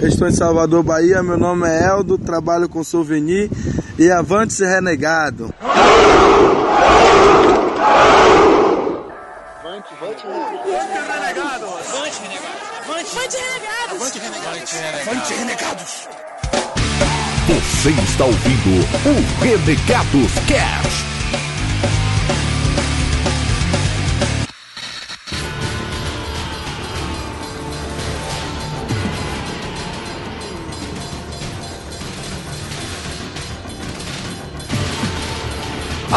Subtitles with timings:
[0.00, 1.22] Eu estou em Salvador, Bahia.
[1.22, 3.50] Meu nome é Eldo, trabalho com souvenir
[3.98, 5.52] e avante-se renegado.
[9.60, 11.66] Avante, avante, renegado.
[11.88, 12.66] Avante, renegado.
[12.86, 13.96] Avante, renegado.
[13.96, 15.10] Avante, renegado.
[15.10, 16.08] Avante, renegados.
[17.48, 21.07] Você está ouvindo o Renegados Cast.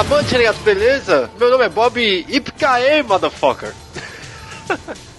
[0.02, 1.30] Avante, renegados, beleza?
[1.40, 3.72] Meu nome é Bob Ipkae, motherfucker.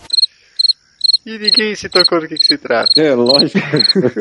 [1.25, 3.01] E ninguém se tocou do que, que se trata.
[3.01, 3.61] É, lógico.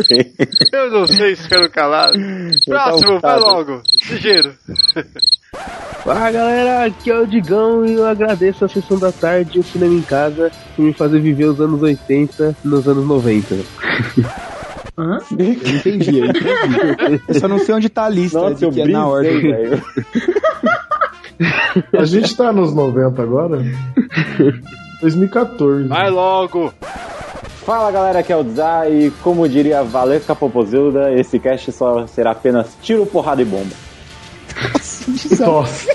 [0.71, 2.15] Eu não sei se ficaram calados.
[2.63, 3.81] Próximo, vai logo.
[4.07, 4.53] Ligeiro.
[6.05, 9.63] Fala galera, aqui é o Digão e eu agradeço a sessão da tarde e o
[9.63, 13.55] cinema em casa por me fazer viver os anos 80 nos anos 90.
[14.97, 15.17] Hã?
[15.31, 17.21] Eu entendi, eu entendi.
[17.27, 19.41] Eu só não sei onde tá a lista Nossa, de eu que é na ordem.
[19.41, 19.83] velho.
[21.97, 23.63] A gente tá nos 90 agora?
[25.01, 25.87] 2014.
[25.87, 26.73] Vai logo.
[27.65, 32.31] Fala galera, aqui é o Dzá e como diria Valesca Popozuda, esse cast só será
[32.31, 33.73] apenas tiro, porrada e bomba.
[35.39, 35.87] Nossa.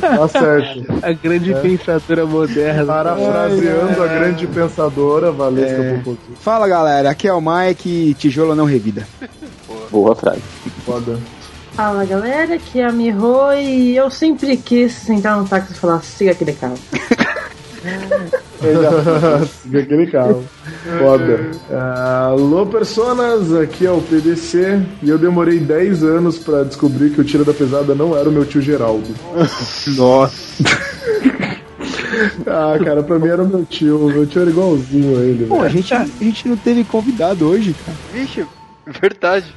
[0.00, 0.84] Tá certo.
[1.02, 1.60] A grande É.
[1.60, 2.84] pensadora moderna.
[2.86, 5.94] Parafraseando a grande pensadora Valesca É.
[5.98, 6.36] Popozuda.
[6.40, 9.06] Fala galera, aqui é o Mike, tijolo não revida.
[9.90, 10.40] Boa frase.
[10.84, 11.18] Foda.
[11.80, 16.02] Fala galera, aqui é a Miho e eu sempre quis sentar no táxi e falar,
[16.02, 16.74] siga aquele carro.
[19.62, 20.44] Siga aquele carro.
[20.98, 21.50] Foda.
[21.70, 27.22] Ah, Alô, personas, aqui é o PDC e eu demorei 10 anos pra descobrir que
[27.22, 29.08] o Tira da Pesada não era o meu tio Geraldo.
[29.96, 30.62] Nossa.
[32.46, 33.98] Ah, cara, pra mim era o meu tio.
[34.08, 35.46] Meu tio era igualzinho a ele.
[35.46, 37.96] Pô, a gente, a gente não teve convidado hoje, cara.
[38.12, 38.44] Vixe,
[38.90, 39.46] verdade.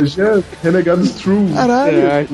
[0.00, 1.52] Hoje é Renegados True.
[1.54, 2.06] Caralho.
[2.06, 2.26] É,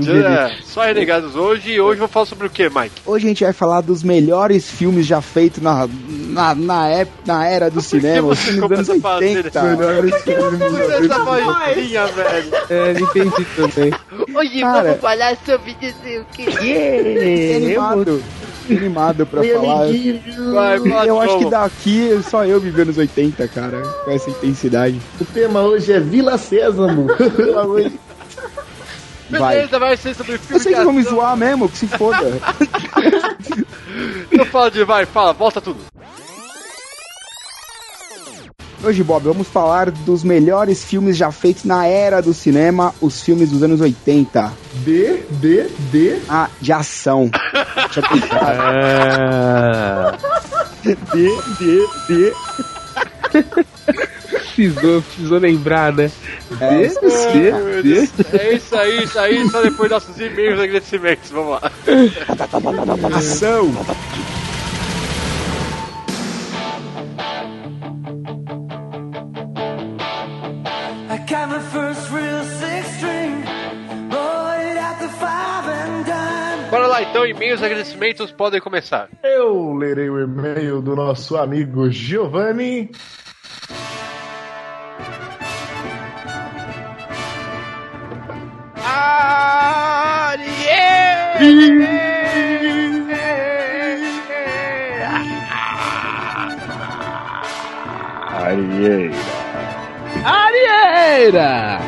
[0.65, 3.02] só renegados hoje e hoje eu vou falar sobre o que, Mike?
[3.07, 5.89] Hoje a gente vai falar dos melhores filmes já feitos na,
[6.29, 9.36] na, na, época, na era do cinema, os você filmes dos anos começa a fazer
[9.45, 9.63] 80.
[9.63, 11.19] Melhores filmes da Essa vida.
[11.25, 12.51] vozinha, velho.
[12.70, 13.92] É, entendi também.
[14.35, 14.83] Hoje Cara.
[14.83, 16.47] vamos falar sobre não sei o que.
[17.57, 18.23] Animado.
[18.23, 19.86] Fiquei animado pra falar.
[20.52, 25.00] Vai, Eu acho que daqui só eu vivi nos 80, cara, com essa intensidade.
[25.20, 27.06] O tema hoje é Vila Sésamo.
[29.30, 29.55] Vai.
[29.56, 31.14] Beleza, vai ser sobre filme Vocês de vão me ação.
[31.14, 32.18] zoar mesmo, que se foda.
[34.30, 35.78] Então fala de vai, fala, volta tudo.
[38.85, 43.48] Hoje, Bob, vamos falar dos melhores filmes já feitos na era do cinema, os filmes
[43.48, 44.53] dos anos 80.
[44.85, 46.19] D, D, D.
[46.29, 47.31] Ah, de ação.
[47.77, 50.19] Deixa eu pensar.
[50.83, 50.97] D,
[51.61, 52.33] D, D.
[54.57, 56.11] precisou, precisou lembrar, né?
[56.61, 58.09] É, dê, dê.
[58.37, 61.70] É isso aí, isso aí, só depois dos nossos e-mails agradecimentos, vamos lá.
[63.17, 63.73] ação.
[77.22, 79.08] Então, e-mails e agradecimentos podem começar.
[79.22, 82.90] Eu lerei o e-mail do nosso amigo Giovanni.
[100.24, 101.78] Arieira!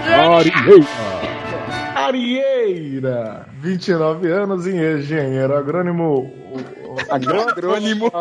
[1.97, 6.31] Arieira, 29 anos, engenheiro agrônimo.
[7.09, 8.13] Agrônimo.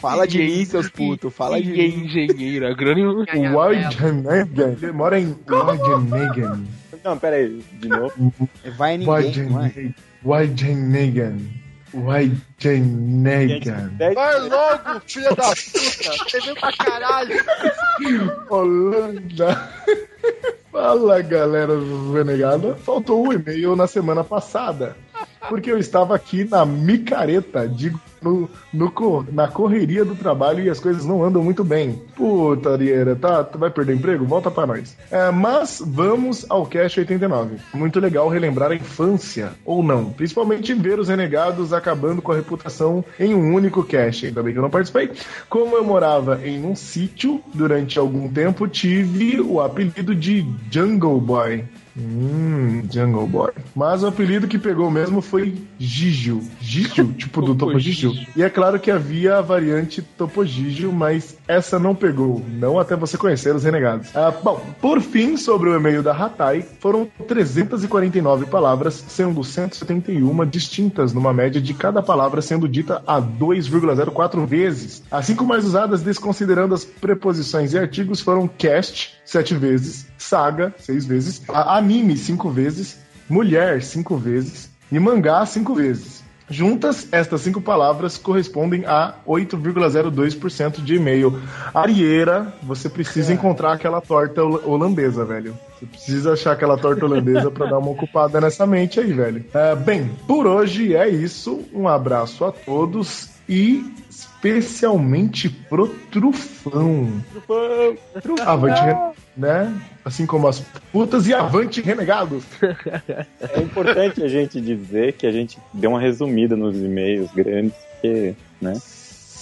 [0.00, 1.32] Fala de mim, seus putos.
[1.32, 2.04] Fala de é mim.
[2.04, 3.24] engenheiro agrônimo.
[3.56, 4.76] Weidenhagen.
[4.82, 6.66] Ele mora em Weidenhagen.
[7.04, 8.32] Não, pera aí, de novo.
[8.76, 9.18] Vai ninguém, é?
[10.24, 11.48] Weidenhagen.
[11.94, 13.96] Weidenhagen.
[14.14, 15.54] Vai logo, filha da puta!
[15.54, 17.36] Você veio pra caralho!
[18.50, 19.70] Holanda.
[20.74, 22.74] Fala galera do.
[22.74, 24.96] Faltou o e-mail na semana passada.
[25.48, 30.80] Porque eu estava aqui na micareta, digo, no, no na correria do trabalho e as
[30.80, 32.02] coisas não andam muito bem.
[32.16, 34.24] Puta, Arieira, tá, tu vai perder emprego?
[34.24, 34.96] Volta pra nós.
[35.10, 37.56] É, mas vamos ao Cash 89.
[37.74, 40.10] Muito legal relembrar a infância, ou não.
[40.10, 44.26] Principalmente ver os renegados acabando com a reputação em um único cache.
[44.26, 45.10] Ainda bem que eu não participei.
[45.48, 51.64] Como eu morava em um sítio durante algum tempo, tive o apelido de Jungle Boy.
[51.96, 53.52] Hum, Jungle Boy.
[53.74, 56.42] Mas o apelido que pegou mesmo foi Gigio.
[56.60, 58.12] Gigio, tipo do Topo Gigio.
[58.36, 62.44] E é claro que havia a variante Topo Gigio, mas essa não pegou.
[62.48, 64.14] Não até você conhecer os renegados.
[64.16, 71.12] Ah, bom, por fim, sobre o e-mail da Hatai, foram 349 palavras, sendo 171 distintas,
[71.12, 75.02] numa média de cada palavra sendo dita a 2,04 vezes.
[75.10, 81.04] As cinco mais usadas, desconsiderando as preposições e artigos, foram cast, sete vezes, saga, seis
[81.04, 82.98] vezes, anime, cinco vezes,
[83.28, 86.22] mulher, cinco vezes e mangá, cinco vezes.
[86.50, 91.40] Juntas, estas cinco palavras correspondem a 8,02% de e-mail.
[91.72, 95.56] Arieira, você precisa encontrar aquela torta hol- holandesa, velho.
[95.78, 99.44] Você precisa achar aquela torta holandesa pra dar uma ocupada nessa mente aí, velho.
[99.54, 101.62] É, bem, por hoje é isso.
[101.72, 103.82] Um abraço a todos e
[104.48, 107.08] especialmente pro Trufão.
[108.44, 109.74] Avante, Ren- né?
[110.04, 110.60] Assim como as
[110.92, 112.44] putas e avante renegados.
[113.40, 118.34] É importante a gente dizer que a gente deu uma resumida nos e-mails grandes, porque,
[118.60, 118.74] né?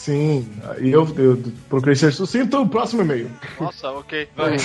[0.02, 0.44] Sim,
[0.80, 2.60] e eu, eu procurei ser sucinto.
[2.60, 3.30] O próximo e-mail.
[3.60, 4.28] Nossa, ok.
[4.34, 4.56] Vai.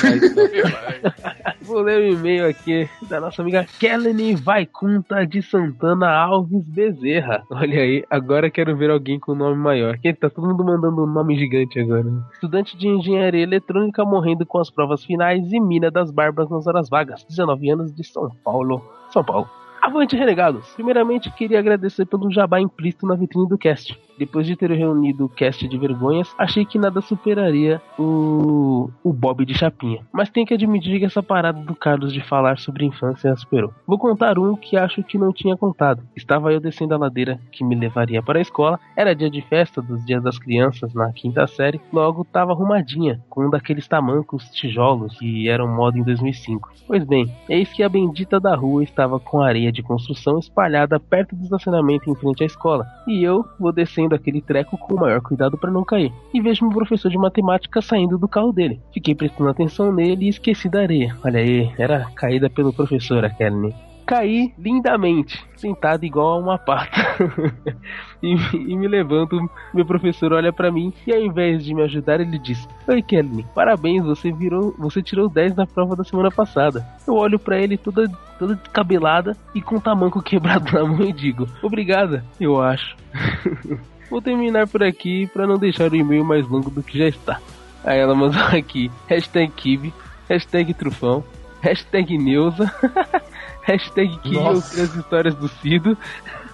[1.62, 7.44] Vou ler o e-mail aqui da nossa amiga Kelly Vaikunta de Santana Alves Bezerra.
[7.52, 10.00] Olha aí, agora quero ver alguém com nome maior.
[10.00, 12.06] Que tá todo mundo mandando um nome gigante agora.
[12.06, 12.24] né?
[12.34, 16.90] Estudante de engenharia eletrônica morrendo com as provas finais e mina das barbas nas horas
[16.90, 17.24] vagas.
[17.30, 18.84] 19 anos de São Paulo.
[19.14, 19.48] São Paulo.
[19.84, 20.68] Avante, renegados!
[20.74, 24.07] Primeiramente, queria agradecer pelo jabá implícito na vitrine do cast.
[24.18, 29.46] Depois de ter reunido o cast de vergonhas, achei que nada superaria o, o Bob
[29.46, 30.02] de Chapinha.
[30.12, 33.74] Mas tenho que admitir que essa parada do Carlos de falar sobre infância superou.
[33.86, 36.04] Vou contar um que acho que não tinha contado.
[36.16, 38.80] Estava eu descendo a ladeira que me levaria para a escola.
[38.96, 41.80] Era dia de festa dos dias das crianças na quinta série.
[41.92, 46.70] Logo estava arrumadinha, com um daqueles tamancos tijolos que eram moda em 2005.
[46.88, 51.36] Pois bem, eis que a bendita da rua estava com areia de construção espalhada perto
[51.36, 52.86] do estacionamento em frente à escola.
[53.08, 56.12] E eu vou descendo aquele treco com o maior cuidado para não cair.
[56.34, 58.82] E vejo meu professor de matemática saindo do carro dele.
[58.94, 61.16] Fiquei prestando atenção nele e esqueci da areia.
[61.24, 63.74] Olha aí, era caída pelo professor a Kelly.
[64.08, 66.96] Caí lindamente, sentado igual a uma pata.
[68.24, 69.38] e, e me levanto,
[69.74, 73.46] meu professor olha pra mim e ao invés de me ajudar, ele diz: Oi Kelly,
[73.54, 76.88] parabéns, você virou, você tirou 10 na prova da semana passada.
[77.06, 78.08] Eu olho pra ele toda,
[78.40, 82.96] toda descabelada e com o tamanco quebrado na mão e digo: Obrigada, eu acho.
[84.10, 87.42] Vou terminar por aqui pra não deixar o e-mail mais longo do que já está.
[87.84, 89.94] Aí ela mandou aqui: hashtag Kibe,
[90.30, 91.24] hashtag Trufão,
[91.62, 92.72] hashtag Neuza,
[93.64, 94.76] hashtag que eu Nossa.
[94.76, 95.98] sei as histórias do Cido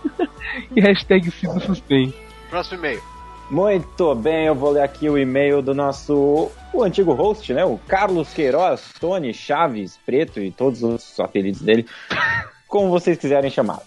[0.75, 2.15] e hashtag Cido Suspense.
[2.50, 3.01] Próximo e-mail.
[3.51, 7.63] Muito bem, eu vou ler aqui o e-mail do nosso o antigo host, né?
[7.63, 11.85] O Carlos Queiroz, Tony Chaves, Preto e todos os apelidos dele.
[12.73, 13.83] Como vocês quiserem chamar.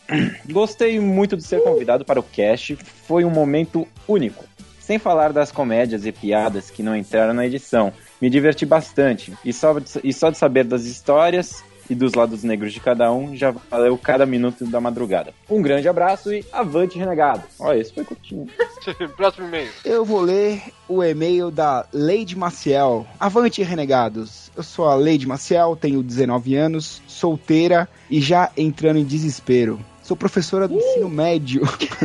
[0.48, 2.76] Gostei muito de ser convidado para o cast.
[2.76, 4.44] Foi um momento único.
[4.78, 7.92] Sem falar das comédias e piadas que não entraram na edição.
[8.22, 9.36] Me diverti bastante.
[9.44, 9.74] E só,
[10.04, 13.96] e só de saber das histórias e dos lados negros de cada um já valeu
[13.98, 15.32] cada minuto da madrugada.
[15.48, 17.42] Um grande abraço e avante, renegado.
[17.58, 18.46] Ó, esse foi curtinho.
[19.16, 19.70] Próximo e-mail.
[19.84, 23.06] Eu vou ler o e-mail da Lady Maciel.
[23.18, 24.50] Avante, renegados.
[24.56, 29.78] Eu sou a Lady Maciel, tenho 19 anos, solteira e já entrando em desespero.
[30.06, 31.62] Sou professora do ensino médio.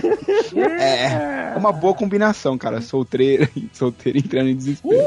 [0.57, 2.81] é, é uma boa combinação, cara.
[2.81, 5.05] Solteira, solteira entrando em desespero.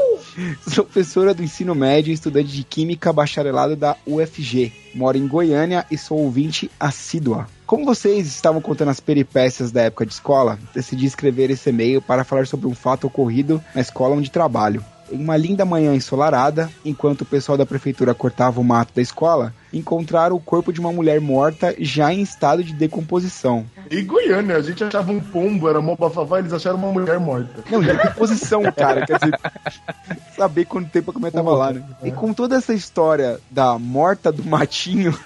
[0.65, 4.71] Sou professora do ensino médio e estudante de Química bacharelado da UFG.
[4.93, 7.47] Moro em Goiânia e sou ouvinte assídua.
[7.65, 12.23] Como vocês estavam contando as peripécias da época de escola, decidi escrever esse e-mail para
[12.23, 14.81] falar sobre um fato ocorrido na escola onde trabalho.
[15.11, 19.53] Em uma linda manhã ensolarada, enquanto o pessoal da prefeitura cortava o mato da escola,
[19.71, 23.65] encontraram o corpo de uma mulher morta já em estado de decomposição.
[23.91, 27.63] E Goiânia, a gente achava um pombo, era mó bafafá, eles acharam uma mulher morta.
[27.69, 29.05] Não, decomposição, cara.
[29.05, 29.39] Quer dizer,
[30.35, 31.83] saber quanto tempo a mulher tava lá, né?
[32.03, 35.17] E com toda essa história da morta do matinho,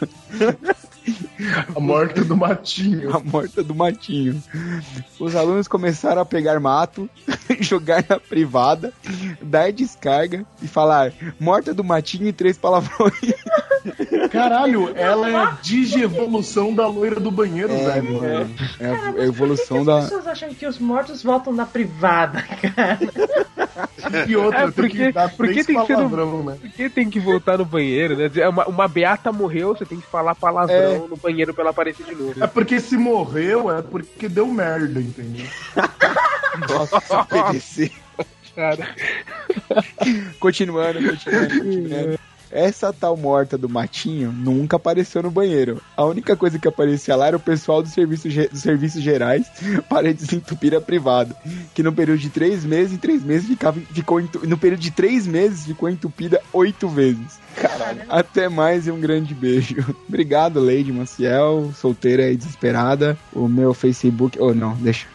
[1.75, 3.15] A morte do matinho.
[3.15, 4.41] a morta do matinho,
[5.19, 7.09] os alunos começaram a pegar mato,
[7.59, 8.93] jogar na privada,
[9.41, 13.13] dar descarga e falar morta do matinho e três palavrões.
[14.31, 18.13] Caralho, ela é a digievolução da loira do banheiro, É, velho.
[18.13, 20.01] mano, é a- é a que evolução as da.
[20.01, 22.99] pessoas acham que os mortos voltam na privada, cara?
[24.27, 26.57] E outra, É, tem porque- que dar porque três tem que ser no- palavrão, né?
[26.59, 28.29] Por que tem que voltar no banheiro, né?
[28.35, 31.07] É Uma, uma beata morreu, você tem que falar palavrão É.
[31.07, 32.43] no banheiro pra ela aparecer de novo.
[32.43, 35.45] É porque se morreu, é porque deu merda, entendeu?
[37.29, 37.91] PDC.
[38.55, 38.89] Cara.
[40.39, 42.19] Continuando, continuando, continuando.
[42.51, 45.81] Essa tal morta do Matinho nunca apareceu no banheiro.
[45.95, 49.45] A única coisa que aparecia lá era o pessoal dos serviços, ge- dos serviços gerais
[49.89, 51.35] para desentupir a privada.
[51.73, 55.27] Que no período de três meses, em três meses ficava, ficou no período de três
[55.27, 57.39] meses ficou entupida oito vezes.
[57.55, 58.01] Caralho.
[58.09, 59.75] Até mais e um grande beijo.
[60.07, 63.17] Obrigado, Lady Maciel, solteira e desesperada.
[63.33, 64.37] O meu Facebook.
[64.39, 65.05] Oh, não, deixa.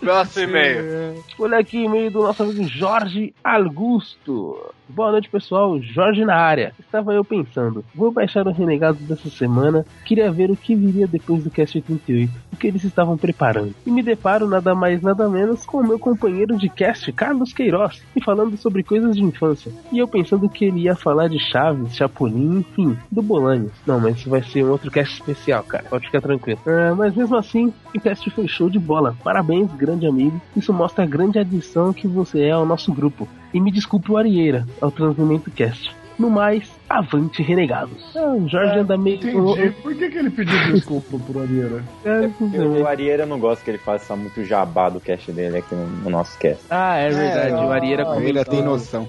[0.00, 1.24] Próximo e-mail.
[1.38, 4.72] Olha aqui e-mail do nosso amigo Jorge Augusto.
[4.88, 5.80] Boa noite, pessoal.
[5.80, 6.74] Jorge na área.
[6.78, 9.86] Estava eu pensando, vou baixar o Renegado dessa semana.
[10.04, 13.74] Queria ver o que viria depois do Cast 88, o que eles estavam preparando.
[13.86, 18.02] E me deparo nada mais nada menos com o meu companheiro de cast, Carlos Queiroz,
[18.14, 19.72] me falando sobre coisas de infância.
[19.90, 23.72] E eu pensando que ele ia falar de Chaves, Chapolin, enfim, do Bolanhos.
[23.86, 25.84] Não, mas isso vai ser um outro cast especial, cara.
[25.88, 26.60] Pode ficar tranquilo.
[26.66, 29.16] Ah, mas mesmo assim, o cast foi show de bola.
[29.24, 30.40] Parabéns, grande amigo.
[30.56, 33.28] Isso mostra a grande adição que você é ao nosso grupo.
[33.52, 36.01] E me desculpe o Arieira, ao Transmimento Cast.
[36.18, 37.96] No mais, avante renegados.
[38.16, 39.16] Ah, o Jorge anda meio.
[39.16, 39.70] Entendi.
[39.82, 41.82] Por que, que ele pediu desculpa por Arieira?
[42.04, 45.86] É, O Arieira não gosta que ele faça muito jabá do cast dele aqui no,
[45.86, 46.62] no nosso cast.
[46.70, 47.52] Ah, é verdade.
[47.54, 48.44] o Arieira Ele comentou.
[48.52, 49.08] tem noção.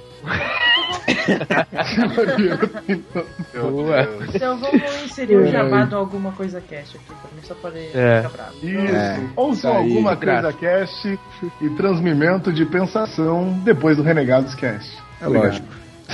[3.53, 4.07] Boa.
[4.33, 7.89] Então vamos inserir o jabá do alguma coisa cast aqui pra mim, só para ele
[7.93, 8.21] É.
[8.23, 8.53] ficar bravo.
[8.63, 8.95] Isso.
[8.95, 11.19] É, aí, alguma coisa cast
[11.61, 14.97] e transmimento de pensação depois do Renegados Cast.
[15.21, 15.67] É lógico.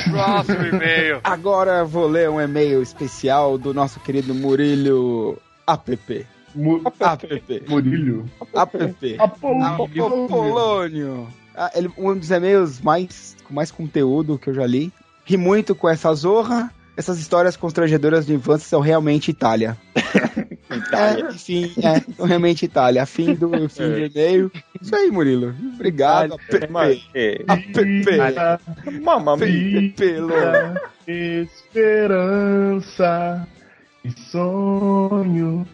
[0.04, 1.20] Próximo e-mail.
[1.24, 6.26] Agora vou ler um e-mail especial do nosso querido Murilho APP.
[6.56, 7.64] Mu APP.
[7.68, 8.26] Murilho.
[8.56, 9.18] APP.
[9.20, 10.26] Apolônio.
[10.26, 11.28] Apolônio.
[11.56, 14.92] Ah, ele, um dos e-mails mais, com mais conteúdo que eu já li.
[15.26, 16.72] Ri muito com essa zorra.
[16.98, 19.78] Essas histórias constrangedoras de infância são realmente Itália.
[20.70, 23.06] É, enfim, é, são realmente Itália.
[23.06, 24.52] Fim do fim do e-mail.
[24.80, 25.56] Isso aí, Murilo.
[25.74, 26.38] Obrigado,
[26.70, 27.10] Mas, APP.
[27.16, 28.06] é, APP.
[29.02, 30.80] Mamma louco.
[31.08, 32.98] Esperança
[34.04, 35.68] e sonho.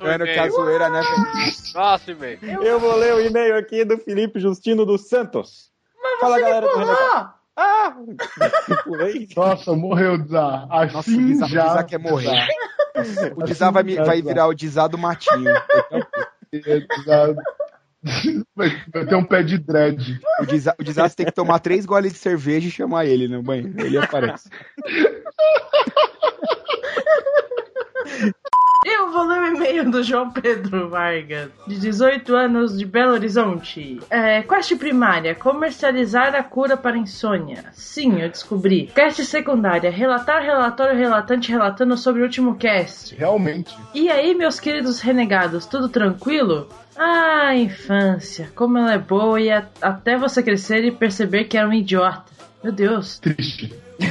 [0.00, 1.02] Mano, que a zoeira, né?
[1.72, 2.62] Próximo e-mail.
[2.62, 5.70] Eu vou ler o e-mail aqui do Felipe Justino dos Santos.
[6.20, 7.41] Fala, galera do.
[7.56, 7.94] Ah!
[9.36, 10.66] Nossa, morreu o Dizar.
[10.68, 11.62] Nossa, o Assim Dizar, o já.
[11.68, 12.48] Dizar quer morrer.
[13.36, 15.52] O Dizar vai, me- vai virar o Dizar do Matinho.
[16.52, 17.34] Dizar-
[18.56, 20.20] Vai vai ter um pé de dread.
[20.40, 23.42] O Dizar, o Dizar tem que tomar três goles de cerveja e chamar ele no
[23.42, 23.72] banheiro.
[23.80, 24.48] Ele aparece.
[28.84, 34.00] Eu vou ler o e-mail do João Pedro Vargas, de 18 anos, de Belo Horizonte.
[34.10, 37.64] É, quest primária: comercializar a cura para insônia.
[37.72, 38.90] Sim, eu descobri.
[38.92, 43.14] Quest secundária: relatar relatório relatante relatando sobre o último cast.
[43.14, 43.76] Realmente.
[43.94, 46.68] E aí, meus queridos renegados, tudo tranquilo?
[46.96, 51.68] Ah, infância, como ela é boa e a- até você crescer e perceber que era
[51.68, 52.24] um idiota.
[52.62, 53.18] Meu Deus.
[53.20, 53.72] Triste.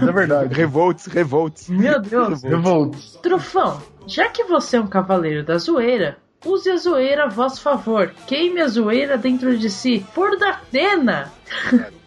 [0.00, 0.54] Mas é verdade.
[0.54, 1.68] Revolts, revolts.
[1.68, 2.42] Meu Deus.
[2.42, 3.18] Revoltos.
[3.22, 8.14] Trufão, já que você é um cavaleiro da zoeira, use a zoeira a vosso favor.
[8.26, 10.04] Queime a zoeira dentro de si.
[10.14, 11.30] Por Datena!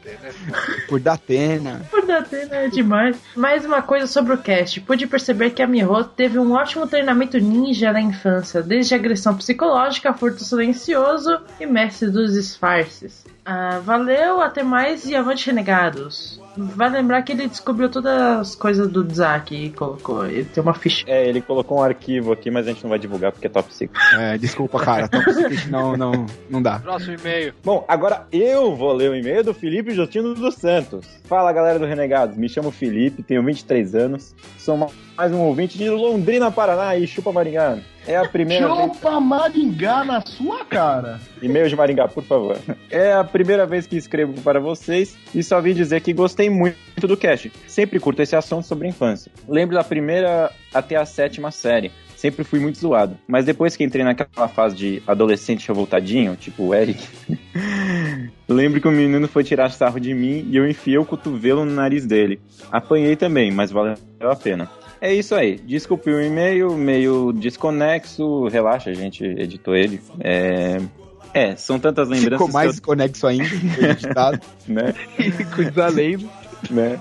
[0.90, 1.82] Por Datena.
[1.92, 3.16] Por Datena é demais.
[3.36, 4.82] Mais uma coisa sobre o cast.
[4.82, 10.14] Pude perceber que a Miho teve um ótimo treinamento ninja na infância, desde agressão psicológica,
[10.14, 13.24] furto silencioso e mestre dos disfarces.
[13.46, 16.41] Ah, valeu, até mais e avante renegados.
[16.58, 20.26] Vai lembrar que ele descobriu todas as coisas do Zack e colocou.
[20.26, 21.06] Ele tem uma ficha.
[21.08, 23.74] É, ele colocou um arquivo aqui, mas a gente não vai divulgar porque é top
[23.74, 24.00] secret.
[24.20, 25.08] É, desculpa, cara.
[25.08, 26.80] Top Secret não, não, não dá.
[26.80, 27.54] Próximo e-mail.
[27.64, 31.06] Bom, agora eu vou ler o e-mail do Felipe Justino dos Santos.
[31.24, 32.36] Fala, galera do Renegados.
[32.36, 34.36] Me chamo Felipe, tenho 23 anos.
[34.58, 37.78] Sou ma- mais um ouvinte de Londrina, Paraná e chupa Maringá.
[38.08, 38.80] É a primeira vez...
[38.96, 41.20] Chupa Maringá na sua cara.
[41.40, 42.58] E-mail de Maringá, por favor.
[42.90, 47.08] É a primeira vez que escrevo para vocês e só vim dizer que gostei muito
[47.08, 47.52] do cast.
[47.68, 49.32] Sempre curto esse assunto sobre infância.
[49.48, 51.92] Lembro da primeira até a sétima série.
[52.16, 53.18] Sempre fui muito zoado.
[53.28, 57.04] Mas depois que entrei naquela fase de adolescente revoltadinho, tipo o Eric,
[58.48, 61.72] lembro que o menino foi tirar sarro de mim e eu enfiei o cotovelo no
[61.72, 62.40] nariz dele.
[62.72, 64.70] Apanhei também, mas valeu a pena.
[65.02, 65.56] É isso aí.
[65.56, 68.48] Desculpe o e-mail, meio desconexo.
[68.50, 70.00] Relaxa, a gente editou ele.
[70.20, 70.78] É,
[71.34, 72.40] é são tantas lembranças.
[72.40, 73.46] Ficou mais que desconexo ainda.
[73.90, 74.40] Editado.
[74.68, 74.94] eu, né?
[75.56, 76.30] Coisa além.
[76.70, 77.00] né?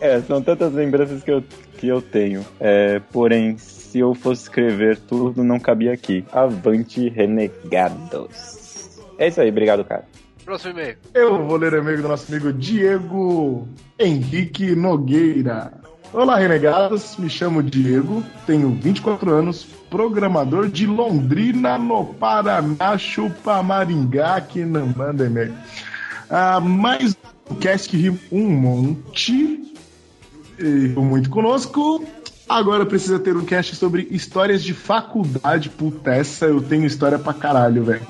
[0.00, 1.44] é, são tantas lembranças que eu,
[1.78, 2.44] que eu tenho.
[2.60, 6.24] É, porém, se eu fosse escrever tudo, não cabia aqui.
[6.32, 8.98] Avante, renegados.
[9.18, 10.04] É isso aí, obrigado, cara.
[10.44, 10.96] Próximo e-mail.
[11.14, 13.66] Eu vou ler o e-mail do nosso amigo Diego
[13.98, 15.72] Henrique Nogueira.
[16.14, 17.16] Olá, renegados.
[17.16, 24.86] Me chamo Diego, tenho 24 anos, programador de Londrina, no Paraná, chupa Maringá, que não
[24.86, 25.52] manda e-mail.
[26.30, 27.16] Ah, mais
[27.50, 29.74] um cast que ri um monte.
[30.56, 30.64] e
[30.96, 32.06] muito conosco.
[32.48, 35.68] Agora precisa ter um cast sobre histórias de faculdade.
[35.68, 38.06] Puta, essa eu tenho história pra caralho, velho.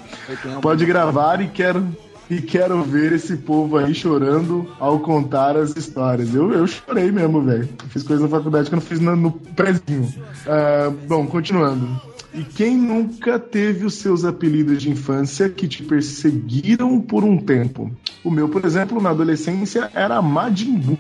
[0.61, 1.89] Pode gravar e quero,
[2.31, 6.35] e quero ver esse povo aí chorando ao contar as histórias.
[6.35, 7.69] Eu, eu chorei mesmo, velho.
[7.89, 10.13] Fiz coisa na faculdade que eu não fiz no, no prezinho.
[10.47, 11.89] Ah, bom, continuando.
[12.33, 17.91] E quem nunca teve os seus apelidos de infância que te perseguiram por um tempo?
[18.25, 20.99] O meu, por exemplo, na adolescência era Majin Buu.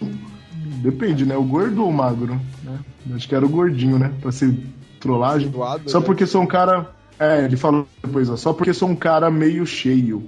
[0.81, 1.37] Depende, né?
[1.37, 2.39] O gordo ou o magro?
[2.63, 2.79] Né?
[3.15, 4.13] Acho que era o gordinho, né?
[4.21, 4.55] Pra ser
[5.01, 5.51] trollagem.
[5.87, 6.07] Só né?
[6.07, 6.91] porque sou um cara.
[7.19, 8.37] É, ele falou depois, ó.
[8.37, 10.23] Só porque sou um cara meio cheio.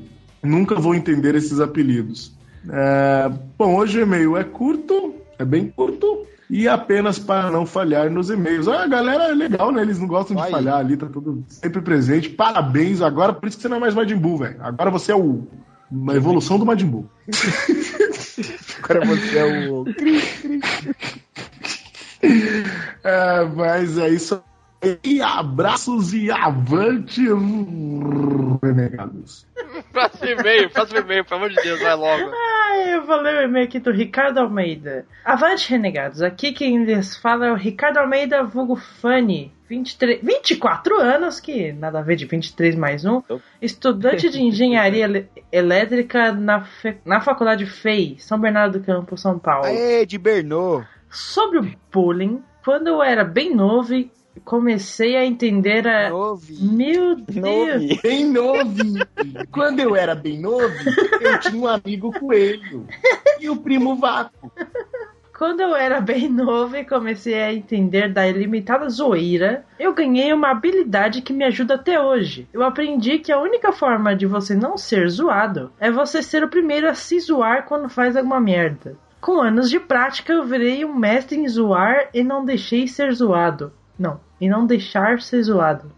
[0.46, 2.32] Nunca vou entender esses apelidos.
[2.68, 6.26] É, Bom, hoje o e-mail é curto, é bem curto.
[6.48, 8.68] E apenas para não falhar nos e-mails.
[8.68, 9.82] Ah, a galera é legal, né?
[9.82, 10.50] Eles não gostam de Aí.
[10.52, 12.28] falhar ali, tá tudo sempre presente.
[12.28, 14.56] Parabéns, agora por isso que você não é mais Majin Buu, velho.
[14.60, 15.44] Agora você é o,
[15.90, 17.10] uma evolução do Majin Buu.
[18.82, 19.84] Agora você é o.
[23.02, 24.34] É, mas é isso
[24.82, 24.98] aí.
[25.02, 27.22] E abraços e avante,
[28.62, 29.46] renegados.
[29.96, 32.30] Próximo e-mail, próximo e-mail, pelo amor de Deus, vai logo.
[32.68, 35.06] Ai, eu vou ler o e-mail aqui do Ricardo Almeida.
[35.24, 36.20] Avante, renegados.
[36.22, 39.52] Aqui quem lhes fala é o Ricardo Almeida, vulgo Fanny.
[39.68, 43.20] 23, 24 anos, que nada a ver de 23 mais um.
[43.60, 49.66] Estudante de engenharia elétrica na, fe- na faculdade FEI, São Bernardo do Campo, São Paulo.
[49.66, 50.84] Aê, de Bernô.
[51.10, 53.92] Sobre o bullying, quando eu era bem novo,
[54.44, 56.10] comecei a entender a.
[56.10, 56.56] Novi.
[56.60, 57.82] Meu Deus!
[57.82, 58.00] Novi.
[58.02, 59.06] Bem novinho.
[59.50, 60.74] Quando eu era bem novo,
[61.20, 62.86] eu tinha um amigo coelho.
[63.40, 64.52] E o primo Vaco.
[65.36, 70.50] Quando eu era bem novo e comecei a entender da ilimitada zoeira, eu ganhei uma
[70.50, 72.48] habilidade que me ajuda até hoje.
[72.54, 76.48] Eu aprendi que a única forma de você não ser zoado é você ser o
[76.48, 78.96] primeiro a se zoar quando faz alguma merda.
[79.20, 83.72] Com anos de prática, eu virei um mestre em zoar e não deixei ser zoado.
[83.98, 85.90] Não, e não deixar ser zoado.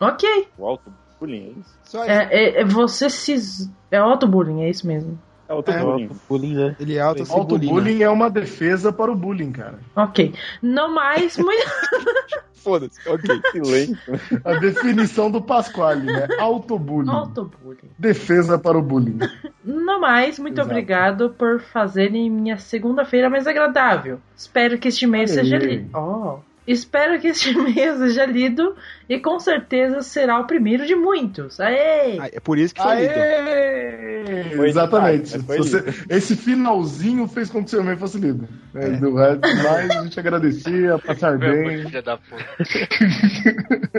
[0.00, 1.78] Ok, O alto bullying, é isso?
[1.84, 3.70] Só é, é- é você se.
[3.90, 5.18] É autobullying, é isso mesmo.
[5.48, 6.10] É alto bullying.
[6.28, 6.76] Bullying, né?
[6.80, 9.78] Ele é alto Autobullying é uma defesa para o bullying, cara.
[9.94, 10.34] Ok.
[10.62, 11.64] No mais, muito.
[12.54, 12.98] Foda-se.
[13.06, 13.40] Ok.
[13.52, 13.96] Silêncio.
[14.42, 16.26] A definição do Pasquale, né?
[16.38, 17.10] Autobullying.
[17.10, 17.90] autobullying.
[17.98, 19.18] Defesa para o bullying.
[19.62, 20.70] No mais, muito Exato.
[20.70, 24.18] obrigado por fazerem minha segunda-feira mais agradável.
[24.34, 25.66] Espero que este Olha seja aí.
[25.66, 25.90] lido.
[25.98, 26.38] Oh.
[26.66, 28.74] Espero que este e-mail seja lido
[29.08, 31.60] e com certeza será o primeiro de muitos.
[31.60, 32.18] Aê!
[32.18, 33.12] Ah, É por isso que foi lido.
[33.14, 34.44] Aê!
[34.56, 35.32] Foi Exatamente.
[35.32, 38.48] lido, foi Você- esse finalzinho fez com que seu e-mail fosse lido.
[38.74, 41.82] É, do resto, mais a gente agradecia, passar bem.
[41.84, 42.44] Filha da puta.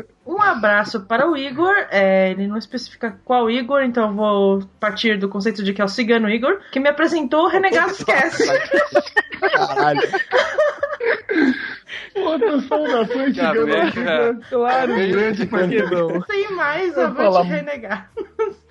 [0.27, 1.73] Um abraço para o Igor.
[1.89, 5.85] É, ele não especifica qual Igor, então eu vou partir do conceito de que é
[5.85, 8.43] o Cigano Igor, que me apresentou o Renegados Cast.
[9.39, 10.01] Caralho.
[12.15, 14.03] Outra saudação Já chegando vem, aqui.
[14.03, 14.33] já.
[14.33, 14.39] né?
[14.49, 16.21] Claro, grande por que não?
[16.23, 18.11] Sem mais, Eu avante renegar.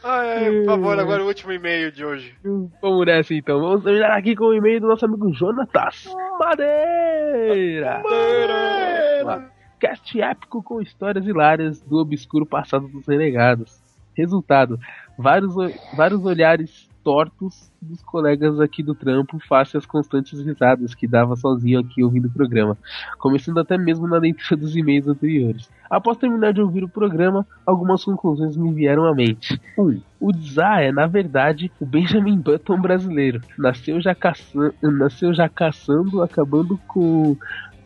[0.03, 2.35] Ai, ai, por favor, agora o último e-mail de hoje.
[2.83, 3.61] Vamos nessa então.
[3.61, 6.07] Vamos terminar aqui com o e-mail do nosso amigo Jonatas
[6.39, 8.03] Madeira.
[8.03, 9.51] Madeira.
[9.81, 13.81] Cast épico com histórias hilárias do obscuro passado dos renegados.
[14.17, 14.79] Resultado:
[15.19, 15.55] vários,
[15.97, 21.81] vários olhares tortos dos colegas aqui do trampo face às constantes risadas que dava sozinho
[21.81, 22.77] aqui ouvindo o programa,
[23.19, 25.71] começando até mesmo na leitura dos e-mails anteriores.
[25.89, 29.61] Após terminar de ouvir o programa, algumas conclusões me vieram à mente.
[29.79, 29.83] 1.
[29.83, 33.43] Um, o Zá é, na verdade, o Benjamin Button brasileiro.
[33.59, 34.75] Nasceu já, caça...
[34.83, 37.37] Nasceu já caçando, acabando com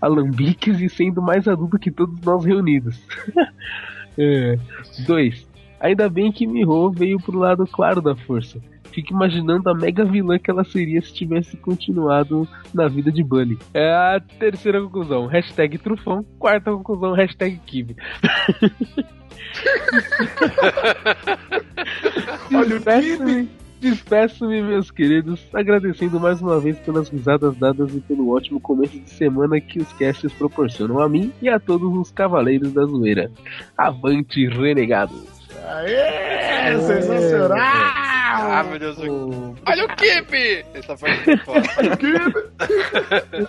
[0.01, 3.05] alambiques e sendo mais adulto que todos nós reunidos.
[5.07, 5.49] 2.
[5.81, 8.61] Ainda bem que Miho veio pro lado claro da força.
[8.99, 13.57] Fico imaginando a mega vilã que ela seria se tivesse continuado na vida de Bunny.
[13.73, 15.27] É a terceira conclusão.
[15.27, 16.25] Hashtag Trufão.
[16.37, 17.13] Quarta conclusão.
[17.13, 17.95] Hashtag Kibe.
[22.53, 23.49] Olha o Despeço-me,
[23.81, 29.11] despeço-me, meus queridos, agradecendo mais uma vez pelas risadas dadas e pelo ótimo começo de
[29.11, 33.31] semana que os casts proporcionam a mim e a todos os cavaleiros da zoeira.
[33.77, 35.23] Avante, renegados!
[35.65, 36.81] Aê!
[36.81, 38.08] Sensacional!
[38.31, 38.99] Ah, meu Deus.
[38.99, 40.65] Olha o Kibe!
[40.75, 41.63] Essa foi muito foda.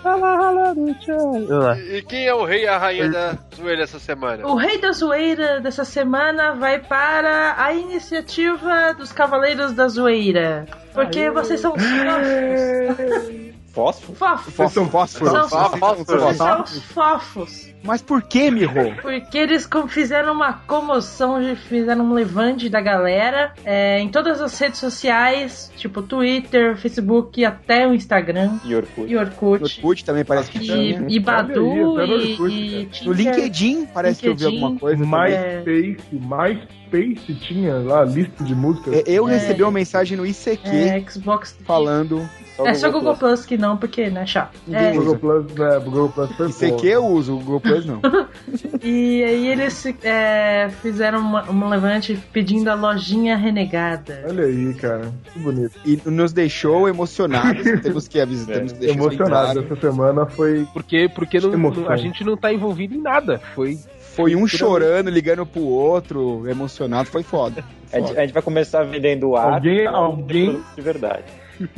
[0.02, 1.78] Vamos lá.
[1.78, 4.46] E quem é o rei e a rainha da zoeira essa semana?
[4.46, 10.66] O rei da zoeira dessa semana vai para a iniciativa dos Cavaleiros da Zoeira.
[10.94, 13.49] Porque vocês são os nossos.
[13.72, 14.14] Fósforo?
[14.18, 14.54] Fofos.
[14.54, 15.32] Vocês são fósforos.
[15.32, 16.36] São- fósforos.
[16.36, 17.70] são fofos.
[17.82, 18.68] Mas por que, Miho?
[19.00, 24.78] Porque eles fizeram uma comoção, fizeram um levante da galera é, em todas as redes
[24.80, 29.10] sociais, tipo Twitter, Facebook, até o Instagram E Orkut.
[29.10, 29.62] e Orkut.
[29.64, 31.06] Orkut também parece que E, tinha.
[31.08, 33.16] e Badu Olha aí, até no e, Orkut, e No Tinder.
[33.16, 34.62] LinkedIn parece que eu vi LinkedIn.
[34.64, 35.04] alguma coisa.
[35.06, 38.92] MySpace, MySpace tinha lá a lista de músicas.
[38.94, 39.32] É, Eu É.
[39.34, 41.56] recebi uma mensagem no ICQ É, Xbox.
[41.64, 42.28] falando.
[42.66, 44.56] É só Google Plus que não, porque né, chato.
[44.66, 48.00] Ninguém É, Google Plus, é, Google Plus foi ICQ eu uso, o Google Plus não.
[48.82, 54.24] e aí eles é, fizeram uma, um levante pedindo a lojinha renegada.
[54.28, 55.12] Olha aí, cara.
[55.32, 55.78] Que bonito.
[55.84, 57.62] E nos deixou emocionados.
[57.82, 58.56] temos que avisar.
[58.56, 59.60] Temos que isso Emocionado.
[59.60, 60.66] Essa semana foi.
[60.72, 63.40] Porque, porque não- a gente não tá envolvido em nada.
[63.54, 63.78] Foi.
[64.12, 67.64] Foi um chorando, ligando pro outro, emocionado, foi foda.
[67.92, 69.54] A gente, a gente vai começar vendendo ar.
[69.54, 71.24] Alguém- alguém- De verdade.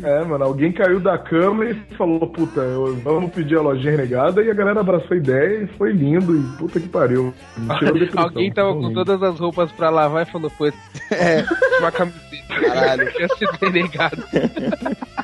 [0.03, 4.43] É, mano, alguém caiu da cama e falou, puta, eu- vamos pedir a lojinha renegada
[4.43, 7.35] e a galera abraçou a ideia e foi lindo e puta que pariu.
[8.17, 11.45] Alguém tava com todas as roupas pra lavar e falou, pô, É,
[11.81, 12.23] uma camiseta.
[12.49, 13.09] caralho.
[13.19, 14.23] Ia ser denegado.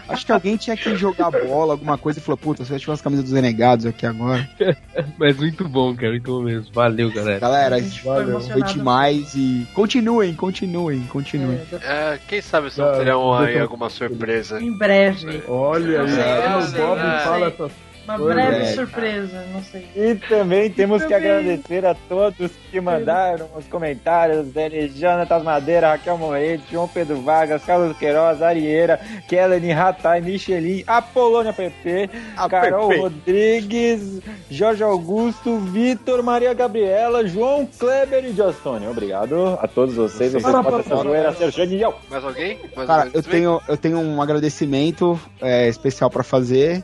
[0.08, 3.00] Acho que alguém tinha que jogar bola, alguma coisa, e falou, puta, você achou as
[3.00, 4.48] camisas dos renegados aqui agora.
[5.18, 6.72] Mas muito bom, cara, muito bom mesmo.
[6.72, 7.38] Valeu, galera.
[7.38, 8.40] Galera, A gente foi valeu.
[8.40, 11.60] foi demais e continuem, continuem, continuem.
[11.82, 14.60] É, É, quem sabe se não terão aí alguma surpresa.
[14.62, 15.42] em breve.
[15.46, 17.72] Olha aí, É, eu o Bob eu fala essas
[18.08, 18.74] Uma breve velho.
[18.74, 19.86] surpresa, não sei.
[19.94, 21.30] E também temos que Também.
[21.30, 27.62] agradecer a todos que mandaram os comentários dele, Jonatas Madeira, Raquel Moretti, João Pedro Vargas,
[27.64, 33.00] Carlos Queiroz, Arieira, Kellen Ratai, Michelin, Apolônia PP, A Carol PP.
[33.00, 38.90] Rodrigues, Jorge Augusto, Vitor, Maria Gabriela, João Kleber e Jostônia.
[38.90, 40.32] Obrigado a todos vocês.
[40.32, 41.02] Vocês Para, podem para, essa para.
[41.08, 42.00] zoeira ser genial.
[42.10, 42.58] Mais alguém?
[42.74, 43.12] Mais Cara, alguém?
[43.14, 46.82] eu tenho, eu tenho um agradecimento é, especial pra fazer.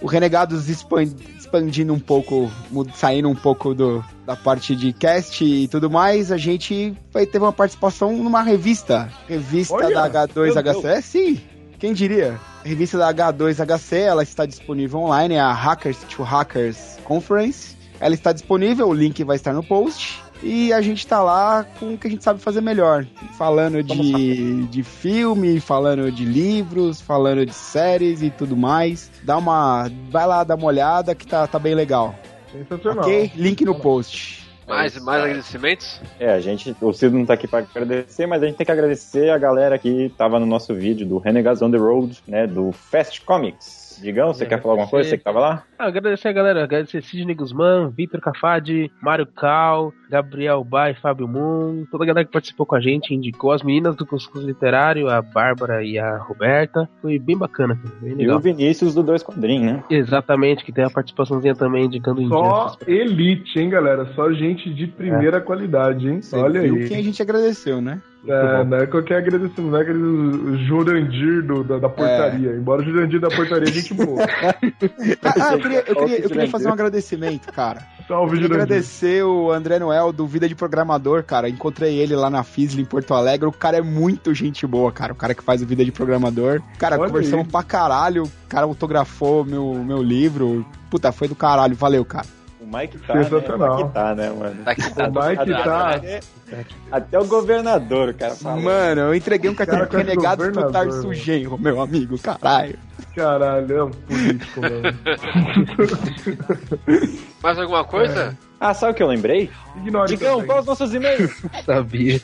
[0.00, 2.50] O Renegados expan- expandindo um pouco,
[2.94, 7.38] saindo um pouco do, da parte de cast e tudo mais, a gente vai ter
[7.38, 9.10] uma participação numa revista.
[9.26, 10.84] Revista Olha, da meu H2HC.
[10.84, 11.40] É, sim,
[11.78, 12.38] quem diria?
[12.64, 17.76] Revista da H2HC, ela está disponível online, é a Hackers to Hackers Conference.
[17.98, 20.22] Ela está disponível, o link vai estar no post.
[20.42, 23.06] E a gente tá lá com o que a gente sabe fazer melhor.
[23.36, 29.10] Falando de, de filme, falando de livros, falando de séries e tudo mais.
[29.22, 29.90] Dá uma.
[30.10, 32.14] Vai lá dar uma olhada que tá, tá bem legal.
[32.52, 33.04] sensacional.
[33.04, 33.32] Ok?
[33.34, 34.46] Link no post.
[34.66, 36.00] Mais, mais agradecimentos?
[36.18, 38.72] É, a gente, o Cido não tá aqui pra agradecer, mas a gente tem que
[38.72, 42.72] agradecer a galera que tava no nosso vídeo do Renegades on the Road, né, do
[42.72, 43.85] Fast Comics.
[44.02, 45.08] Digão, você quer falar alguma coisa?
[45.08, 45.62] Você que tava lá?
[45.78, 51.84] Ah, agradecer a galera, agradecer Sidney Guzmán, Vitor Cafadi, Mário Cal, Gabriel Bai, Fábio Moon,
[51.90, 55.20] toda a galera que participou com a gente, indicou as meninas do Cuscuz Literário, a
[55.20, 56.88] Bárbara e a Roberta.
[57.02, 58.36] Foi bem bacana, cara, bem E legal.
[58.36, 59.84] o Vinícius do Dois Quadrinhos, né?
[59.90, 64.06] Exatamente, que tem a participaçãozinha também indicando Só elite, hein, galera?
[64.14, 66.22] Só gente de primeira qualidade, hein?
[66.22, 66.88] Você Olha viu aí.
[66.88, 68.00] quem a gente agradeceu, né?
[68.28, 72.50] É, não é qualquer agradecimento, não é aquele Jurandir do, da, da portaria.
[72.56, 74.24] Embora o Jurandir da portaria é gente boa.
[75.22, 77.80] Ah, ah, eu queria, eu queria, eu queria fazer um agradecimento, cara.
[78.08, 78.62] Salve, Queria Jurandir.
[78.62, 81.48] agradecer o André Noel do Vida de Programador, cara.
[81.48, 83.46] Encontrei ele lá na FISL em Porto Alegre.
[83.48, 85.12] O cara é muito gente boa, cara.
[85.12, 86.60] O cara que faz o Vida de Programador.
[86.78, 87.50] Cara, Olha conversamos aí.
[87.52, 88.24] pra caralho.
[88.24, 90.64] O cara autografou meu, meu livro.
[90.90, 91.74] Puta, foi do caralho.
[91.74, 92.26] Valeu, cara.
[92.66, 93.24] O Mike tá, né?
[93.24, 93.74] Sensacional.
[93.74, 94.62] O Mike tá, né, mano?
[94.64, 95.90] Daqui tá O Mike tá.
[95.90, 96.20] Até,
[96.90, 98.62] até o governador, cara, falou.
[98.62, 101.14] Mano, eu entreguei um cartão Cara, de renegado pro Tarso.
[101.14, 102.18] Genro, meu amigo.
[102.18, 102.76] Caralho.
[103.14, 104.82] Caralho, é um político, mano.
[107.40, 108.36] Mais alguma coisa?
[108.58, 109.50] Ah, sabe o que eu lembrei?
[109.76, 110.46] Ignore Digão, também.
[110.46, 111.42] quais os nossos e-mails?
[111.64, 112.20] Sabia.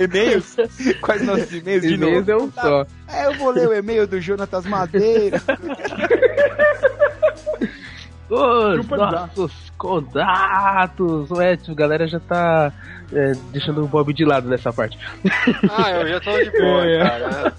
[0.00, 0.56] E-mails?
[1.02, 2.30] Quais nossos e-mails de E-mails novo?
[2.30, 2.86] é um só.
[3.08, 5.42] É, eu vou ler o e-mail do Jonatas Madeira.
[8.34, 11.30] Os nossos contatos.
[11.32, 12.72] Ué, a galera já tá
[13.12, 14.98] é, deixando o Bob de lado nessa parte.
[15.70, 16.98] Ah, eu já tô de boa, É.
[16.98, 17.52] cara.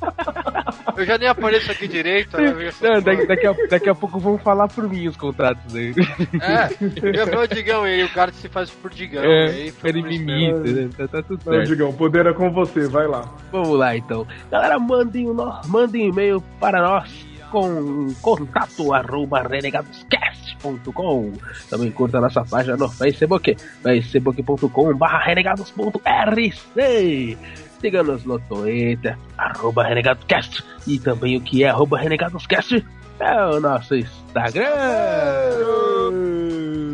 [0.97, 2.36] Eu já nem apareço aqui direito.
[2.38, 5.75] aí essa Não, daqui, daqui, a, daqui a pouco vão falar por mim os contratos
[5.75, 5.93] aí.
[6.41, 6.73] É,
[7.19, 9.23] eu vi o Digão e o cara se faz por Digão.
[9.23, 10.89] É, aí foi ele me imita, né?
[10.97, 11.67] tá, tá tudo Não, certo.
[11.67, 13.23] Digão, o poder é com você, vai lá.
[13.51, 14.25] Vamos lá então.
[14.51, 21.33] Galera, mandem um, no- mandem um e-mail para nós com contato arroba renegadoscast.com.
[21.69, 27.37] Também curta nossa página no Facebook, facebook.com barra renegados.rc.
[27.79, 30.63] Siga-nos no Twitter, arroba renegadoscast.
[30.87, 32.83] E também o que é arroba renegadoscast
[33.19, 34.63] é o nosso Instagram.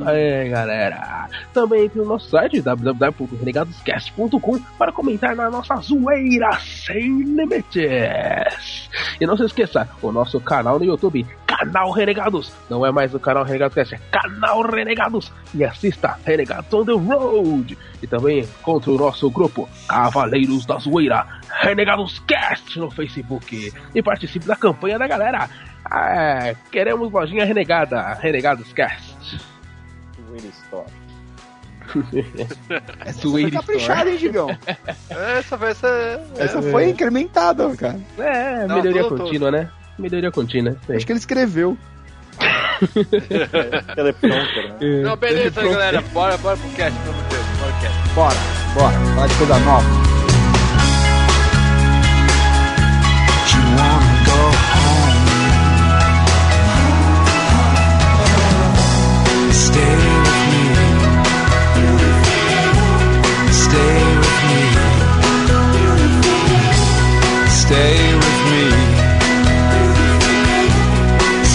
[0.06, 1.28] Aí, galera.
[1.54, 8.90] Também tem o nosso site www.renegadoscast.com para comentar na nossa zoeira sem limites.
[9.20, 12.54] E não se esqueça, o nosso canal no YouTube, canal Renegados.
[12.70, 15.32] Não é mais o canal Renegados Cast, é canal Renegados.
[15.54, 17.78] E assista Renegados on the Road.
[18.02, 21.26] E também contra o nosso grupo Cavaleiros da Zoeira,
[21.62, 23.74] Renegados Cast no Facebook.
[23.94, 25.50] E participe da campanha da galera.
[25.92, 29.09] É, queremos lojinha renegada, Renegados Cast.
[30.32, 30.86] Wait Store.
[33.06, 34.56] Essa foi caprichada, hein, Digão?
[35.10, 36.20] Essa vai ser.
[36.38, 38.00] Essa foi incrementada, cara.
[38.20, 39.70] É, Não, melhoria tô- tô- contínua, né?
[39.98, 40.78] Melhoria contínua.
[40.90, 41.78] Acho que ele escreveu.
[43.96, 45.02] Teleprompter, né?
[45.04, 46.02] Não, beleza, galera.
[46.14, 47.46] Bora, bora pro cast, pelo amor de Deus.
[47.58, 48.14] Bora pro cast.
[48.14, 48.36] Bora,
[49.16, 49.28] bora.
[49.28, 50.10] De coisa nova.
[59.70, 60.64] Stay with me.
[63.64, 64.62] Stay with me.
[67.62, 68.64] Stay with me.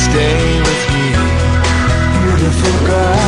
[0.04, 1.06] Stay with me.
[2.22, 3.23] Beautiful girl.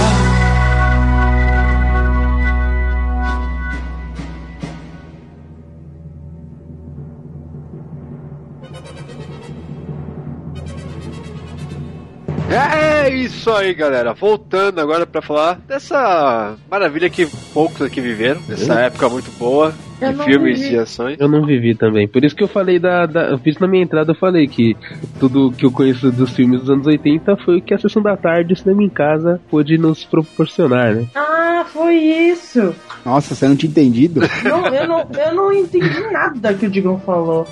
[12.48, 14.14] É isso aí, galera.
[14.14, 20.12] Voltando agora pra falar dessa maravilha que poucos aqui viveram, dessa época muito boa Eu
[20.12, 20.70] de filmes vivi.
[20.70, 21.16] de ações.
[21.18, 22.06] Eu não vivi também.
[22.06, 23.30] Por isso que eu falei da, da.
[23.30, 24.76] Eu fiz na minha entrada, eu falei que
[25.18, 28.16] tudo que eu conheço dos filmes dos anos 80 foi o que a sessão da
[28.16, 31.06] tarde, o cinema em casa, pôde nos proporcionar, né?
[31.14, 32.74] Ah, foi isso.
[33.04, 34.20] Nossa, você não tinha entendido?
[34.42, 37.46] Não, eu, não, eu não entendi nada que o Digão falou.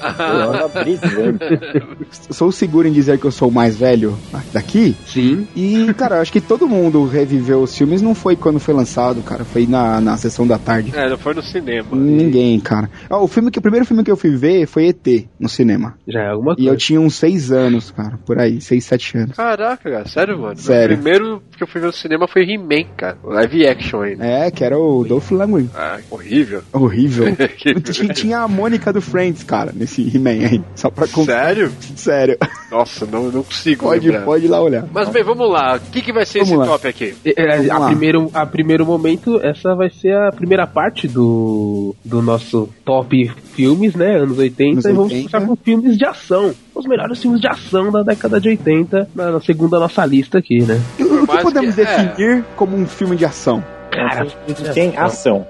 [2.31, 4.19] Sou seguro em dizer que eu sou o mais velho
[4.53, 4.97] daqui.
[5.07, 5.47] Sim.
[5.55, 9.45] E, cara, acho que todo mundo reviveu os filmes, não foi quando foi lançado, cara.
[9.45, 10.93] Foi na, na sessão da tarde.
[10.95, 11.89] É, não foi no cinema.
[11.93, 12.91] Ninguém, cara.
[13.11, 15.95] Ó, o filme que o primeiro filme que eu fui ver foi ET no cinema.
[16.07, 16.71] Já é alguma E coisa.
[16.71, 19.37] eu tinha uns seis anos, cara, por aí, seis, sete anos.
[19.37, 20.57] Caraca, cara, sério, mano?
[20.57, 20.97] Sério.
[20.97, 23.17] O primeiro que eu fui ver no cinema foi He-Man, cara.
[23.25, 24.25] Live action ainda.
[24.25, 25.71] É, que era o Dolph Lundgren.
[25.75, 26.63] Ah, horrível.
[26.73, 27.35] Horrível.
[27.57, 27.75] Que-
[28.15, 30.63] tinha, a Mônica do Friends, cara, nesse He-Man aí.
[30.75, 31.71] Só pra Sério?
[31.97, 32.37] Sério.
[32.71, 34.25] Nossa, não, não consigo Pode, lembrar.
[34.25, 34.87] pode ir lá olhar.
[34.93, 35.77] Mas bem, vamos lá.
[35.77, 36.67] O que, que vai ser Vamos esse lá.
[36.67, 37.15] top aqui?
[37.25, 37.33] É,
[37.67, 37.87] é, a, lá.
[37.87, 43.95] primeiro, a primeiro momento, essa vai ser a primeira parte do, do nosso top filmes,
[43.95, 44.17] né?
[44.17, 44.71] Anos 80.
[44.73, 45.31] Anos e vamos 80.
[45.31, 46.55] começar com filmes de ação.
[46.75, 50.63] Os melhores filmes de ação da década de 80, na, na segunda nossa lista aqui,
[50.63, 50.81] né?
[50.99, 51.85] E O que podemos que- é.
[51.85, 53.63] definir como um filme de ação?
[53.91, 54.27] Cara,
[54.75, 55.47] Tem ação.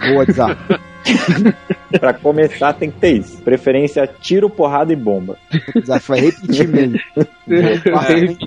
[0.00, 0.56] Boa, WhatsApp.
[1.98, 3.38] Pra começar, tem que ter isso.
[3.38, 5.36] Preferência tiro, porrada e bomba.
[5.74, 6.98] WhatsApp vai repetir mesmo.
[7.50, 8.38] É, vai dele.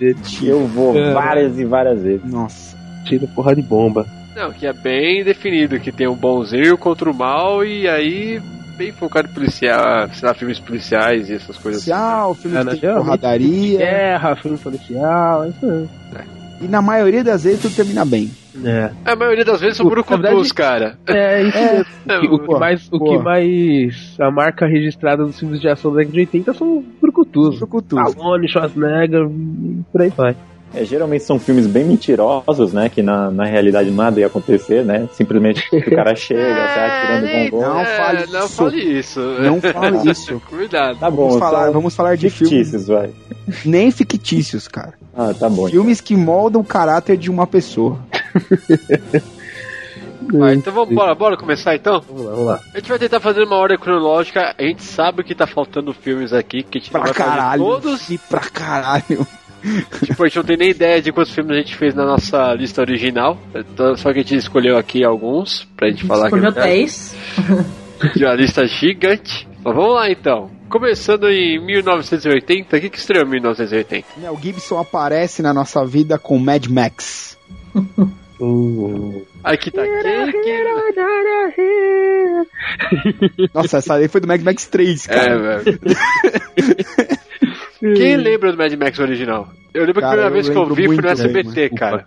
[0.00, 0.48] repetir.
[0.50, 1.12] Eu vou É.
[1.14, 2.30] várias e várias vezes.
[2.30, 2.76] Nossa.
[3.06, 4.06] Tira porra de bomba.
[4.38, 8.40] Não, que é bem definido, que tem um bonzinho contra o mal e aí
[8.76, 11.90] bem focado em policial, sei lá, filmes policiais e essas coisas assim.
[11.90, 12.70] Policial, filme É, que né?
[12.72, 13.78] tem Geralmente porradaria.
[13.78, 15.88] Guerra, filme policial, isso aí.
[16.60, 18.30] E na maioria das vezes tudo termina bem.
[18.64, 20.98] É, A maioria das vezes são brucutus, verdade- cara.
[21.06, 21.72] é isso É.
[21.76, 21.86] mesmo.
[22.06, 25.92] O que, o que mais, o que mais a marca registrada dos filmes de ação
[25.92, 27.58] da década de 80 são brucutus.
[27.58, 27.98] Brucutus.
[28.10, 30.36] Stallone, Schwarzenegger, e por aí vai.
[30.74, 32.88] É, geralmente são filmes bem mentirosos, né?
[32.90, 35.08] Que na, na realidade nada ia acontecer, né?
[35.12, 37.68] Simplesmente o cara chega, sai atirando nem- com gol.
[37.68, 38.54] Não é, fale não isso.
[38.56, 39.20] fale isso.
[39.20, 40.42] Não fale isso.
[40.48, 40.98] Cuidado.
[40.98, 43.10] Tá bom, Vamos falar, vamos falar de filmes fictícios, vai.
[43.64, 44.92] nem fictícios, cara.
[45.16, 45.68] Ah, tá bom.
[45.68, 47.98] Filmes que moldam o caráter de uma pessoa.
[50.32, 52.02] Vai, então vamos bora, bora começar então?
[52.06, 52.60] Vamos lá, vamos lá.
[52.74, 54.54] A gente vai tentar fazer uma ordem cronológica.
[54.58, 57.30] A gente sabe que tá faltando filmes aqui, que a gente não Pra vai fazer
[57.36, 57.64] caralho.
[57.64, 58.10] todos.
[58.10, 59.26] E pra caralho.
[60.04, 62.52] Tipo, a gente não tem nem ideia de quantos filmes a gente fez na nossa
[62.54, 63.38] lista original.
[63.54, 67.16] Então, só que a gente escolheu aqui alguns pra gente falar Escolheu que é 10.
[68.16, 69.48] de uma lista gigante.
[69.64, 70.50] Mas vamos lá então.
[70.68, 74.06] Começando em 1980, o que, que estreou em 1980?
[74.18, 77.36] Mel Gibson aparece na nossa vida com Mad Max.
[78.40, 79.82] Uh, Aqui tá.
[83.52, 85.58] Nossa, essa aí foi do Mad Max 3, É, cara.
[85.58, 85.78] velho.
[87.94, 89.48] Quem lembra do Mad Max original?
[89.74, 92.06] Eu lembro que a Cara, primeira vez que eu vi foi no bem, SBT, cara.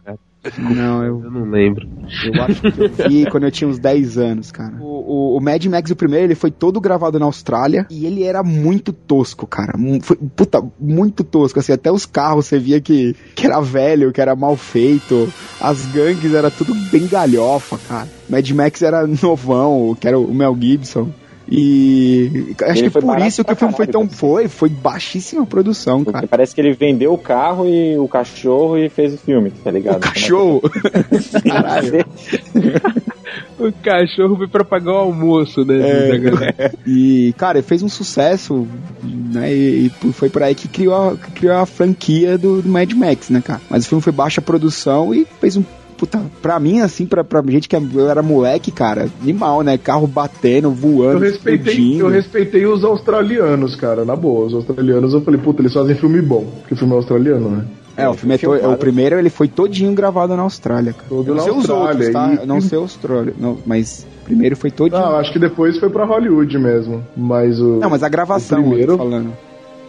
[0.57, 1.87] Não, eu, eu não lembro.
[2.25, 4.75] eu acho que eu vi quando eu tinha uns 10 anos, cara.
[4.79, 8.23] O, o, o Mad Max, o primeiro, ele foi todo gravado na Austrália e ele
[8.23, 9.73] era muito tosco, cara.
[10.01, 11.59] Foi, puta, muito tosco.
[11.59, 15.31] Assim, até os carros você via que, que era velho, que era mal feito.
[15.59, 18.07] As gangues era tudo bem galhofa, cara.
[18.27, 21.11] Mad Max era novão, que era o Mel Gibson.
[21.53, 24.03] E acho Ele que foi por isso que o filme foi tão.
[24.03, 26.27] caralho, Foi, foi baixíssima produção, Porque cara.
[26.27, 29.97] parece que ele vendeu o carro e o cachorro e fez o filme, tá ligado?
[29.97, 30.61] O cachorro.
[31.45, 32.05] Caralho.
[33.59, 35.77] O cachorro veio pra pagar o almoço, né?
[35.77, 36.07] É.
[36.07, 36.73] da galera.
[36.87, 38.65] E, cara, ele fez um sucesso
[39.03, 39.53] né?
[39.53, 42.91] E, e foi por aí que criou a, que criou a franquia do, do Mad
[42.93, 43.61] Max, né, cara?
[43.69, 45.63] Mas o filme foi baixa produção e fez um
[46.01, 49.77] puta, pra mim, assim, pra, pra gente que eu era moleque, cara, animal, né?
[49.77, 52.05] Carro batendo, Eu voando, respeitei, explodindo.
[52.05, 54.47] eu respeitei os australianos, cara, na boa.
[54.47, 57.65] Os australianos eu falei, puta, eles fazem filme bom, porque o filme é australiano, né?
[57.95, 61.05] É, o filme é to- o primeiro ele foi todinho gravado na Austrália, cara.
[61.07, 62.33] Todo Eu não na sei os outros, tá?
[62.33, 64.99] e- Eu não sei Austrália, não, mas o primeiro foi todinho.
[64.99, 67.03] Não, acho que depois foi pra Hollywood mesmo.
[67.15, 67.77] Mas o.
[67.79, 69.33] Não, mas a gravação, primeiro- eu tô falando.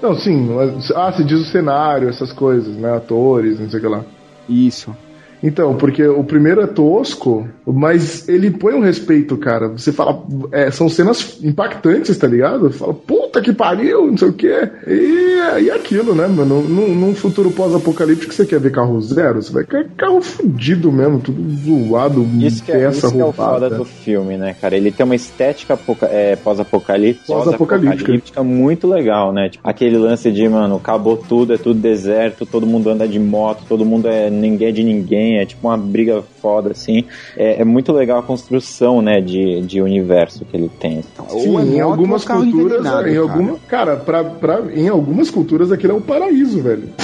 [0.03, 0.47] Não, sim.
[0.55, 2.95] mas- ah, se diz o cenário, essas coisas, né?
[2.95, 4.05] Atores, não sei o que lá.
[4.49, 4.95] Isso.
[5.43, 9.69] Então, porque o primeiro é tosco, mas ele põe um respeito, cara.
[9.69, 12.71] Você fala, é, são cenas impactantes, tá ligado?
[12.71, 14.69] Fala, puta que pariu, não sei o quê.
[14.87, 16.63] E, e aquilo, né, mano?
[16.63, 19.43] Num, num futuro pós-apocalíptico, você quer ver carro zero?
[19.43, 23.25] Você vai querer carro fudido mesmo, tudo zoado, Isso que, é, peça isso que é
[23.25, 23.53] o roubada.
[23.69, 24.77] foda do filme, né, cara?
[24.77, 27.97] Ele tem uma estética é, pós-apocalíptica Pós-apocalíptica.
[27.97, 29.49] pós-apocalíptica muito legal, né?
[29.49, 33.65] Tipo, aquele lance de, mano, acabou tudo, é tudo deserto, todo mundo anda de moto,
[33.69, 37.05] todo mundo é ninguém é de ninguém, é tipo uma briga foda, assim.
[37.37, 41.03] É, é muito legal a construção, né, de, de universo que ele tem.
[41.03, 41.09] Sim,
[41.51, 43.19] Ou é em moto algumas culturas, em cara.
[43.21, 46.89] alguma, cara, pra, pra, em algumas culturas aquilo é um paraíso, velho.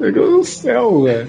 [0.00, 1.26] Aquilo é um céu, velho.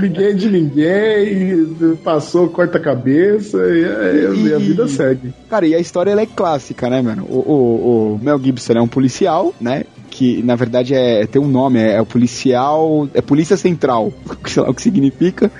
[0.00, 5.32] Ninguém é de ninguém, passou, corta a cabeça e, a- e a vida segue.
[5.50, 7.24] Cara, e a história ela é clássica, né, mano?
[7.28, 9.84] O, o- o Mel Gibson é um policial, né?
[10.22, 13.08] Que na verdade é tem um nome, é, é o policial.
[13.12, 14.12] É Polícia Central,
[14.46, 15.50] sei lá o que significa.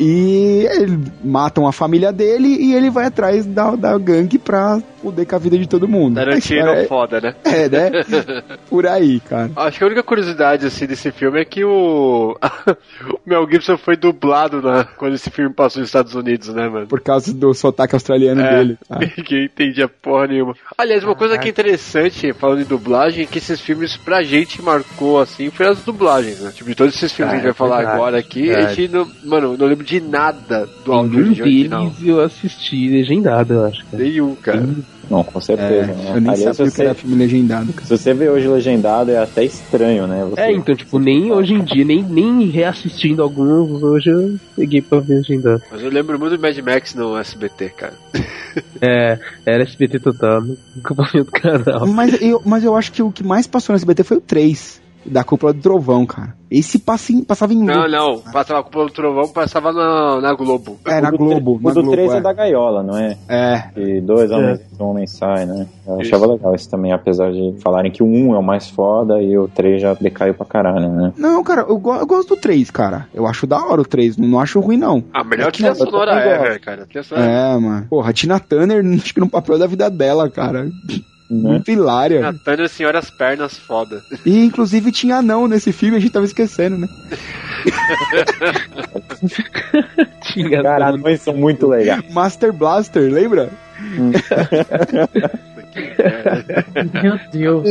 [0.00, 5.26] E ele matam a família dele e ele vai atrás da, da gangue pra foder
[5.26, 6.18] com a vida de todo mundo.
[6.18, 7.34] A Tarantino história foda, né?
[7.44, 7.90] É, é, né?
[8.70, 9.50] Por aí, cara.
[9.56, 12.36] Acho que a única curiosidade assim desse filme é que o,
[13.10, 14.84] o Mel Gibson foi dublado na...
[14.84, 16.86] quando esse filme passou nos Estados Unidos, né, mano?
[16.86, 18.78] Por causa do sotaque australiano É, dele.
[18.88, 18.98] tá?
[18.98, 20.54] Ninguém entendia porra nenhuma.
[20.76, 24.62] Aliás, uma coisa que é interessante, falando em dublagem, é que esses filmes pra gente
[24.62, 26.52] marcou assim foi as dublagens, né?
[26.54, 28.54] Tipo, de todos esses filmes Ah, que a gente vai falar verdade, agora aqui, a
[28.54, 28.74] verdade.
[28.74, 29.08] gente não.
[29.24, 31.80] Mano, não lembro de nada do áudio Nenhum original.
[31.90, 34.02] deles eu assisti legendado, eu acho, cara.
[34.02, 34.68] Nenhum, cara.
[35.10, 35.86] Não, com É, certeza.
[35.86, 36.12] né?
[36.14, 37.86] eu nem Aliás, sabia se que era você, filme legendado, cara.
[37.86, 40.26] se você vê hoje legendado, é até estranho, né?
[40.28, 44.82] Você- É, então, tipo, nem hoje em dia, nem, nem reassistindo alguns, hoje eu peguei
[44.82, 45.62] pra ver legendado.
[45.72, 47.94] Mas eu lembro muito do Mad Max no SBT, cara.
[48.80, 51.86] É, era SBT total, nunca do canal.
[51.86, 54.80] Mas eu, mas eu acho que o que mais passou no SBT foi o 3,
[55.08, 56.36] da Cúpula do Trovão, cara.
[56.50, 57.62] Esse passa em- passava em.
[57.62, 58.20] Não, não.
[58.32, 60.78] Passava com o Trovão, passava na, na Globo.
[60.86, 61.60] É, na do Globo.
[61.62, 62.16] na O do Globo, 3 é.
[62.16, 62.20] é.
[62.22, 63.16] da gaiola, não é?
[63.28, 63.64] É.
[63.76, 64.82] E dois homens, É.
[64.82, 65.66] um homem sai, né?
[65.86, 66.14] Eu Isso.
[66.14, 69.36] achava legal isso também, apesar de falarem que o 1 é o mais foda e
[69.36, 71.12] o 3 já decaiu pra caralho, né?
[71.18, 73.06] Não, cara, eu, go- eu gosto do 3, cara.
[73.12, 75.04] Eu acho da hora o 3, não, não acho ruim, não.
[75.12, 76.82] A melhor Eu trilha também sonora ever, cara.
[76.84, 77.86] A trilha sonora É, mano.
[77.90, 80.66] Porra, a Tina Turner, acho que no papel da vida dela, cara.
[81.30, 81.50] Né?
[81.50, 82.20] Muito hilária.
[82.20, 84.02] Natânia Senhora as Pernas foda.
[84.24, 86.88] E inclusive tinha anão nesse filme, a gente tava esquecendo, né?
[90.22, 92.02] Tinha Cara, anões são muito legais.
[92.12, 93.50] Master Blaster, lembra?
[97.02, 97.68] Meu Deus.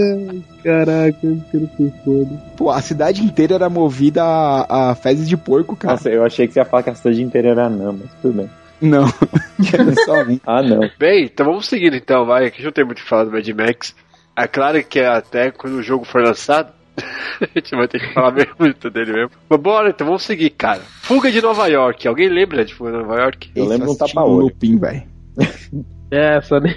[0.63, 2.29] Caraca, eu quero ser foda.
[2.55, 5.95] Pô, a cidade inteira era movida a, a fezes de porco, cara.
[5.95, 8.35] Nossa, eu achei que você ia falar que a cidade inteira era anã, mas tudo
[8.35, 8.49] bem.
[8.81, 9.05] Não,
[9.73, 10.39] era só um.
[10.45, 10.79] Ah, não.
[10.99, 13.25] Bem, então vamos seguindo então, vai, que a gente não tem muito o que falar
[13.25, 13.95] do Mad Max.
[14.35, 16.71] É claro que até quando o jogo for lançado,
[17.41, 19.31] a gente vai ter que falar bem muito dele mesmo.
[19.49, 20.81] Mas bora, então vamos seguir, cara.
[21.01, 22.07] Fuga de Nova York.
[22.07, 23.51] Alguém lembra de Fuga de Nova York?
[23.55, 24.45] Eu lembro um tapa-olho.
[24.45, 25.03] Lupin, velho.
[26.09, 26.73] É, só, ne-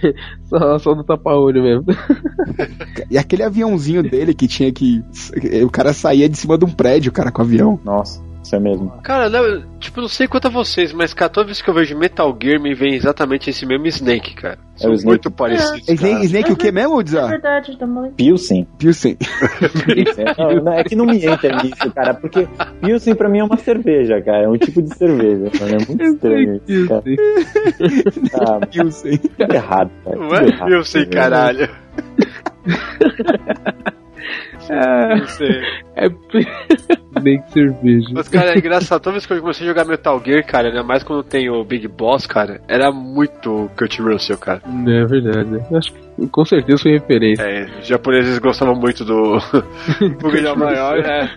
[0.49, 1.87] só, só do tapa-olho mesmo.
[3.09, 5.05] E aquele aviãozinho dele que tinha que.
[5.65, 7.79] O cara saía de cima de um prédio, cara, com o avião.
[7.85, 8.91] Nossa, isso é mesmo.
[9.03, 11.97] Cara, não, tipo, não sei quanto a vocês, mas cara, toda vez que eu vejo
[11.99, 14.59] Metal Gear me vem exatamente esse mesmo Snake, cara.
[14.77, 15.09] É São o Snake.
[15.09, 15.93] muito parecidos, É
[16.25, 17.29] Snake, o que mesmo, É Dizar?
[17.29, 18.67] verdade, dá uma Pilsen.
[18.79, 19.17] Pilsen.
[19.17, 20.25] Pilsen.
[20.39, 22.49] Não, não, é que não me entra nisso, cara, porque
[22.81, 24.45] Pilsen pra mim é uma cerveja, cara.
[24.45, 25.51] É um tipo de cerveja.
[25.61, 27.03] É muito estranho isso, cara.
[28.35, 29.19] Ah, Pilsen.
[29.19, 30.17] tudo errado, cara.
[30.17, 30.49] Não tudo é?
[30.49, 30.85] errado.
[30.85, 31.69] Sei, caralho.
[34.69, 35.63] É, Eu sei.
[35.97, 36.09] é
[37.21, 38.09] bem que cerveja.
[38.13, 39.01] Mas, cara, é engraçado.
[39.01, 41.65] Toda vez que eu comecei a jogar Metal Gear, cara, ainda mais quando tem o
[41.65, 44.63] Big Boss, cara, era muito Kurt Russell, cara.
[44.67, 45.65] Não, é verdade.
[45.71, 47.43] Eu Acho que com certeza foi referência.
[47.43, 49.39] É, os japoneses gostavam muito do
[50.43, 51.31] Nova York, é.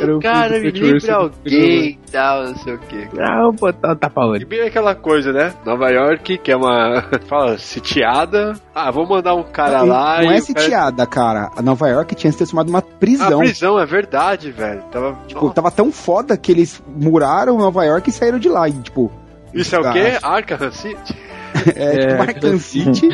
[0.00, 3.08] Era o Cara, me lembra alguém e tal, não sei o que.
[3.20, 4.46] Ah, vou botar E tapa-olho.
[4.46, 5.52] bem aquela coisa, né?
[5.64, 7.02] Nova York, que é uma.
[7.28, 8.54] Fala, sitiada.
[8.74, 10.26] Ah, vou mandar um cara lá não e.
[10.26, 11.50] é o cara- sitiada, cara.
[11.56, 13.38] A Nova York tinha se transformado numa Ah, prisão.
[13.38, 14.82] prisão, é verdade, velho.
[14.90, 15.18] Tava.
[15.26, 18.68] Tipo, tava tão foda que eles muraram Nova York e saíram de lá.
[18.68, 19.10] E, tipo,
[19.52, 20.18] Isso é o quê?
[20.22, 21.16] Arkham City?
[21.74, 23.08] É, tipo Arkham City.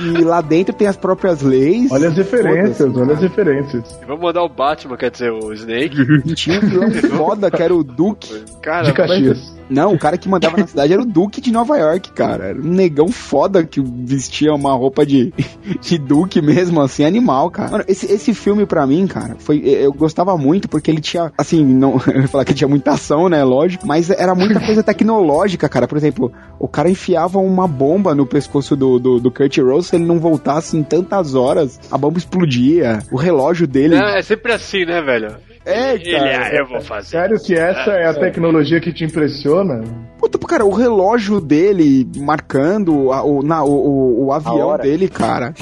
[0.00, 1.90] e lá dentro tem as próprias leis.
[1.90, 3.74] Olha as Foda-se, olha as.
[3.74, 5.96] E vamos mandar o Batman, quer dizer, o Snake.
[6.24, 8.44] E tinha um vilão foda que era o Duke.
[8.62, 9.54] Cara, De Caxias.
[9.68, 12.46] Não, o cara que mandava na cidade era o Duque de Nova York, cara.
[12.48, 15.32] Era um negão foda que vestia uma roupa de,
[15.80, 17.70] de Duque mesmo, assim, animal, cara.
[17.70, 19.58] Mano, esse, esse filme pra mim, cara, foi.
[19.60, 22.00] Eu gostava muito porque ele tinha, assim, não.
[22.06, 23.42] Eu ia falar que tinha muita ação, né?
[23.42, 23.86] Lógico.
[23.86, 25.88] Mas era muita coisa tecnológica, cara.
[25.88, 29.96] Por exemplo, o cara enfiava uma bomba no pescoço do, do, do Kurt Rose, se
[29.96, 32.98] ele não voltasse em tantas horas, a bomba explodia.
[33.10, 33.94] O relógio dele.
[33.94, 35.36] É, é sempre assim, né, velho?
[35.66, 36.44] É, Ele, cara.
[36.46, 37.08] ah, eu vou fazer.
[37.08, 39.82] Sério que essa é a tecnologia que te impressiona?
[40.18, 45.52] Puta, cara, o relógio dele marcando a- o, na, o, o, o avião dele, cara.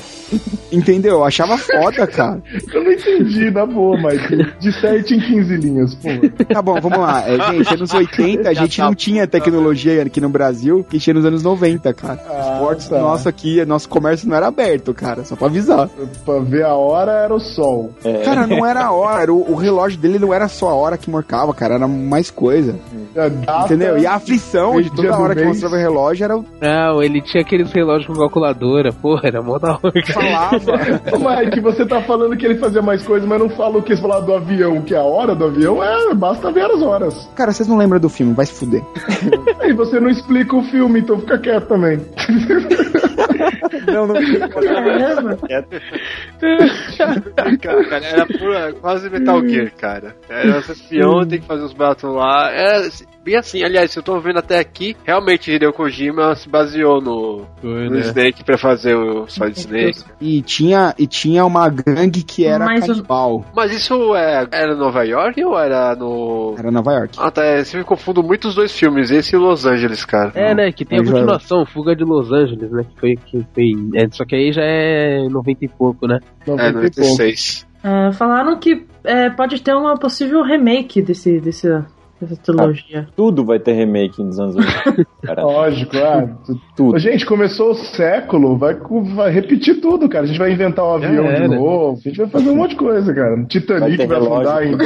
[0.71, 1.15] Entendeu?
[1.15, 2.43] Eu achava foda, cara.
[2.73, 4.59] Eu não entendi, na boa, Mike.
[4.61, 6.09] De 7 em 15 linhas, pô.
[6.53, 7.23] Tá bom, vamos lá.
[7.29, 11.25] É, gente, anos 80 a gente não tinha tecnologia aqui no Brasil que tinha nos
[11.25, 12.21] anos 90, cara.
[12.29, 12.99] Ah, Esportes tá.
[12.99, 15.25] nosso aqui, nosso comércio não era aberto, cara.
[15.25, 15.89] Só pra avisar.
[16.25, 17.91] Pra ver a hora era o sol.
[18.25, 19.23] Cara, não era a hora.
[19.23, 21.75] era O, o relógio dele não era só a hora que marcava, cara.
[21.75, 22.77] Era mais coisa.
[23.15, 23.99] Data- Entendeu?
[23.99, 27.43] E a aflição de toda hora que mostrava o relógio era o Não, ele tinha
[27.43, 28.93] aqueles relógios com calculadora.
[28.93, 29.93] Porra, era mó da hora.
[30.03, 30.57] que falava.
[31.13, 33.97] Ô, Mike, você tá falando que ele fazia mais coisas, mas não fala o que
[33.97, 37.29] falar do avião, que a hora do avião é, basta ver as horas.
[37.35, 38.83] Cara, vocês não lembram do filme, vai se fuder.
[39.61, 42.01] Aí você não explica o filme, então fica quieto também.
[43.87, 44.15] Não, não.
[44.51, 45.39] Caramba.
[46.97, 50.17] Cara, cara, era pura, quase Metal Gear, cara.
[50.29, 52.51] Era esse espião, tem que fazer os battles lá.
[52.51, 52.89] Era
[53.25, 57.47] bem assim, aliás, se eu tô vendo até aqui, realmente Hideo Kojima se baseou no,
[57.61, 58.01] Foi, no né?
[58.01, 60.05] Snake pra fazer o Solid Snake.
[60.21, 63.45] E tinha, e tinha uma gangue que era Mas o- canibal.
[63.55, 66.55] Mas isso é, era Nova York ou era no.
[66.59, 67.17] Era Nova York.
[67.19, 67.45] Ah, tá.
[67.45, 70.33] é, Você me confundo muito os dois filmes, esse e Los Angeles, cara.
[70.35, 70.73] É, né?
[70.73, 72.85] Que tem a continuação, Fuga de Los Angeles, né?
[72.85, 73.17] Que foi.
[73.17, 76.19] Que foi é, só que aí já é 90 e pouco, né?
[76.47, 77.01] É, 90 e pouco.
[77.01, 77.67] 96.
[77.85, 81.69] É, falaram que é, pode ter uma possível remake desse, desse,
[82.23, 83.09] dessa trilogia.
[83.17, 85.07] Tudo vai ter remake nos anos 80.
[85.23, 86.99] Cara, Lógico, ah, tu- tudo.
[86.99, 88.77] Gente, começou o século, vai,
[89.15, 90.25] vai repetir tudo, cara.
[90.25, 91.57] A gente vai inventar um avião É, de né?
[91.57, 93.37] novo, a gente vai fazer um monte de coisa, cara.
[93.37, 94.79] Vai Titanic ter vai, afundar mil.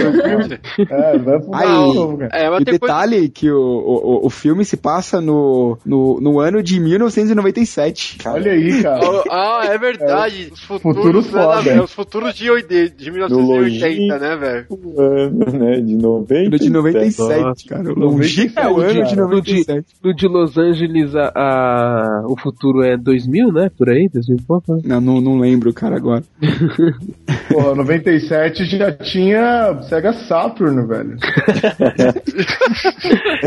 [0.91, 1.69] É, vai afundar Aí.
[1.91, 2.31] de novo, cara.
[2.35, 2.79] É, E tem coisa.
[2.81, 8.19] detalhe que o, o, o filme se passa no, no, no ano de 1997.
[8.27, 9.01] Olha aí, cara.
[9.05, 10.51] Oh, Ah, é verdade.
[10.53, 11.61] Os futuros, Futuro né, foda.
[11.63, 11.83] velho?
[11.85, 14.67] Os futuros de, de 1980, né, velho?
[14.99, 15.81] ano, né?
[15.81, 16.35] De 90.
[16.49, 17.69] Ano de 97, Nossa.
[17.69, 17.93] cara.
[17.93, 19.87] O longínquo É, ano o de de- 97.
[20.03, 23.71] No de Los Angeles, a, a- o futuro é 2000, né?
[23.77, 24.75] Por aí, 2000 e pouco.
[24.75, 24.81] né?
[24.85, 26.23] Não, não, não lembro, cara, agora.
[27.53, 31.17] Porra, 97 já tinha Sega Saturn, velho.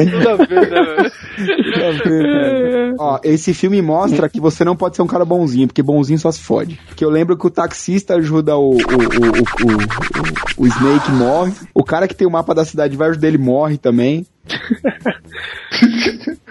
[0.09, 1.11] Tudo a ver, né, velho?
[2.99, 6.31] Ó, esse filme mostra que você não pode ser um cara bonzinho, porque bonzinho só
[6.31, 6.79] se fode.
[6.87, 11.53] Porque eu lembro que o taxista ajuda o, o, o, o, o, o Snake morre.
[11.73, 14.25] O cara que tem o mapa da cidade vai ajudar ele morre também.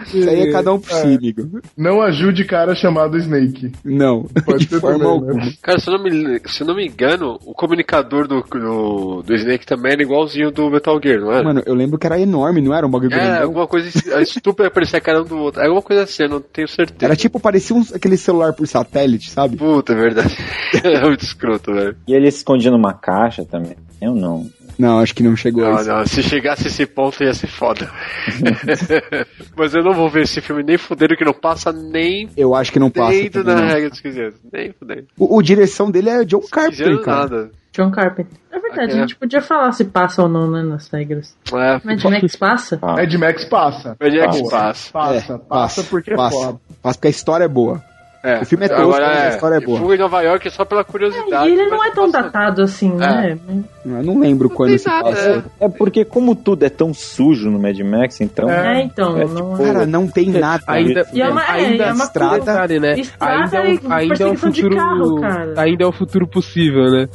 [0.07, 1.61] Isso aí é cada um por si, amigo.
[1.77, 3.73] Não ajude cara chamado Snake.
[3.85, 5.45] Não, Pode de ser forma também, alguma.
[5.45, 5.53] né?
[5.61, 9.35] Cara, se eu, não me, se eu não me engano, o comunicador do, do, do
[9.35, 11.45] Snake também era igualzinho do Metal Gear, não era?
[11.45, 13.43] Mano, eu lembro que era enorme, não era um bagulho é, grandão?
[13.43, 13.89] alguma coisa
[14.23, 15.61] estúpida parecia era um do outro.
[15.61, 17.05] Alguma coisa assim, eu não tenho certeza.
[17.05, 19.57] Era tipo, parecia um, aquele celular por satélite, sabe?
[19.57, 20.37] Puta, é verdade.
[20.85, 21.97] é muito escroto, velho.
[22.07, 23.77] E ele se escondia numa caixa também.
[24.01, 24.49] Eu não.
[24.79, 25.89] Não, acho que não chegou a Não, isso.
[25.91, 27.91] não, se chegasse esse ponto ia ser foda.
[29.57, 32.70] Mas eu não vou ver esse filme nem fudendo que não passa nem Eu acho
[32.72, 33.11] que não passa.
[33.12, 33.66] dentro da não.
[33.66, 34.35] regra dos 15 anos.
[34.53, 35.07] Nem fudendo.
[35.18, 37.18] O, o direção dele é John 15 Carpenter, cara.
[37.20, 37.51] nada.
[37.72, 38.39] John Carpenter.
[38.51, 38.95] É verdade, É.
[38.95, 41.37] a gente podia falar se passa ou não, né, nas regras.
[41.53, 42.79] É, Mad Max passa?
[42.83, 43.97] Ah, Mad Max passa.
[44.01, 44.51] Mad Max Passa.
[44.51, 44.93] passa.
[44.93, 46.37] Passa, É, passa porque é passa.
[46.37, 46.61] foda.
[46.83, 47.83] Passa porque a história é boa.
[48.29, 48.41] É.
[48.43, 49.79] O filme é tosco, Agora, mas a história é boa.
[49.79, 51.49] Fuga em Nova York é só pela curiosidade.
[51.49, 53.39] E ele não é tão passa- datado assim, né?
[53.87, 55.45] Eu não lembro quando tem se nada, passa.
[55.61, 58.51] É porque como tudo é tão sujo no Mad Max, então...
[58.51, 59.16] É, então.
[59.16, 60.62] É, não tipo, Cara, não tem nada.
[60.66, 62.37] Ainda, E é uma- é, ainda é uma estrada,
[62.81, 63.01] né?
[63.01, 65.55] estrada ainda é ainda é um futuro, carro, cara.
[65.62, 67.09] ainda é um futuro possível, né?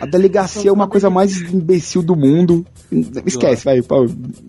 [0.00, 2.64] A delegacia é uma coisa mais imbecil do mundo.
[3.26, 3.80] Esquece, vai.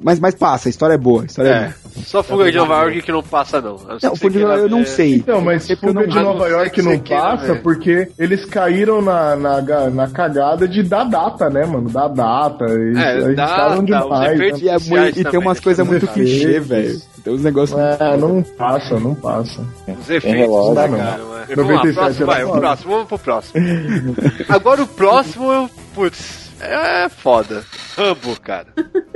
[0.03, 1.23] Mas, mas passa, a história é boa.
[1.23, 1.73] A história é, É, boa.
[2.05, 3.77] só Fuga de Nova York que não passa, não.
[3.77, 3.97] Não
[4.39, 5.15] Não, eu não sei.
[5.15, 7.21] Então, mas porque eu Fuga não- de a não Nova York que não você queira
[7.23, 7.61] passa ver.
[7.61, 11.89] porque eles caíram na, na, na cagada de dar data, né, mano?
[11.89, 12.65] Dar data.
[12.65, 14.33] Eles, É, eles data, estavam os demais.
[14.33, 14.65] efeitos- né?
[14.65, 15.63] E, é muito- e tem umas né?
[15.63, 16.31] coisas muito Efeitos.
[16.31, 16.99] clichê, velho.
[17.23, 17.77] Tem uns negócios.
[17.79, 19.61] É, não passa, não passa.
[19.87, 20.97] Os efeitos relógio, da não.
[20.97, 21.29] cara, mano.
[21.55, 23.65] Vamos lá, 97 próximo, vai, o próximo, vamos pro próximo.
[24.47, 27.63] Agora o próximo, eu, putz, é foda.
[27.97, 28.67] Rambo, cara.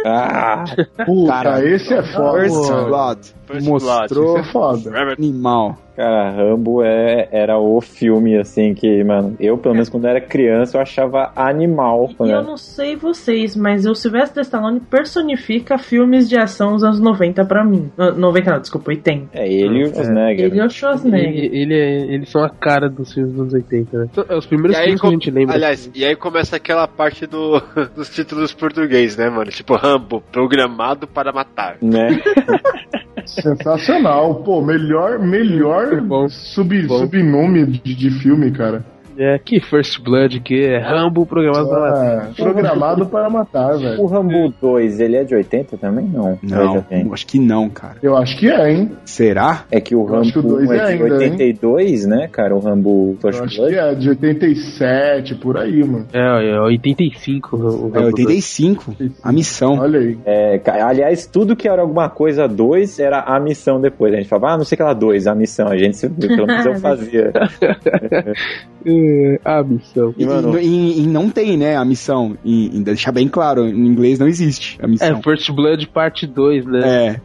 [0.06, 0.66] Ah,
[1.06, 2.40] Puta, Cara, esse é foda.
[2.42, 2.72] First.
[2.88, 4.92] Blood First mostrou Isso é foda.
[5.18, 5.78] animal.
[5.96, 10.78] Cara, Rambo é, era o filme, assim, que, mano, eu, pelo menos quando era criança,
[10.78, 12.10] eu achava animal.
[12.12, 16.84] E Quando eu não sei vocês, mas o Sylvester Stallone personifica filmes de ação dos
[16.84, 17.92] anos 90 pra mim.
[17.98, 19.30] No- 90 não, desculpa, 80.
[19.34, 20.46] É ele e o Schwarzenegger.
[20.46, 21.30] Ele é o Schwarzenegger.
[21.46, 24.08] Ele, ele é- eles são a cara dos filmes dos anos 80, né?
[24.14, 25.56] São- é Os primeiros E aí, filmes que a gente lembra.
[25.56, 27.60] aliás, e aí começa aquela parte do,
[27.96, 29.52] dos títulos português, né, mano?
[29.52, 31.78] Tipo, Rambo, programado para matar.
[31.82, 32.20] Né?
[33.26, 34.44] Sensacional.
[34.44, 38.86] Pô, melhor, melhor sub, subnome de, de filme, cara.
[39.18, 42.18] É, que First Blood, que é Rambo programado pra matar.
[42.18, 44.02] Ah, programado para matar, velho.
[44.02, 46.06] O Rambo 2, ele é de 80 também?
[46.06, 46.38] Não.
[46.44, 47.96] Já Não, acho que não, cara.
[48.02, 48.92] Eu acho que é, hein?
[49.06, 49.66] Será?
[49.72, 51.32] É que o Eu acho que o Rambo dois 1 é é de ainda, hein?
[51.32, 52.56] 82, né, cara?
[52.56, 53.74] O Rambo Eu First acho Blood.
[53.74, 56.06] que é, de 87, por aí, mano.
[56.14, 57.60] É, é 85 o
[57.94, 58.28] É Rambo 2.
[58.28, 58.96] 85.
[59.24, 59.74] A missão.
[59.80, 60.18] Olha aí.
[60.26, 64.14] É, aliás, tudo que era alguma coisa 2 era a missão depois.
[64.14, 65.68] A gente falava, ah, não sei o que era 2, a missão.
[65.68, 67.32] A gente, se- pelo menos eu fazia.
[69.04, 70.14] É, a missão.
[70.18, 72.38] E, E, mano- e- e não tem, né, a missão.
[72.44, 75.22] E, e deixar bem claro, em inglês não existe a É, missão.
[75.22, 76.80] First Blood parte 2, né?
[76.84, 77.22] É,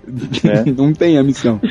[0.46, 0.64] Né?
[0.76, 1.60] não tem a missão.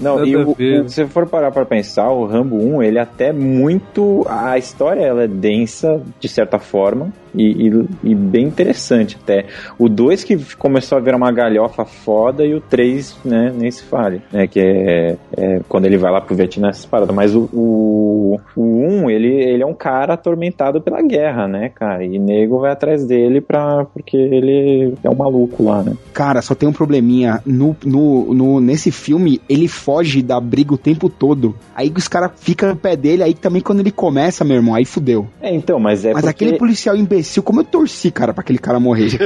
[0.00, 2.96] Não, Nada e o, o- se você for parar pra pensar, o Rambo 1, ele
[2.96, 4.24] é até muito.
[4.26, 9.46] A história ela é densa, de certa forma, e, e- e bem interessante até.
[9.78, 13.82] O 2 que começou a virar uma galhofa foda, e o 3, né, nem se
[13.84, 14.46] fale, né?
[14.46, 17.14] Que é, é quando ele vai lá pro Vietnã, essas paradas.
[17.14, 18.62] Mas o, o, o
[19.04, 22.04] 1, ele, ele é um cara atormentado pela guerra, né, cara?
[22.04, 25.94] E nego vai atrás dele pra, porque ele é um maluco lá, né?
[26.12, 27.40] Cara, só tem um probleminha.
[27.46, 31.54] No, no, no- nesse filme, ele foge da briga o tempo todo.
[31.74, 34.84] Aí os caras ficam no pé dele, aí também quando ele começa, meu irmão, aí
[34.84, 35.26] fudeu.
[35.40, 36.44] É, então, mas é Mas porque...
[36.44, 39.10] aquele policial imbecil, como eu torci, cara, pra aquele cara morrer.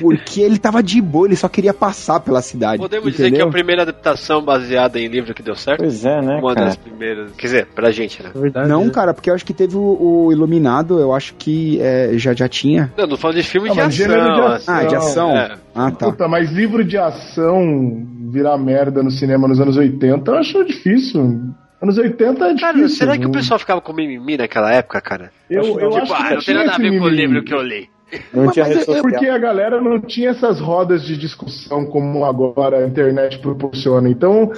[0.00, 2.80] Porque ele tava de boa, ele só queria passar pela cidade.
[2.80, 3.48] Podemos dizer que é entendeu?
[3.48, 5.80] a primeira adaptação baseada em livro que deu certo?
[5.80, 6.66] Pois é, né, Uma cara?
[6.66, 7.32] das primeiras.
[7.32, 8.30] Quer dizer, pra gente, né?
[8.34, 8.68] É verdade.
[8.68, 8.90] Não, né?
[8.90, 12.48] cara, porque eu acho que teve o, o Iluminado, eu acho que é, já, já
[12.48, 12.92] tinha.
[12.96, 14.06] Não, não falando de filme Ah, de mas ação.
[14.06, 14.64] gênero de assim.
[14.70, 15.36] Ah, de ação?
[15.36, 15.54] É.
[15.74, 16.06] Ah, tá.
[16.10, 21.40] Puta, mas livro de ação virar merda no cinema nos anos 80, eu acho difícil.
[21.80, 22.60] Anos 80 é difícil.
[22.72, 25.30] Cara, será que o não- pessoal ficava com mimimi naquela época, cara?
[25.48, 27.42] Eu, eu tipo, acho que ah, não tem tinha nada a ver com o livro
[27.44, 27.88] que eu li.
[28.32, 29.02] Não Mas- tinha mas é.
[29.02, 34.08] Porque a galera não tinha essas rodas de discussão como agora a internet proporciona.
[34.08, 34.50] Então,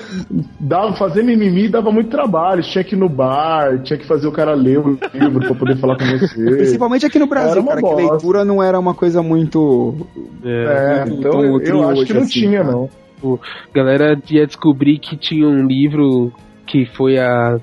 [0.60, 2.62] dava, fazer mimimi dava muito trabalho.
[2.62, 5.76] Tinha que ir no bar, tinha que fazer o cara ler o livro pra poder
[5.78, 6.34] falar com você.
[6.44, 8.12] Principalmente aqui no Era Brasil, cara, que bosta.
[8.12, 10.06] leitura não era uma coisa muito.
[10.44, 12.72] É, Então, então eu, acho que não assim, tinha, cara.
[12.72, 12.88] não.
[13.34, 16.32] A galera ia descobrir que tinha um livro
[16.70, 17.58] que foi a,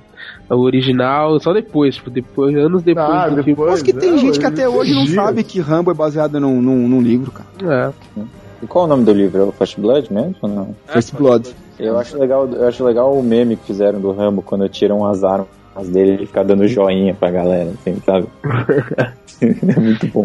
[0.50, 3.72] a original só depois, tipo, depois, anos depois Ah, do depois.
[3.72, 5.16] Mas que tem é, gente que até hoje não dias.
[5.16, 7.94] sabe que Rambo é baseado num, num, num livro, cara.
[8.18, 8.22] É.
[8.62, 9.42] E qual o nome do livro?
[9.42, 10.36] É o First Blood mesmo?
[10.42, 10.76] ou não?
[10.88, 11.50] First Blood.
[11.80, 15.24] Eu acho legal, eu acho legal o meme que fizeram do Rambo quando tiram as
[15.24, 15.48] armas
[15.84, 18.28] dele ele ficar dando joinha pra galera, assim, sabe?
[19.42, 20.24] é muito bom.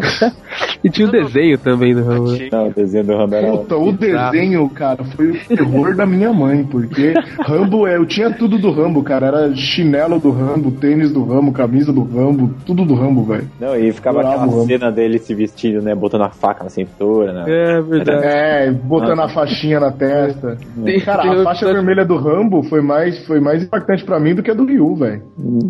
[0.83, 2.31] E tinha o desenho também do Rambo.
[2.51, 3.51] Não, o desenho do Rambo era.
[3.57, 8.31] Puta, o desenho, cara, foi o terror da minha mãe, porque Rambo é, eu tinha
[8.31, 12.83] tudo do Rambo, cara, era chinelo do Rambo, tênis do Rambo, camisa do Rambo, tudo
[12.85, 13.47] do Rambo, velho.
[13.59, 15.93] Não, e ficava Adorava aquela cena dele se vestindo, né?
[15.95, 17.43] Botando a faca na cintura, né?
[17.47, 18.25] É verdade.
[18.25, 20.57] É, botando a faixinha na testa.
[20.83, 24.33] Tem- Cara, tem a faixa vermelha do Rambo foi mais, foi mais impactante pra mim
[24.35, 25.21] do que a do Ryu, velho.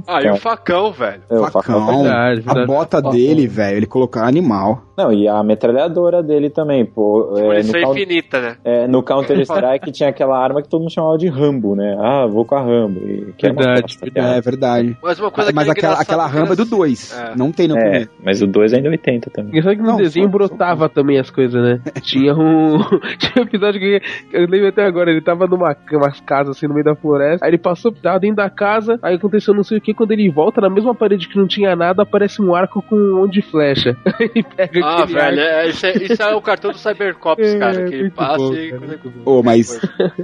[0.07, 1.21] Ah, e o facão, velho.
[1.29, 1.85] É, o Facão.
[2.03, 2.67] verdade, A verdade.
[2.67, 4.83] bota dele, velho, ele colocou animal.
[4.95, 7.33] Não, e a metralhadora dele também, pô.
[7.35, 8.57] É, no, Munição coun- infinita, né?
[8.63, 11.95] é, no Counter-Strike tinha aquela arma que todo mundo chamava de Rambo, né?
[11.99, 12.99] Ah, vou com a Rambo.
[12.99, 14.37] E, que é Verdade, bosta, verdade.
[14.37, 14.97] É verdade.
[15.01, 17.17] Mas uma coisa Mas que é aquela, aquela que rampa é do era 2.
[17.19, 17.35] É.
[17.35, 18.09] Não tem no É, primeiro.
[18.23, 19.61] mas o 2 ainda é 80 também.
[19.63, 21.81] Só que no Não, desenho só- brotava também as coisas, né?
[22.03, 22.77] Tinha um.
[23.17, 23.99] Tinha um episódio que
[24.31, 25.73] eu lembro até agora, ele tava numa
[26.19, 27.43] casas assim no meio da floresta.
[27.43, 30.29] Aí ele passou tava dentro da casa, aí aconteceu não sei o que, quando ele
[30.29, 33.41] volta na mesma parede que não tinha nada, aparece um arco com um monte de
[33.41, 33.95] flecha.
[34.19, 37.85] ele pega Ah, velho, é, isso, é, isso é o cartão do Cybercops, É, cara.
[37.85, 38.71] Que ele passa bom, e.
[38.71, 38.99] cara.
[39.25, 39.79] Ô, mas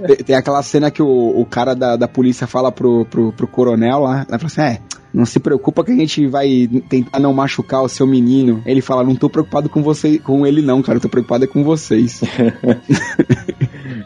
[0.07, 3.47] tem, tem aquela cena que o, o cara da, da polícia fala pro, pro, pro
[3.47, 4.79] coronel lá, ela fala assim, é,
[5.13, 8.61] não se preocupa que a gente vai tentar não machucar o seu menino.
[8.65, 11.47] Ele fala, não tô preocupado com você, com ele não, cara, eu tô preocupado é
[11.47, 12.21] com vocês.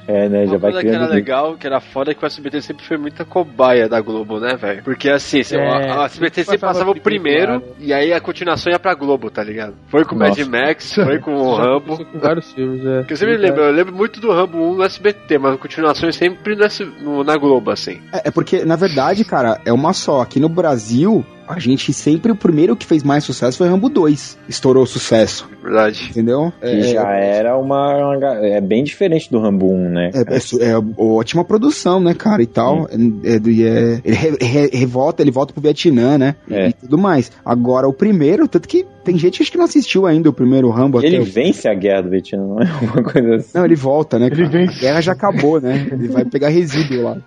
[0.08, 0.45] É, né?
[0.45, 2.86] Já Uma vai coisa que era legal, que era foda, é que o SBT sempre
[2.86, 4.84] foi muita cobaia da Globo, né, velho?
[4.84, 8.72] Porque assim, se- É, a, a SBT sempre passava o primeiro, e aí a continuação
[8.72, 9.74] ia pra Globo, tá ligado?
[9.88, 10.38] Foi com o Mad.
[10.39, 12.04] Max, foi com o Rambo.
[12.06, 13.04] Com vários filmes, é.
[13.04, 16.10] Que eu sempre lembro, eu lembro muito do Rambo 1 no SBT, mas a continuação
[16.10, 16.56] é sempre
[17.01, 18.01] no- na Globo, assim.
[18.12, 20.22] É, é porque, na verdade, cara, é uma só.
[20.22, 20.93] Aqui no Brasil,
[21.48, 24.38] a gente sempre, o primeiro que fez mais sucesso foi Rambo 2.
[24.48, 25.48] Estourou sucesso.
[25.62, 26.08] verdade.
[26.10, 26.54] Entendeu?
[26.62, 30.12] Que já era uma, uma É bem diferente do Rambo 1, né?
[30.14, 32.88] É, é é ótima produção, né, cara, e tal.
[32.89, 36.36] É, é- ele re- re- revolta, ele volta pro Vietnã, né?
[36.50, 36.70] É.
[36.70, 37.32] E tudo mais.
[37.46, 40.70] Agora, o primeiro, tanto que tem gente que acho que não assistiu ainda o primeiro
[40.70, 43.58] Rambo até Ele vence a guerra do Vietnã, não é uma coisa assim.
[43.58, 44.28] Não, ele volta, né?
[44.28, 44.49] Ele cara?
[44.49, 44.78] vence.
[44.78, 45.88] A guerra já acabou, né?
[45.91, 47.18] Ele vai pegar resíduo lá.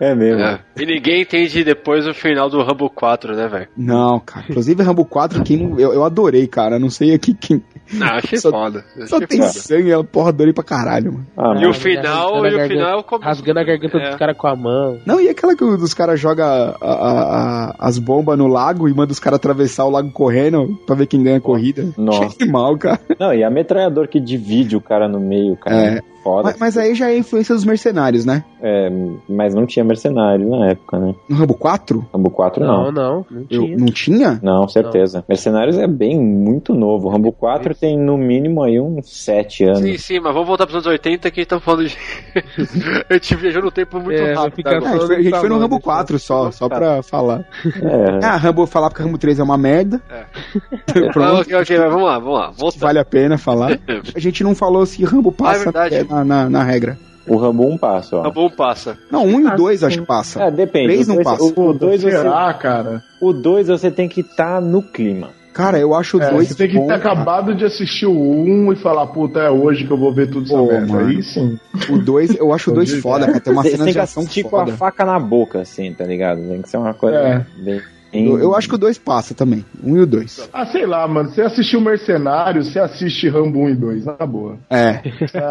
[0.00, 0.40] É mesmo.
[0.42, 0.60] É.
[0.78, 3.68] E ninguém entende depois o final do Rambo 4, né, velho?
[3.76, 4.46] Não, cara.
[4.48, 6.78] Inclusive, Rambo 4, quem não, eu, eu adorei, cara.
[6.78, 7.62] Não sei aqui quem.
[7.92, 8.84] Não, achei Só- foda.
[9.06, 9.52] Só Achei tem foda.
[9.52, 11.26] sangue, ela porra, adorei pra caralho, mano.
[11.36, 13.26] Ah, E o final, Rasgando a e o garganta- final é o começo.
[13.28, 14.08] Rasgando a garganta É.
[14.10, 14.98] dos caras com a mão.
[15.06, 18.94] Não, e aquela que os caras jogam a- a- a- as bombas no lago e
[18.94, 21.88] manda os caras atravessar o lago correndo pra ver quem ganha a corrida.
[21.96, 22.26] Nossa.
[22.26, 23.00] Achei mal, cara.
[23.18, 25.76] Não, e a metralhador que divide o cara no meio, cara.
[25.76, 26.15] É.
[26.26, 26.42] Foda.
[26.48, 28.42] Mas, mas aí já é a influência dos mercenários, né?
[28.60, 28.90] É,
[29.28, 31.14] mas não tinha mercenário na época, né?
[31.28, 32.04] No Rambo 4?
[32.12, 32.92] Rambo 4 Não, não.
[32.92, 33.76] não, não Eu, tinha.
[33.76, 34.40] não tinha?
[34.42, 35.24] Não, certeza.
[35.28, 37.08] Mercenários é bem muito novo.
[37.08, 39.78] Rambo 4 tem no mínimo aí uns 7 anos.
[39.78, 41.96] Sim, sim, mas vamos voltar pros anos 80 que a gente tá falando de.
[43.08, 44.68] a gente viajou no tempo muito É, rápido.
[44.68, 46.76] É, a gente gente foi no Tá Rambo deixa 4 só, só Tá.
[46.76, 47.44] pra falar.
[47.64, 48.24] É.
[48.26, 50.02] Ah, Rambo falar porque Rambo 3 é uma merda.
[50.10, 50.24] Ah,
[51.12, 52.50] Pronto, ok, ok, mas vamos lá, vamos lá.
[52.50, 52.78] Volta.
[52.80, 53.78] vale a pena falar.
[54.14, 55.94] A gente não falou se Rambo passa verdade.
[55.94, 56.98] é, na, na, na regra.
[57.26, 58.22] O Rambo 1 passa, ó.
[58.22, 58.96] Rambo passa.
[59.10, 59.86] Não, um e Ah, dois sim.
[59.86, 60.42] acho que passa.
[60.44, 60.86] É, depende.
[60.86, 61.42] Três O não dois- passa.
[61.60, 63.02] O 2 você, Será, cara?
[63.20, 65.30] o dois você tem que estar no clima.
[65.52, 67.12] Cara, eu acho o É, dois você tem que bom, ter cara.
[67.14, 70.46] acabado de assistir o 1 e falar, puta, é hoje que eu vou ver tudo
[70.48, 70.98] Pô, essa merda.
[71.08, 71.58] Aí sim.
[71.90, 73.40] O 2, eu acho o 2 Hoje, foda, cara.
[73.40, 74.72] Tem uma Você cena tem de que ação assistir com foda.
[74.72, 76.42] a faca na boca, assim, tá ligado?
[76.46, 77.46] Tem que ser uma coisa É.
[77.56, 77.80] bem...
[78.24, 79.64] Eu, eu acho que o 2 passa também.
[79.82, 80.50] Um e o 2.
[80.52, 81.28] Ah, sei lá, mano.
[81.28, 84.56] Você assistiu Mercenários, você assiste Rambo 1 e 2, na boa.
[84.70, 84.94] É,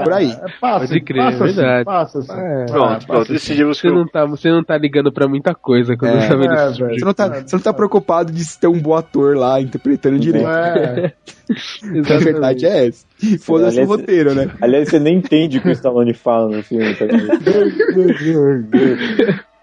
[0.04, 0.32] por aí.
[0.32, 1.76] É, passa, Pode crer, passa, é verdade.
[1.76, 2.34] Assim, passa, assim.
[2.34, 2.66] É.
[2.66, 3.34] Pronto, passa, pronto.
[3.34, 3.94] Decidimos Você eu...
[3.94, 6.76] não, tá, você não tá ligando pra muita coisa quando É, tá vendo é, esse
[6.78, 9.60] tipo de Você não, tá, você não tá preocupado de ter um bom ator lá
[9.62, 10.48] interpretando direito.
[10.48, 11.14] É,
[12.16, 13.06] A verdade é essa.
[13.42, 14.50] Foda-se o roteiro, né?
[14.62, 17.06] Aliás, você nem entende o que o Stallone fala no filme, tá?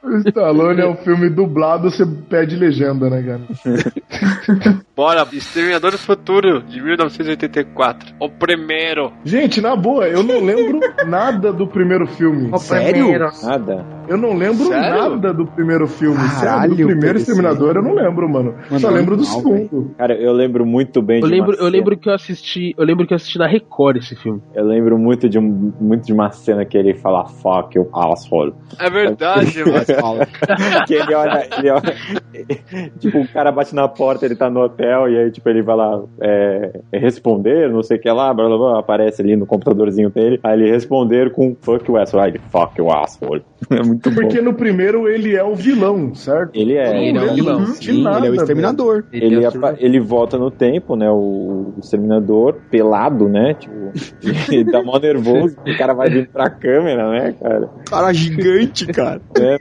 [0.02, 4.82] O Stallone é um filme dublado, você pede legenda, né, cara?
[4.96, 8.14] Bora, Exterminador do Futuro, de 1984.
[8.20, 9.12] O primeiro.
[9.24, 12.50] Gente, na boa, eu não lembro nada do primeiro filme.
[12.52, 13.04] O Sério?
[13.04, 13.30] primeiro.
[13.42, 13.86] Nada.
[14.08, 15.10] Eu não lembro Sério?
[15.10, 16.18] nada do primeiro filme.
[16.18, 17.18] Sério, Caralho, do primeiro.
[17.18, 18.54] Exterminador eu não lembro, mano.
[18.68, 19.94] Mano, Só lembro do segundo.
[19.96, 22.74] Cara, eu lembro muito bem Eu de lembro, uma eu lembro que eu assisti.
[22.76, 24.40] Eu lembro que eu assisti na Record esse filme.
[24.54, 28.52] Eu lembro muito de, um, muito de uma cena que ele fala fuck you asshole.
[28.78, 29.84] É verdade, mano.
[30.00, 30.26] Fala.
[30.86, 31.94] que ele olha, ele olha.
[32.98, 35.76] tipo, o cara bate na porta, ele tá no hotel, e aí, tipo, ele vai
[35.76, 40.10] lá é, responder, não sei o que lá, blá blá blá, aparece ali no computadorzinho
[40.10, 40.40] dele.
[40.42, 42.24] Aí ele responder com fuck you asshole.
[42.24, 43.42] Aí ele, fuck you asshole.
[43.70, 44.20] É muito bom.
[44.22, 46.50] Porque no primeiro ele é o vilão, certo?
[46.54, 47.08] Ele é.
[47.08, 47.64] Ele é um vilão.
[47.64, 49.04] de Sim, nada, ele é o exterminador.
[49.12, 51.10] Ele, é apa- ele volta no tempo, né?
[51.10, 53.54] O, o exterminador, pelado, né?
[53.54, 53.74] Tipo,
[54.52, 57.68] ele dá mó nervoso, o cara vai vir pra câmera, né, cara?
[57.88, 59.20] Cara gigante, cara.
[59.42, 59.56] É,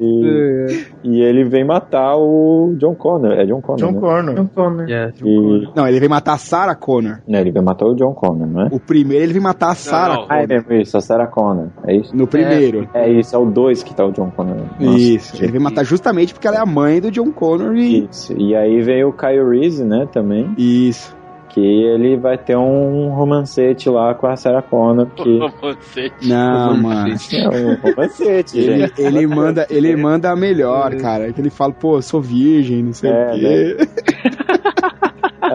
[0.00, 3.32] e, e ele vem matar o John Connor.
[3.32, 3.78] É John Connor.
[3.78, 4.00] John né?
[4.00, 4.34] Connor.
[4.34, 4.90] John Connor.
[4.90, 5.12] É.
[5.24, 7.18] E, Não, ele vem matar a Sarah Connor.
[7.26, 8.68] né, ele vem matar o John Connor, não é?
[8.70, 10.26] O primeiro ele vem matar a Sarah não.
[10.28, 10.48] Ah, é Connor.
[10.68, 11.68] mesmo isso, a Sarah Connor.
[11.86, 12.14] É isso?
[12.16, 12.88] No primeiro.
[12.94, 14.56] É isso, é o 2 que tá o John Connor.
[14.78, 14.98] Nossa.
[14.98, 15.36] Isso.
[15.42, 18.06] Ele vem matar justamente porque ela é a mãe do John Connor e.
[18.08, 18.32] Isso.
[18.38, 20.54] E aí veio o Kyle Reese, né, também.
[20.56, 21.14] Isso.
[21.50, 25.06] Que ele vai ter um romancete lá com a Sarah Connor.
[25.14, 26.10] Que Você.
[26.22, 27.14] Não, mano.
[27.14, 29.00] é um romancete, Ele, gente.
[29.00, 31.32] ele manda, ele manda a melhor, cara.
[31.32, 33.76] Que ele fala, pô, sou virgem, não sei É, o quê.
[33.78, 34.93] É,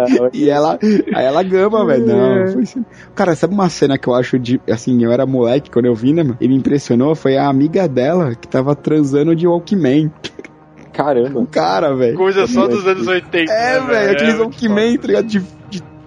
[0.33, 0.77] E ela,
[1.13, 2.05] aí ela gama, velho.
[2.05, 2.85] Não, foi assim.
[3.15, 4.61] Cara, sabe uma cena que eu acho de.
[4.69, 6.37] Assim, eu era moleque quando eu vi, né, mano?
[6.39, 10.11] E me impressionou foi a amiga dela que tava transando de Walkman.
[10.93, 11.39] Caramba.
[11.39, 12.17] Um cara, velho.
[12.17, 13.51] Coisa só dos anos 80.
[13.51, 15.27] É, né, velho, aqueles É Walkman, tá ligado?
[15.27, 15.41] De,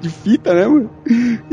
[0.02, 0.90] de, fita, né, mano?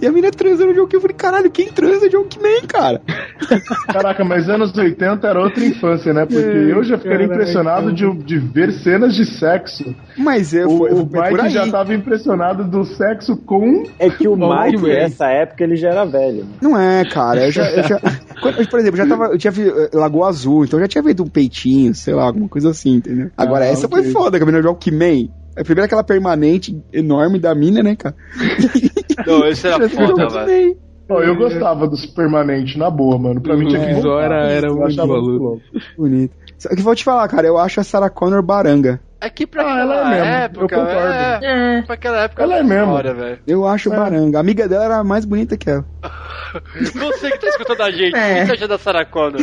[0.02, 0.98] E a menina transando de Walkman.
[0.98, 3.02] Eu falei, caralho, quem transa de Walkman, cara?
[3.92, 6.26] Caraca, mas anos 80 era outra infância, né?
[6.26, 7.34] Porque É, eu já ficaria caraca.
[7.36, 9.96] impressionado de, de ver cenas de sexo.
[10.18, 13.84] Mas eu, O, foi, o Mike já tava impressionado do sexo com.
[13.98, 16.46] É que o Mike, nessa época, ele já era velho.
[16.62, 17.46] Não é, cara.
[17.46, 17.70] Eu já.
[17.72, 18.00] Eu já
[18.42, 19.26] quando- por exemplo, eu já tava.
[19.32, 22.48] Eu tinha eh, Lagoa Azul, então eu já tinha feito um peitinho, sei lá, alguma
[22.50, 23.30] coisa assim, entendeu?
[23.38, 24.02] Agora, Ah, essa ok.
[24.04, 25.30] foi foda, que a menina de Walkman.
[25.60, 28.16] É primeiro aquela permanente enorme da mina, né, cara?
[29.28, 30.78] Não, esse era foda, velho.
[31.10, 33.42] Ó, eu gostava dos permanentes, na boa, mano.
[33.42, 34.32] Pra mim tinha que O voltar.
[34.50, 35.44] Era muito achava maluco.
[35.44, 35.62] louco.
[35.98, 36.34] Bonito.
[36.58, 39.00] Só que vou te falar, cara, eu acho a Sarah Connor baranga.
[39.20, 41.14] Aqui pra Ah, aquela ela é mesmo, época, eu concordo.
[41.14, 41.40] É,
[41.80, 41.82] É.
[41.82, 42.96] pra aquela época Ela é era mesmo.
[43.20, 43.40] velho.
[43.48, 43.96] Eu acho É.
[43.98, 44.38] baranga.
[44.38, 45.84] A amiga dela era mais bonita que ela.
[46.94, 48.38] Você que tá escutando a gente, É.
[48.38, 49.42] o que você acha da Sarah Connor?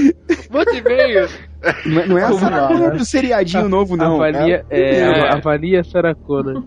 [0.50, 1.28] Manda e-mail.
[1.86, 2.98] Não é, não é a Sarah Connor né?
[2.98, 4.16] do seriadinho novo, não.
[4.22, 5.32] avalia, É- é, É.
[5.34, 6.64] avalia Sarah Connor.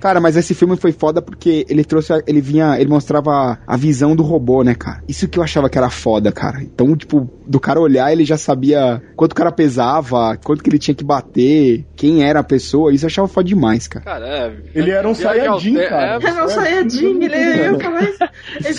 [0.00, 3.76] Cara, mas esse filme foi foda porque ele trouxe, a- ele vinha, ele mostrava a
[3.76, 5.02] visão do robô, né, cara?
[5.08, 6.62] Isso que eu achava que era foda, cara.
[6.62, 10.78] Então, tipo, do cara olhar, ele já sabia quanto o cara pesava, quanto que ele
[10.78, 12.92] tinha que bater, quem era a pessoa.
[12.92, 14.04] Isso eu achava foda demais, cara.
[14.04, 14.52] Cara, é.
[14.74, 16.06] Ele era um ao Saiyajin, te- cara.
[16.22, 18.24] é, Eu não Saiyajin, ele eu ia falar isso.
[18.64, 18.74] Ele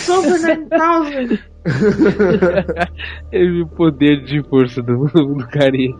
[1.10, 1.38] velho.
[3.32, 5.94] Ele o poder de força do, do carinha.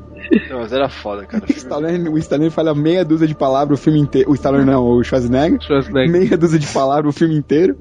[0.50, 1.44] Não, mas era foda, cara.
[1.48, 4.30] O Stallone, o Stallone fala meia dúzia de palavras o filme inteiro.
[4.30, 5.60] O Stallone não, o Schwarzenegger.
[5.60, 6.10] Schwarzenegger.
[6.10, 7.76] Meia dúzia de palavras o filme inteiro.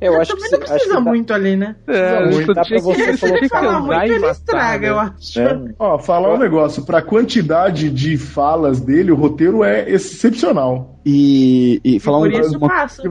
[0.00, 1.76] Eu acho que, Também não acho precisa que dá- muito ali, né?
[1.86, 5.14] É, muito, dá pra você que, que Falar muito, e ele matar, estraga, eu né?
[5.18, 5.40] acho.
[5.40, 5.74] né?
[5.78, 11.00] Ó, falar um negócio, pra quantidade de falas dele, o roteiro é excepcional.
[11.06, 13.02] E, e falar Por um, isso uma, passa.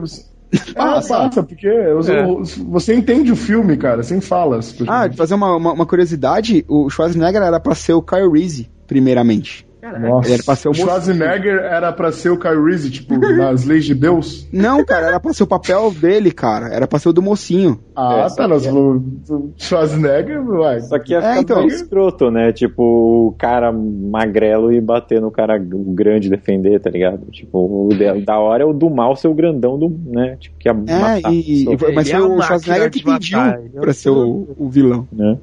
[0.76, 2.26] Ah, passa, porque os- É.
[2.26, 4.74] os- você entende o filme, cara, sem falas.
[4.86, 8.68] Ah, de fazer uma, uma, uma curiosidade, o Schwarzenegger era pra ser o Kyle Reese,
[8.86, 9.66] primeiramente.
[9.98, 13.16] Nossa, Ele era pra ser o o Schwarzenegger era pra ser o Kyle Reese, tipo,
[13.18, 14.48] nas leis de Deus.
[14.52, 16.68] Não, cara, era pra ser o papel dele, cara.
[16.74, 17.78] Era pra ser o do mocinho.
[17.94, 20.80] Ah, É, tá, nós falamos do Schwarzenegger, uai.
[20.80, 21.58] Só que ia É, ficar então.
[21.58, 22.52] meio escroto, né?
[22.52, 27.26] Tipo, o cara magrelo e bater no cara grande defender, tá ligado?
[27.30, 27.88] Tipo, o
[28.24, 30.36] da- hora é o do mal ser o grandão do, né?
[30.40, 31.64] Tipo, que ia É, matar a e,
[31.94, 35.06] mas foi é o Schwarzenegger que pediu matar, é pra ser o, o vilão.
[35.12, 35.38] né?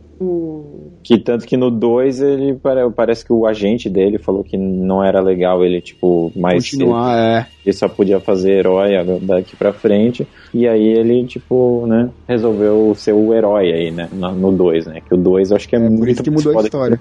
[1.03, 5.03] Que tanto que no 2 ele pare- parece que o agente dele falou que não
[5.03, 7.47] era legal ele, tipo, mais Continuar, é.
[7.65, 8.91] ele só podia fazer herói
[9.21, 10.27] daqui pra frente.
[10.53, 14.07] E aí ele, tipo, né, resolveu ser o herói aí, né?
[14.11, 15.01] No 2, né?
[15.07, 16.63] Que o 2 eu acho que é, É, por muito isso que mudou a que
[16.67, 16.99] história.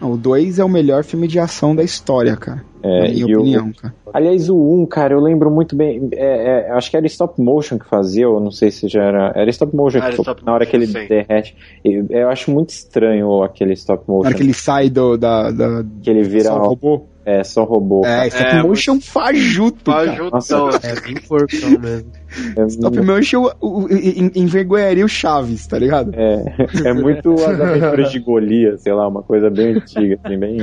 [0.00, 2.62] Não, o 2 é o melhor filme de ação da história, cara.
[2.82, 3.94] É, na minha e o- opinião, cara.
[4.12, 6.08] Aliás, o 1, cara, eu lembro muito bem.
[6.12, 9.32] é, é, acho que era stop motion que fazia, ou não sei se já era.
[9.34, 11.06] Era stop motion Era que foi stop na hora que ele sim.
[11.08, 11.54] derrete.
[11.84, 14.26] Eu, eu acho muito estranho aquele stop Na motion.
[14.28, 16.44] hora que ele sai do, da, da, que ele vira.
[16.44, 17.06] só robô.
[17.26, 18.06] É, só robô.
[18.06, 20.30] É, stop É, motion fajuto, cara.
[20.30, 20.68] Fajutão.
[20.82, 22.12] É bem porcão mesmo.
[22.56, 26.12] É, Stop motion o- o- en- envergonharia o Chaves, tá ligado?
[26.14, 26.44] é,
[26.88, 30.58] é muito as aventuras de Golias, sei lá, uma coisa bem antiga, assim, bem,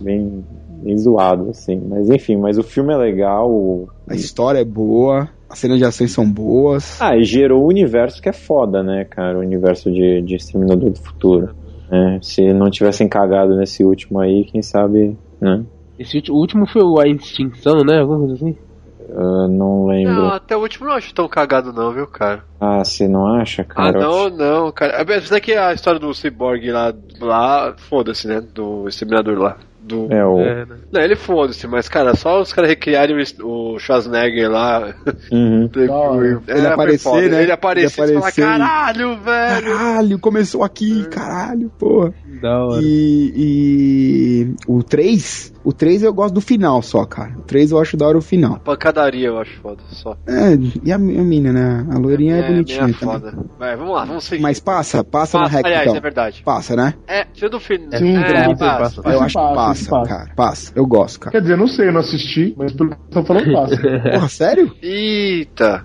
[0.00, 0.44] bem,
[0.84, 1.82] bem zoado, assim.
[1.88, 3.50] Mas enfim, mas o filme é legal.
[3.50, 7.00] o- A história é boa, as cenas de ações são boas.
[7.00, 9.38] Ah, e gerou o universo que é foda, né, cara?
[9.38, 11.50] O universo de, de Exterminador do Futuro.
[11.90, 12.18] né?
[12.22, 15.64] Se não tivessem cagado nesse último aí, quem sabe, né?
[15.98, 18.00] Esse ulti- o último foi o A Extinção, né?
[18.00, 18.56] Alguma coisa assim?
[19.08, 20.14] Eu não lembro.
[20.14, 22.42] Não, até o último não acho tão cagado não, viu, cara?
[22.60, 23.98] Ah, você não acha, Ah, cara?
[24.00, 25.00] Eu não, não, cara.
[25.00, 28.40] Apesar que a história do Cyborg lá, lá foda-se, né?
[28.40, 29.56] Do Exterminador lá.
[29.80, 30.12] Do...
[30.12, 30.40] É, o...
[30.40, 30.76] É, né?
[30.90, 34.92] Não, ele foda-se, mas, cara, só os caras recriarem o, Schwarzenegger lá.
[35.30, 35.70] Uhum.
[35.88, 36.42] hora.
[36.48, 37.42] É, Ele aparecer, né?
[37.44, 39.76] Ele aparecer Ele e falar, caralho, velho!
[39.76, 42.12] Caralho, começou aqui, caralho, porra.
[42.42, 42.80] Da hora.
[42.82, 47.32] E, e o 3, o 3 eu gosto do final só, cara.
[47.36, 48.60] O 3 eu acho da hora o final.
[48.60, 50.16] Pancadaria eu acho foda, só.
[50.24, 51.84] É, e a, a mina, né?
[51.90, 53.14] A loirinha é, bonitinha meio também.
[53.14, 53.36] foda.
[53.58, 54.42] Vai, vamos lá, vamos seguir.
[54.42, 55.96] Mas passa, passa na Passa, rec, aliás, então.
[55.96, 56.42] é verdade.
[56.44, 56.94] Passa, né?
[57.08, 57.98] É, tira do final.
[57.98, 59.08] Sim, é, passa, passa.
[59.08, 60.08] eu acho que passa, passa, passa.
[60.08, 60.34] cara.
[60.36, 60.72] Passa.
[60.76, 61.32] Eu gosto, cara.
[61.32, 63.76] Quer dizer, não sei, eu não assisti, mas pelo que estão falando, passa.
[64.12, 64.72] Porra, sério?
[64.80, 65.84] Eita!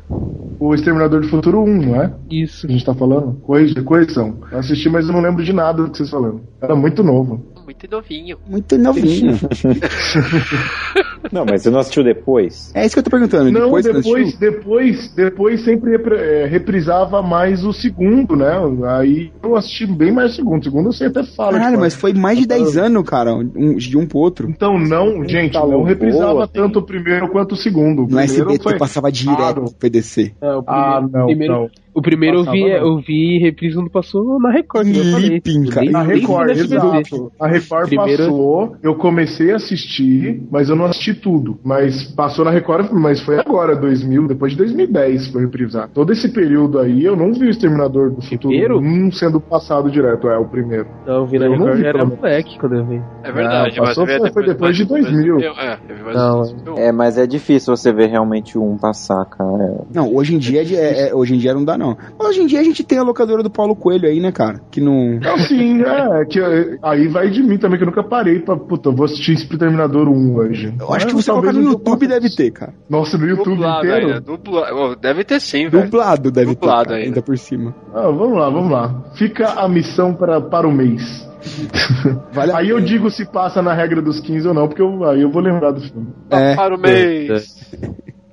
[0.62, 2.14] o Exterminador do Futuro 1, não é?
[2.30, 2.68] Isso.
[2.68, 3.34] A gente tá falando?
[3.42, 4.38] Corrija, correção.
[4.52, 6.42] Eu assisti, mas eu não lembro de nada do que vocês falando.
[6.62, 7.51] Era muito novo.
[7.72, 8.38] Muito novinho.
[8.46, 9.40] Muito novinho.
[11.32, 12.72] Não, mas você não assistiu depois?
[12.74, 13.52] é isso que eu tô perguntando.
[13.52, 18.52] Não, depois, depois, depois, depois sempre é, reprisava mais o segundo, né?
[18.98, 20.60] Aí eu assisti bem mais o segundo.
[20.62, 21.52] O segundo você até fala.
[21.54, 24.50] Caralho, tipo, mas foi mais de 10 anos, cara, um- de um pro outro.
[24.50, 26.54] Então não, gente, Tá não reprisava assim.
[26.54, 28.04] tanto o primeiro quanto o segundo.
[28.04, 29.64] O No SBT foi- passava direto Claro.
[29.66, 30.34] pro PDC.
[30.42, 31.70] É, o Ah, primeiro, não, primeiro, não.
[31.94, 34.92] O primeiro eu vi, eu vi reprise quando passou na Record.
[34.92, 35.30] que eu falei.
[35.30, 35.92] Lipping, cara.
[35.92, 37.32] Na Record, exato.
[37.40, 41.60] A Record Primeiro- passou, eu comecei a assistir, mas eu não assisti tudo.
[41.64, 45.90] Mas passou na Record, mas foi agora, 2000, depois de 2010 foi reprisar.
[45.94, 48.80] Todo esse período aí, eu não vi o Exterminador do Futuro Primeiro?
[48.80, 50.88] 1 sendo passado direto, é o primeiro.
[51.06, 53.02] Não, eu vi na Eu não Record, vi, era moleque quando eu vi.
[53.24, 55.40] É verdade, Não, mas passou, eu vi foi- foi depois de 2000.
[55.42, 56.80] É, eu mais Não, menos.
[56.80, 59.82] É, mas é difícil você ver realmente um passar, cara.
[59.94, 61.98] Não, hoje em dia é, é- hoje em dia não dá não.
[62.20, 64.62] Hoje em dia a gente tem a locadora do Paulo Coelho aí, né, cara?
[64.72, 68.04] Que não Não, sim, é, que é, aí vai de mim também, que eu nunca
[68.04, 70.74] parei pra, puta, eu vou assistir esse Terminator 1 hoje.
[70.80, 72.74] Eu acho que Mas você colocar no YouTube deve ter, cara.
[72.90, 74.08] Nossa, no YouTube Dublado inteiro?
[74.08, 74.76] ainda, dublado.
[74.76, 75.84] Oh, Deve ter sim, velho.
[75.86, 77.08] Dublado deve Dublado ter, cara, ainda.
[77.08, 77.76] ainda por cima.
[77.94, 79.04] Ah, vamos lá, vamos lá.
[79.16, 81.30] Fica a missão para, para o mês.
[82.32, 85.22] Vale aí eu digo se passa na regra dos 15 ou não, porque eu, aí
[85.22, 86.08] eu vou lembrar do filme.
[86.30, 86.56] É.
[86.56, 87.72] Para o mês.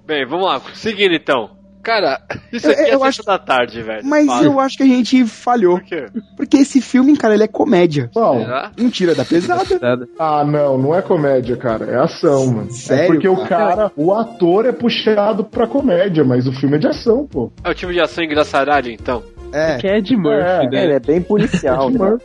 [0.06, 0.60] Bem, vamos lá.
[0.74, 1.57] Seguindo então.
[1.88, 2.20] Cara,
[2.52, 4.04] isso aqui Eu- é eu sexta da tarde, velho.
[4.04, 4.44] Mas Fala.
[4.44, 5.78] eu acho que a gente falhou.
[5.78, 6.06] Por quê?
[6.36, 8.10] Porque esse filme, cara, ele é comédia.
[8.12, 8.40] Qual?
[8.40, 8.70] Será?
[8.76, 9.64] Não tira da pesada.
[10.18, 11.86] Ah, não, não é comédia, cara.
[11.86, 12.70] É ação, mano.
[12.70, 13.48] Sério, É porque o cara?
[13.48, 17.50] cara, o ator é puxado pra comédia, mas o filme é de ação, pô.
[17.64, 19.22] É o time de ação engraçaralho, então.
[19.52, 19.76] É.
[19.78, 20.84] Que é Ed Murphy, É, É, né?
[20.84, 22.18] ele é bem policial, né?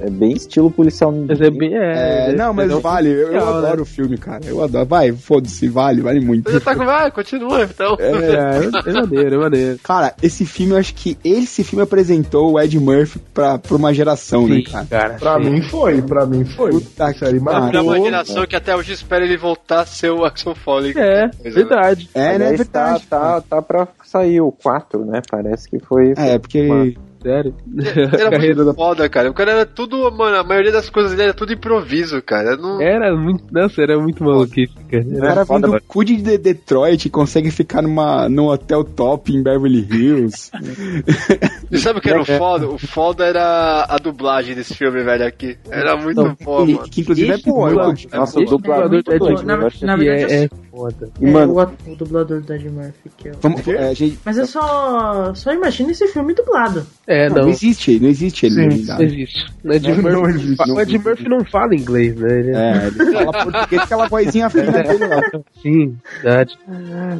[0.00, 1.12] É bem estilo policial.
[1.12, 1.74] Mas é bem.
[1.74, 3.08] É, É, não, mas é vale.
[3.08, 3.38] Eu, eu né?
[3.38, 4.40] adoro o filme, cara.
[4.46, 4.86] Eu adoro.
[4.86, 6.50] Vai, foda-se, vale, vale muito.
[6.50, 6.84] Você tá com.
[6.84, 7.96] Vai, continua, então.
[7.98, 9.78] É, é, é maneiro, é maneiro.
[9.82, 13.92] Cara, esse filme, eu acho que esse filme apresentou o Ed Murphy pra, pra uma
[13.94, 14.86] geração, né, Sim, cara?
[14.90, 15.14] cara.
[15.14, 15.50] Pra sim.
[15.50, 16.70] mim foi, pra mim foi.
[16.72, 17.70] Puta que marcou.
[17.70, 18.04] Pra uma pariu.
[18.04, 20.92] geração que até hoje espera ele voltar a ser o Axel Foley.
[20.96, 21.30] É, né?
[21.44, 22.08] verdade.
[22.14, 22.46] É, né?
[22.46, 23.06] É tá, verdade.
[23.08, 25.20] tá, tá pra sair o 4, né?
[25.30, 26.12] Parece que foi.
[26.16, 26.96] É, porque.
[27.24, 27.54] Sério.
[28.12, 29.30] Era Carreira muito da- foda, cara.
[29.30, 32.54] O cara era tudo, mano, a maioria das coisas dele era tudo improviso, cara.
[32.56, 32.80] Não...
[32.82, 33.44] Era muito.
[33.50, 35.04] Nossa, era muito maluquice, cara.
[35.04, 38.46] O Era cara vem foda, do cu de de- Detroit e consegue ficar numa, num
[38.48, 40.50] hotel top em Beverly Hills.
[41.70, 42.68] E sabe o que era o foda?
[42.68, 45.56] O foda era a dublagem desse filme, velho, aqui.
[45.70, 46.88] Era muito boa, E- mano.
[46.90, 47.76] que inclusive é boa, eu.
[48.12, 51.10] Nossa, o Esse dublador é é de- Na, na verdade, é, é foda.
[51.20, 53.34] É, mano, o, o dublador do Ed Murphy que eu...
[53.40, 56.86] Vamos, é, gente, Mas eu só, só imagino esse filme dublado.
[57.06, 57.42] É, não, não.
[57.44, 59.46] não existe, não existe ele Sim, Não existe.
[59.64, 62.38] O Ed, Não, não Murphy, existe, não o Ed Murphy não fala inglês, né?
[62.40, 62.54] Ele é...
[62.54, 65.20] É, ele fala português com aquela vozinha fina dele lá.
[65.62, 66.58] Sim, verdade.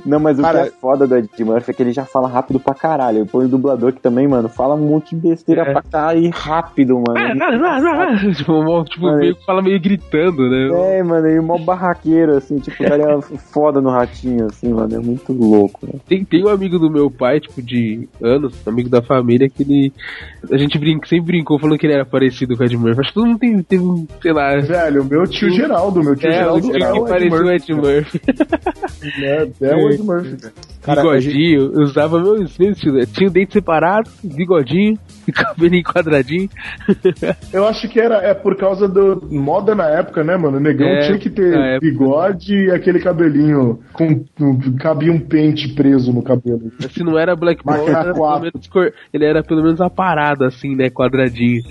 [0.05, 2.29] Não, mas o Cara- que é foda do Ed Murphy é que ele já fala
[2.29, 3.19] rápido pra caralho.
[3.19, 5.73] Ele põe o dublador que também, mano, fala um monte de besteira É.
[5.73, 7.19] pra caralho e rápido, mano.
[7.19, 8.35] Ah, ah, ah, ah.
[8.35, 10.99] Tipo, mó- tipo Mano, meio que fala meio gritando, né?
[10.99, 14.95] É, mano, e mó barraqueiro, assim, tipo, o cara é foda no ratinho, assim, mano,
[14.95, 15.95] é muito louco, né?
[16.07, 19.84] Tem, tem um amigo do meu pai, tipo, de anos, amigo da família, que ele.
[20.51, 23.01] A gente brinca, sempre brincou falando que ele era parecido com o Ed Murphy.
[23.01, 24.57] Acho que todo mundo tem, teve um, sei lá.
[24.61, 27.75] Velho, meu tio Geraldo, meu tio É, o Geraldo tio é que o Ed parecia
[27.75, 28.21] o Murphy.
[28.27, 29.25] Ed Murphy.
[29.25, 30.37] É, é o Ed Murphy.
[30.83, 33.07] Cara, bigodinho, usava meu mesmo estilo.
[33.07, 36.51] Tinha o dente separado, bigodinho, e cabelinho quadradinho.
[37.53, 40.59] Eu acho que era é por causa do moda na época, né, mano?
[40.59, 41.81] O negão É, tinha que ter época.
[41.81, 46.71] bigode e aquele cabelinho com, com- cabia um pente preso no cabelo.
[46.91, 48.51] Se não era Black Ball, ele era, pelo quatro.
[49.75, 50.91] Menos, menos aparado, assim, né?
[50.91, 51.63] Quadradinho.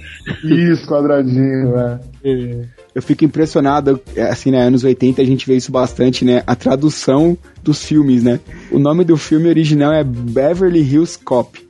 [0.43, 1.76] Isso, quadradinho,
[2.24, 2.66] é.
[2.93, 6.56] eu fico impressionado, é, assim, né, anos 80 a gente vê isso bastante, né, a
[6.56, 8.39] tradução dos filmes, né.
[8.72, 11.62] O nome do filme original é Beverly Hills Cop.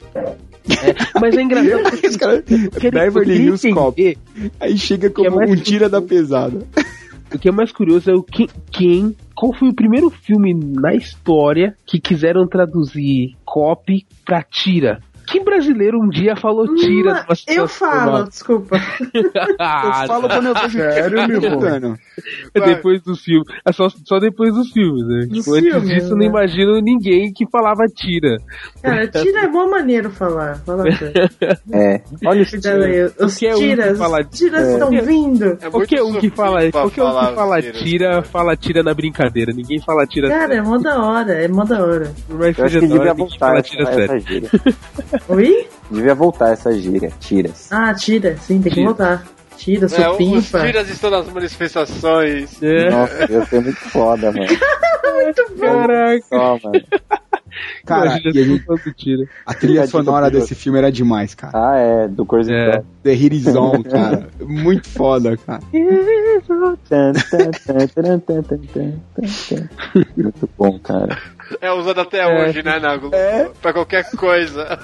[1.20, 4.18] Mas é engraçado porque Os eu Beverly Hills Cop.
[4.60, 6.66] Aí chega é como mais um tira da pesada.
[7.34, 9.16] O que é mais curioso é o que, quem.
[9.36, 15.02] Qual foi o primeiro filme na história que quiseram traduzir copy pra tira?
[15.28, 18.78] Que brasileiro um dia falou tira Hum, numa situação eu falo, desculpa.
[19.14, 21.42] Eu falo quando eu vejo Sério, meu
[22.54, 23.48] é depois dos filmes.
[23.66, 25.28] É só, só depois dos filmes, né?
[25.34, 26.26] Tipo, antes filmes, disso, eu né?
[26.26, 28.38] não imagino ninguém que falava tira.
[28.82, 30.58] Cara, tira é bom maneiro falar.
[30.66, 30.84] Fala.
[31.72, 32.02] É.
[32.26, 34.74] Olha os aí, os Qualquer um que tiras, fala- os tiras É.
[34.74, 35.58] estão vindo.
[35.62, 37.74] É Qualquer um que fala, qualquer um que fala tira.
[37.74, 39.52] tira, fala tira na brincadeira.
[39.54, 42.12] Ninguém fala tira Cara, é mó da hora, é mó da hora.
[42.12, 44.24] Acho seja que da hora, devia ninguém voltar fala tira sério.
[45.30, 45.68] Oi?
[45.92, 47.72] Devia voltar essa gíria, tiras.
[47.72, 48.86] Ah, tira, sim, tem que Tira.
[48.88, 49.24] voltar.
[49.58, 52.62] Tira, É, os tiras estão nas manifestações.
[52.62, 54.48] É, Nossa, ia ser muito foda, mano.
[55.60, 56.26] caraca.
[56.28, 56.84] Só, mano.
[57.86, 61.52] Cara, e a, gente- a trilha a sonora desse filme era demais, cara.
[61.56, 62.72] Ah, é, do Crazy É.
[62.74, 62.86] Frog.
[63.04, 64.28] The Horizon, cara.
[64.42, 65.60] Muito foda, cara.
[70.16, 71.18] Muito bom, cara.
[71.62, 72.48] É usado até É.
[72.48, 73.16] hoje, né, na Globo?
[73.16, 73.50] É.
[73.62, 74.80] Pra qualquer coisa.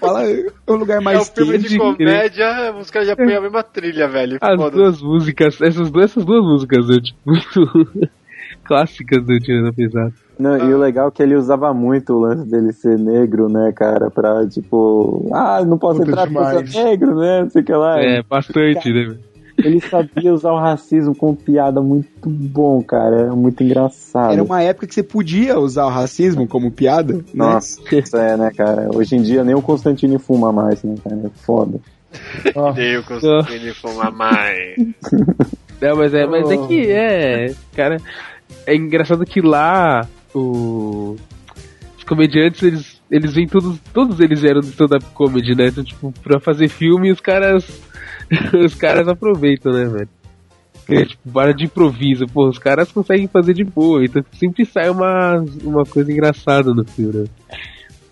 [0.00, 3.40] Fala, é o lugar É um mais filme de comédia, os caras já põem a
[3.40, 4.38] mesma trilha, velho.
[4.40, 4.76] As Foda-se.
[4.76, 8.10] duas músicas, essas duas, essas duas músicas, né, tipo, muito
[8.64, 9.72] clássicas do Tira da
[10.40, 13.72] Não, e o legal é que ele usava muito o lance dele ser negro, né,
[13.76, 14.10] cara?
[14.10, 16.72] Pra, tipo, ah, não posso Puta entrar porque eu demais.
[16.72, 17.42] sou negro, né?
[17.42, 18.00] Não sei o que lá.
[18.00, 19.16] É, bastante, né?
[19.58, 23.20] Ele sabia usar o racismo com piada muito bom, cara.
[23.20, 24.32] Era muito engraçado.
[24.32, 27.14] Era uma época que você podia usar o racismo como piada.
[27.14, 27.22] né?
[27.34, 28.88] Nossa, isso é, né, cara?
[28.94, 31.20] Hoje em dia nem o Constantino fuma mais, né, cara?
[31.24, 31.78] É foda.
[32.76, 34.76] Eu consegui fumar mais.
[35.80, 37.98] Não, mas é, mas é que é, cara,
[38.66, 41.16] é engraçado que lá o
[41.96, 45.68] os comediantes eles eles vêm todos todos eles eram de stand-up comedy, né?
[45.68, 47.66] Então, tipo, pra fazer filme os caras
[48.64, 50.08] os caras aproveitam, né, velho?
[50.86, 54.90] Porque, tipo, para de improviso, pô, os caras conseguem fazer de boa, então sempre sai
[54.90, 57.24] uma, uma coisa engraçada no filme, né?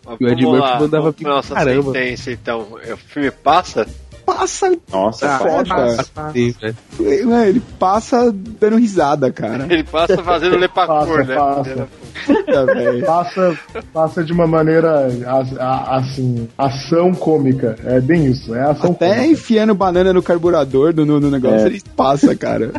[0.06, 1.92] Mas E o Ed Murphy mandava pra nossa caramba.
[1.92, 2.60] sentença, então.
[2.92, 3.86] O filme passa?
[4.28, 6.04] Passa, Nossa, Ah, foda.
[6.04, 6.32] foda.
[6.34, 7.34] Sim, velho.
[7.34, 9.66] é, ele passa dando risada, cara.
[9.70, 11.86] Ele passa fazendo lepacur, Passa, né?
[12.26, 13.04] passa.
[13.06, 13.58] Passa,
[13.92, 17.76] passa de uma maneira a- a- assim, ação cômica.
[17.84, 19.26] É bem isso, é ação Até cômica.
[19.32, 21.66] enfiando banana no carburador, no, no, no negócio, É.
[21.66, 22.72] ele passa, cara.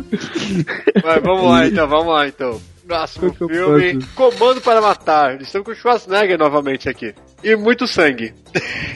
[1.04, 2.60] Mas vamos lá então, vamos lá então.
[2.90, 5.34] Próximo que é filme, Comando para Matar.
[5.34, 7.14] Eles estão com o Schwarzenegger novamente aqui.
[7.42, 8.34] E muito sangue.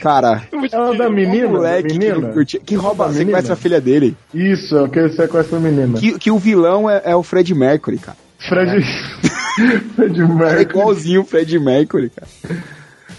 [0.01, 2.29] Cara, Muito É o da menina, moleque que, menina.
[2.33, 3.25] curte- que rouba, Da menina.
[3.31, 4.15] sequestra a filha dele.
[4.33, 5.97] Isso, é o que ele sequestra a menina.
[5.97, 8.17] Que, que o vilão é, é o Fred Mercury, cara.
[8.37, 8.83] Fred.
[9.95, 10.61] Fred É Mercury.
[10.61, 12.27] igualzinho o Fred Mercury, cara.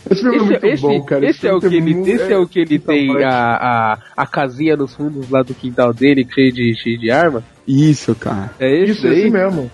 [0.08, 1.26] Esse filme é Esse, muito esse- bom, cara.
[1.30, 4.26] esse é o que ele, tem esse é o que ele tem a, a, a
[4.26, 7.42] casinha nos fundos lá do quintal dele, cheio de, cheio de arma.
[7.66, 8.52] Isso, cara.
[8.60, 9.20] É esse Isso, aí?
[9.22, 9.68] esse mesmo.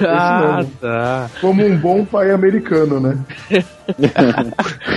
[0.00, 1.30] Ah, tá.
[1.40, 3.18] Como um bom pai americano, né?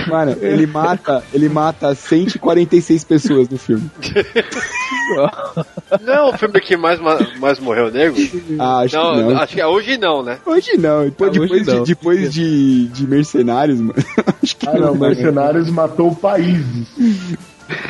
[0.08, 3.88] Mano, ele mata, ele mata 146 pessoas no filme.
[6.04, 8.16] Não é o filme que mais, ma- mais morreu nego?
[8.58, 9.38] Ah, acho não, que não.
[9.38, 10.38] acho que é hoje não, né?
[10.46, 11.82] Hoje não, depois, Ah, hoje depois, não.
[11.82, 13.94] De, depois de, de mercenários, mano.
[14.42, 14.94] Acho que Ah, não, não.
[14.94, 16.86] Mercenários matou países.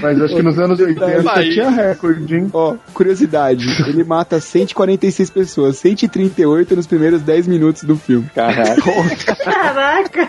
[0.01, 1.55] Mas acho que nos anos 80 País.
[1.55, 2.51] tinha recorde, hein?
[2.53, 8.29] Ó, curiosidade, ele mata 146 pessoas, 138 nos primeiros 10 minutos do filme.
[8.35, 8.83] Caraca.
[9.45, 10.29] Caraca!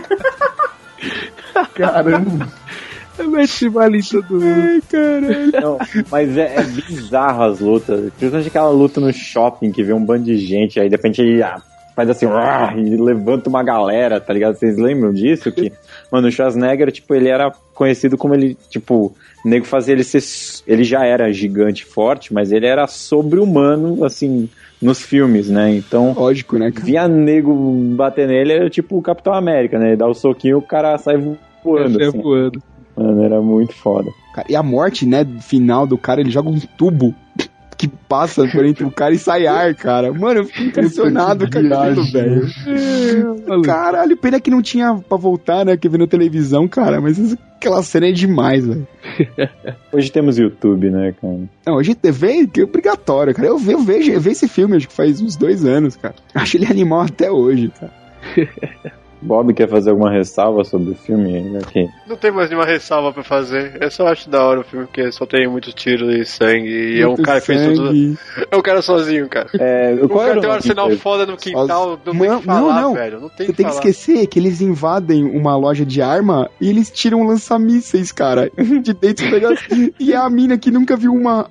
[1.76, 2.48] Caramba.
[3.20, 4.46] Mete bala em todo mundo.
[4.46, 5.52] Ai, caralho.
[5.62, 5.78] Não,
[6.10, 8.12] mas é, é bizarro as lutas.
[8.18, 11.44] Principalmente aquela luta no shopping que vê um bando de gente, aí de repente ele
[11.44, 11.62] ah,
[11.96, 12.26] faz assim,
[12.78, 14.56] e levanta uma galera, tá ligado?
[14.56, 15.52] Vocês lembram disso?
[15.52, 15.72] Que,
[16.12, 20.22] mano, o Schwarzenegger, tipo, ele era conhecido como ele, tipo, o nego fazia ele ser.
[20.66, 24.50] Ele já era gigante forte, mas ele era sobre-humano, assim,
[24.82, 25.76] nos filmes, né?
[25.76, 26.14] Então.
[26.14, 26.86] Lógico, né, cara?
[26.86, 27.54] Via nego
[27.96, 29.90] bater nele, era tipo o Capitão América, né?
[29.90, 31.18] Ele dá o soquinho, o cara sai
[31.64, 32.04] voando.
[32.04, 32.22] Assim.
[32.22, 32.62] voando.
[32.96, 34.10] Mano, era muito foda.
[34.34, 37.14] Cara, E a morte, né, final do cara, ele joga um tubo
[37.84, 40.14] que passa por entre o cara e sai ar, cara.
[40.14, 42.48] Mano, eu fico impressionado com aquilo, velho.
[43.64, 47.84] Caralho, pena que não tinha pra voltar, né, que vi na televisão, cara, mas aquela
[47.84, 48.88] cena é demais, velho.
[49.92, 51.40] Hoje temos YouTube, né, cara?
[51.68, 53.50] Não, hoje TV que é obrigatório, cara.
[53.50, 56.16] Eu, eu vejo, eu vejo esse filme, acho que faz uns dois anos, cara.
[56.34, 57.94] Acho ele animal até hoje, cara.
[59.24, 61.40] Bob quer fazer alguma ressalva sobre o filme?
[61.42, 61.60] Né?
[61.72, 63.78] Que- Não tem mais nenhuma ressalva pra fazer.
[63.82, 66.98] Eu só acho da hora o filme, porque só tem muito tiro e sangue.
[66.98, 67.92] E é um cara que fez tudo.
[68.52, 69.48] É um cara sozinho, cara.
[69.60, 72.82] É, O cara tem um arsenal foda no quintal, não tem Não, que falar, não,
[72.82, 72.94] não.
[72.94, 73.20] velho.
[73.22, 73.90] Não tem Você que tem que falar.
[73.90, 78.52] esquecer que eles invadem uma loja de arma e eles tiram lança-mísseis, cara,
[78.82, 79.94] de dentro do negócio.
[80.00, 81.50] E a mina que nunca viu uma,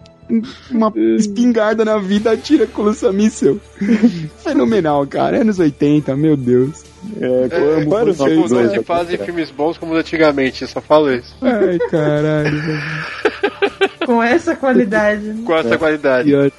[0.71, 3.59] uma espingarda na vida atira com lança-míssel.
[4.43, 5.41] Fenomenal, cara.
[5.41, 6.85] Anos 80, meu Deus.
[7.21, 10.63] É, É, qual, qual era o tipo, nome não se fazem filmes bons como antigamente,
[10.63, 11.35] eu só falo isso.
[11.43, 12.63] Ai, caralho.
[14.07, 15.23] Com essa qualidade.
[15.23, 15.43] né?
[15.45, 16.31] Com essa qualidade.
[16.31, 16.51] E, ó,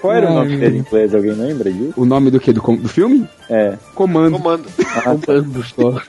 [0.00, 1.14] Qual era o nome dele em inglês?
[1.14, 1.92] Alguém lembra disso?
[1.96, 2.52] O nome do que?
[2.52, 3.28] Do, do filme?
[3.48, 3.74] É.
[3.94, 4.32] Comando.
[4.36, 4.64] Comando.
[5.04, 6.00] comando só.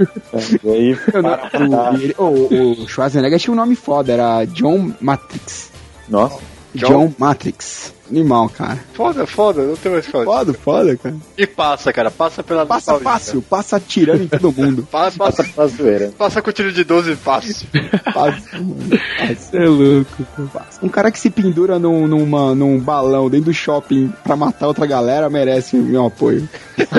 [0.63, 5.72] E aí, Eu para o, o- o Schwarzenegger tinha um nome foda, era John Matrix.
[6.07, 6.39] Nossa,
[6.76, 7.13] John, John?
[7.17, 7.93] Matrix.
[8.11, 8.80] Animal, cara.
[8.93, 10.26] Foda, foda, não tem mais falar.
[10.26, 11.15] Foda, foda, cara.
[11.38, 13.03] E passa, cara, passa pela Passa nostalgia.
[13.20, 14.82] fácil, passa atirando em todo mundo.
[14.91, 17.67] Passa, passa passa, passa com tiro de 12 fácil.
[18.11, 18.89] Passa, mano.
[19.20, 20.24] Passa, É louco.
[20.51, 20.80] passa.
[20.84, 24.88] Um cara que se pendura num, numa, num balão dentro do shopping pra matar outra
[24.88, 26.49] galera merece meu apoio.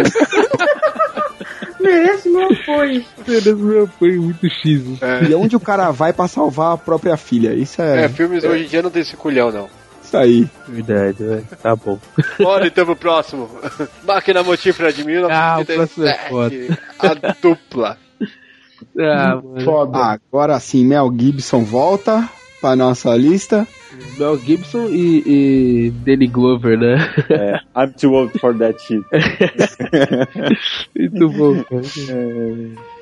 [1.80, 3.04] Merece meu apoio.
[3.26, 4.82] Merece meu apoio muito X.
[5.28, 7.54] E onde o cara vai pra salvar a própria filha?
[7.54, 9.68] Isso é, É, filmes hoje em dia não tem esse culhão, não.
[10.02, 10.48] isso aí.
[10.68, 11.46] Verdade, velho.
[11.62, 11.98] Tá bom.
[12.38, 13.48] Bora então pro próximo.
[14.06, 16.78] Máquina Motífera de Ah, o próximo é 1937.
[16.98, 17.98] a dupla.
[18.98, 19.60] Ah, mano.
[19.64, 19.98] Foda.
[19.98, 22.28] Agora sim, Mel Gibson volta
[22.60, 23.66] pra nossa lista.
[24.18, 26.96] Mel Gibson e, e Danny Glover, né?
[27.28, 29.04] É, I'm too old for that shit.
[30.96, 31.64] Muito bom,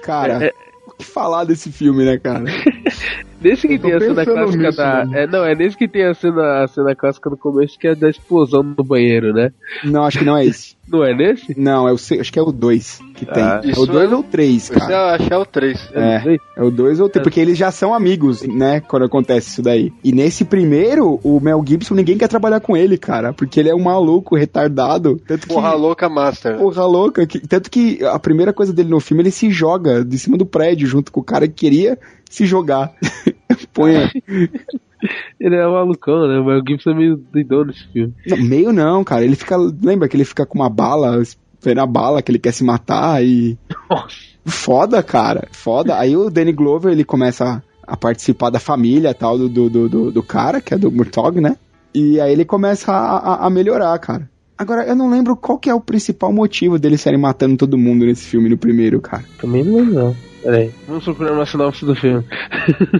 [0.03, 0.39] cara.
[0.39, 0.55] Cara, É,
[0.87, 2.45] o que falar desse filme, né, cara?
[3.41, 4.95] Nesse que tem a cena clássica nisso, da.
[5.05, 5.16] mano.
[5.16, 7.95] É, não, é nesse que tem a cena, a cena clássica no começo, que é
[7.95, 9.51] da explosão no banheiro, né?
[9.84, 10.76] Não, acho que não é esse.
[10.89, 11.55] Não é nesse?
[11.61, 13.43] Não, é o, se- acho que é o 2 que tem.
[13.43, 14.91] Ah, é isso o 2 é- ou o 3, Esse cara.
[14.91, 15.91] eu acho que é o 3.
[15.93, 16.36] É.
[16.57, 19.61] É o 2 ou o 3, porque eles já são amigos, né, quando acontece isso
[19.61, 19.93] daí.
[20.03, 23.74] E nesse primeiro, o Mel Gibson, ninguém quer trabalhar com ele, cara, porque ele é
[23.74, 25.20] um maluco, retardado.
[25.28, 25.53] Tanto que...
[25.53, 26.57] Porra louca master.
[26.57, 27.26] Porra louca.
[27.26, 30.47] que- tanto que a primeira coisa dele no filme, ele se joga de cima do
[30.47, 31.99] prédio junto com o cara que queria
[32.29, 32.93] se jogar.
[33.72, 33.95] Põe...
[35.39, 36.39] Ele é malucão, né?
[36.41, 38.12] O Mel Gibson é meio doidão nesse filme.
[38.26, 39.24] Não, meio não, cara.
[39.24, 39.57] Ele fica.
[39.57, 43.24] Lembra que ele fica com uma bala, esperando a bala, que ele quer se matar
[43.24, 43.57] e.
[43.89, 44.16] Nossa.
[44.45, 45.47] Foda, cara.
[45.53, 45.97] Foda.
[45.97, 50.22] Aí o Danny Glover, ele começa a participar da família tal do, do, do, do-
[50.22, 51.57] cara, que é do Murtaugh, né?
[51.95, 54.29] E aí ele começa a, a- a melhorar, cara.
[54.59, 58.05] Agora, eu não lembro qual que é o principal motivo deles serem matando todo mundo
[58.05, 59.24] nesse filme, no primeiro, cara.
[59.41, 60.16] Também não lembro, não.
[60.49, 60.71] Peraí.
[60.87, 62.25] Vamos procurar uma sinopse do filme.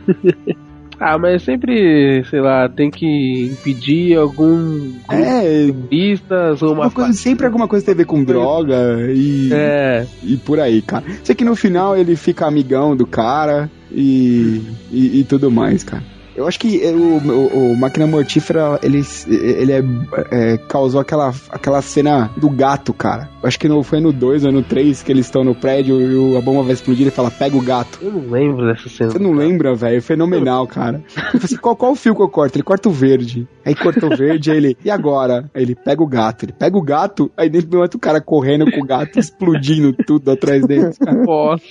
[1.01, 7.15] ah, mas sempre, sei lá, tem que impedir algum É, pistas ou uma uma coisa,
[7.15, 8.77] sempre alguma coisa tem a ver com droga
[9.11, 11.07] e, É, e por aí, cara.
[11.25, 14.61] Sei que no final ele fica amigão do cara e,
[14.93, 16.03] e, e tudo mais, cara.
[16.39, 19.83] Eu acho que é, o, o, o Máquina Mortífera, ele, ele é,
[20.31, 23.29] é, causou aquela, aquela cena do gato, cara.
[23.43, 26.01] Eu acho que não foi no 2 ou no 3 que eles estão no prédio
[26.01, 27.99] e o- a bomba vai explodir e ele fala, pega o gato.
[28.03, 29.11] eu não lembro dessa cena.
[29.11, 30.01] Você não lembra, velho?
[30.01, 31.03] Fenomenal, cara.
[31.17, 32.57] Eu falei assim, qual, qual o fio que eu corto?
[32.57, 33.47] Ele corta o verde.
[33.65, 35.51] Aí corta o verde, aí ele, e agora?
[35.55, 36.45] Aí ele pega o gato.
[36.45, 40.31] Ele pega o gato, aí dentro do outro cara correndo com o gato, explodindo tudo
[40.31, 40.91] atrás dele.
[41.05, 41.25] Cara.
[41.25, 41.63] Nossa.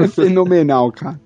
[0.00, 1.20] É fenomenal, cara.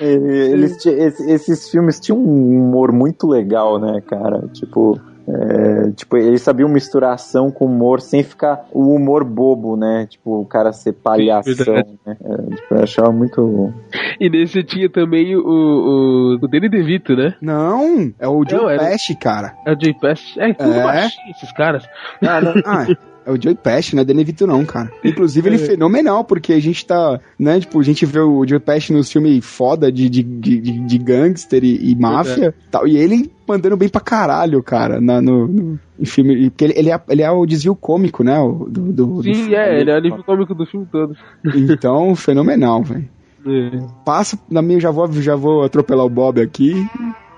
[0.00, 4.46] Eles, esses filmes tinham um humor muito legal, né, cara?
[4.52, 10.06] Tipo, é, tipo, eles sabiam misturar ação com humor sem ficar o humor bobo, né?
[10.08, 11.98] Tipo, o cara ser palhação, verdade.
[12.06, 12.16] né?
[12.22, 13.72] É, tipo, eu achava muito.
[14.20, 17.34] E nesse tinha também o, o, o Danny DeVito, né?
[17.42, 19.54] Não, é o Joe Pesci, cara.
[19.66, 20.34] É o Jay Pass.
[20.38, 20.82] É, tudo É.
[20.84, 21.84] baixinho esses caras.
[22.22, 22.86] Ah, não, ah,
[23.26, 24.90] é o Joey Pesci, não é Danny DeVito não, cara.
[25.04, 28.60] Inclusive ele é fenomenal, porque a gente tá, né, tipo, a gente vê o Joey
[28.60, 33.30] Pesci nos filmes foda de, de, de, de- gangster e, e máfia tal, e ele
[33.48, 37.30] mandando bem pra caralho, cara, na, no, no filme, porque ele, ele, é, ele é
[37.30, 39.54] o desvio cômico, né, o- do, do, do Sim, filme.
[39.54, 41.16] é, ele é o alívio cômico do filme todo.
[41.54, 43.08] Então, fenomenal, velho.
[43.46, 43.78] É.
[44.04, 46.74] Passa, na minha, já vou, já vou atropelar o Bob aqui,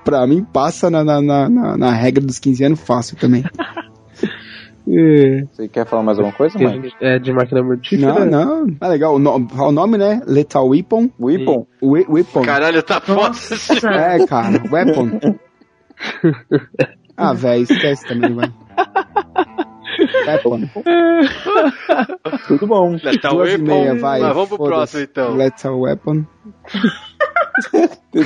[0.05, 3.45] pra mim passa na, na, na, na- na regra dos 15 anos fácil também.
[4.91, 5.43] É.
[5.53, 6.95] Você quer falar mais alguma coisa, Mike?
[7.01, 8.25] É, de máquina mortífera.
[8.25, 8.77] Não, não.
[8.81, 9.15] Ah, legal.
[9.15, 10.21] O, no- o nome, né?
[10.27, 11.11] Lethal Weapon.
[11.21, 11.67] Weapon?
[11.83, 12.43] We- Weapon.
[12.43, 13.33] Caralho, tá foda.
[13.93, 14.63] É, cara.
[14.71, 15.19] Weapon.
[17.17, 18.53] Ah, velho, esquece também, vai.
[20.27, 20.61] Weapon.
[22.47, 22.93] Tudo bom.
[23.03, 24.21] Lethal Duas e Weapon, meia, vai.
[24.21, 25.35] Mas vamos pro próximo então.
[25.35, 26.25] Lethal Weapon.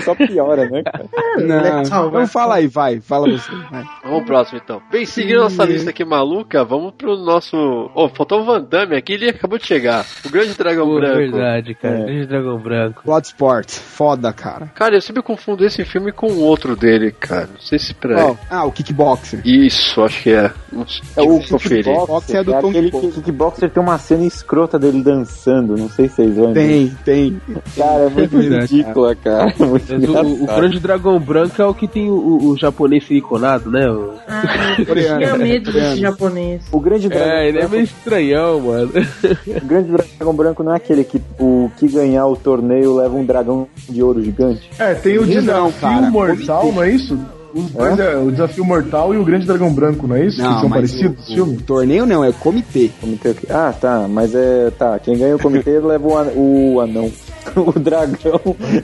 [0.05, 1.05] Só piora, né, cara?
[1.39, 3.01] Não, Lethal então fala aí, vai.
[3.01, 3.51] Fala você.
[3.71, 3.83] Vai.
[4.05, 4.81] Vamos pro próximo então.
[4.91, 7.91] Bem, seguindo nossa lista aqui maluca, vamos pro nosso.
[7.95, 10.07] Oh, faltou o Van Damme aqui, ele acabou de chegar.
[10.25, 11.17] O Grande Dragão Pô, Branco.
[11.19, 11.99] verdade, cara.
[12.01, 12.05] É.
[12.05, 13.03] Grande Dragão Branco.
[13.05, 13.71] Bloodsport.
[13.71, 14.67] Foda, cara.
[14.75, 17.49] Cara, eu sempre confundo esse filme com outro dele, cara.
[17.53, 18.15] Não sei se pra.
[18.15, 18.39] Qual?
[18.51, 19.41] Ah, o Kickboxer.
[19.45, 20.51] Isso, acho que é.
[20.71, 20.87] Não
[21.17, 21.39] É o.
[21.41, 25.89] Kickboxer é do é Tom aquele que- kickboxer tem uma cena escrota dele dançando, não
[25.89, 26.55] sei se vocês lembram.
[26.55, 27.41] Tem, tem.
[27.77, 29.55] Cara, é muito verdade, ridícula, cara.
[29.59, 30.47] Muito Mas o, o.
[30.47, 33.89] Grande Dragão Branco é o que tem o, o- o japonês siliconado, né?
[33.91, 36.63] O- Ah, eu tinha medo desse japonês.
[36.73, 38.91] O grande dragão, É, ele é branco, meio estranhão, mano.
[39.63, 43.25] o grande dragão branco não é aquele que o que ganhar o torneio leva um
[43.25, 44.69] dragão de ouro gigante.
[44.79, 46.11] É, tem o Não, desafio cara.
[46.11, 47.19] mortal, não é isso?
[47.55, 48.17] Os dois é?
[48.17, 50.37] o desafio mortal e o grande dragão branco, não é isso?
[50.37, 51.57] que são mas parecidos, o, filme?
[51.57, 52.91] o torneio não, é o comitê.
[53.01, 53.35] Comitê?
[53.51, 54.71] Ah, tá, mas é.
[54.79, 57.11] Tá, quem ganha o comitê leva o, an- o anão.
[57.57, 58.41] O dragão.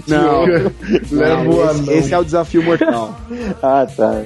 [0.09, 0.45] Não.
[1.13, 1.93] Leva o esse, anão.
[1.95, 3.17] esse é o desafio mortal.
[3.63, 4.21] Ah, tá.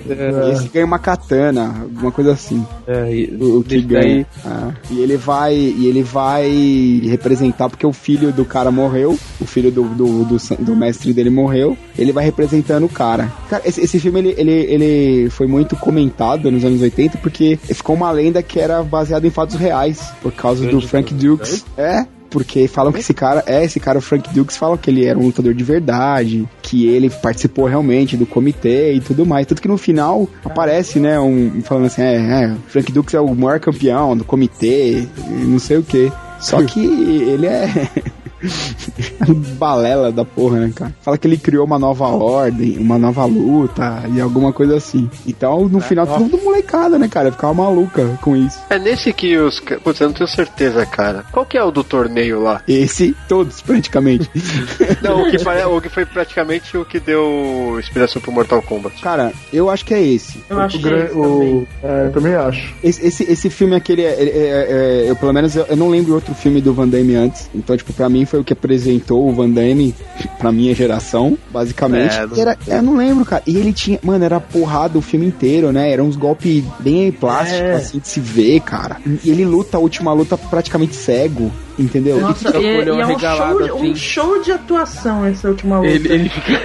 [0.51, 2.65] Esse ganha uma katana, alguma coisa assim.
[2.87, 4.27] É, e- O, o que ganha.
[4.45, 5.55] Ah, e ele vai.
[5.55, 6.49] E ele vai
[7.05, 11.29] representar, porque o filho do cara morreu, o filho do, do, do, do mestre dele
[11.31, 13.31] morreu, ele vai representando o cara.
[13.51, 17.97] Cara, esse, esse filme ele, ele, ele foi muito comentado nos anos 80 porque ficou
[17.97, 21.65] uma lenda que era baseada em fatos reais, por causa do Frank Dukes.
[21.77, 25.05] É, porque falam que esse cara, é, esse cara, o Frank Dukes, falam que ele
[25.05, 29.47] era um lutador de verdade, que ele participou realmente do comitê e tudo mais.
[29.47, 33.35] Tanto que no final aparece, né, um falando assim, é, é Frank Dukes é o
[33.35, 35.07] maior campeão do comitê,
[35.47, 36.11] não sei o que.
[36.41, 37.69] Só que ele é.
[39.59, 40.95] balela da porra, né, cara?
[41.03, 45.09] Fala que ele criou uma nova ordem, uma nova luta e alguma coisa assim.
[45.27, 47.31] Então, no final, todo mundo molecada, né, cara?
[47.33, 48.59] Ficava maluca com isso.
[48.71, 49.61] É nesse que os.
[49.61, 51.25] Putz, eu não tenho certeza, cara.
[51.33, 52.63] Qual que é o do torneio lá?
[52.67, 54.31] Esse, todos, praticamente.
[55.03, 59.01] Não, o que, pare- o que foi praticamente o que deu inspiração pro Mortal Kombat.
[59.03, 60.43] Cara, eu acho que é esse.
[60.49, 61.67] Eu O, gran- isso o- também.
[61.83, 62.75] é, eu também acho.
[62.83, 65.89] Esse, esse, esse filme aquele, é, é- é- é- eu pelo menos eu, eu não
[65.89, 67.49] lembro outro filme do Van Damme antes.
[67.55, 69.95] Então, tipo, pra mim foi o que apresentou o Van Damme
[70.39, 72.15] pra minha geração, basicamente.
[72.15, 73.43] É, era, eu não lembro, cara.
[73.47, 75.93] E ele tinha, mano, era porrada o filme inteiro, né?
[75.93, 77.75] Era uns golpes bem plásticos, É.
[77.75, 78.97] assim, de se ver, cara.
[79.23, 82.21] E ele luta, a última luta, praticamente cego, entendeu?
[82.21, 83.91] Nossa, fica com e, e é um show, assim.
[83.91, 85.91] um show de atuação essa última luta.
[85.91, 86.61] Ele, ele fica.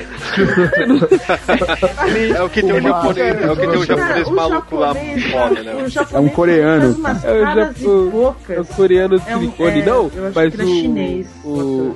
[2.35, 4.75] É o que tem o japonês, é o que tem o Cara, japonês o maluco
[4.75, 5.73] lá foda, né?
[6.13, 6.85] É um coreano.
[6.85, 10.67] É o japo- É o coreano de É um- silicone, é, não, mas é o,
[10.67, 11.27] chinês.
[11.45, 11.95] o.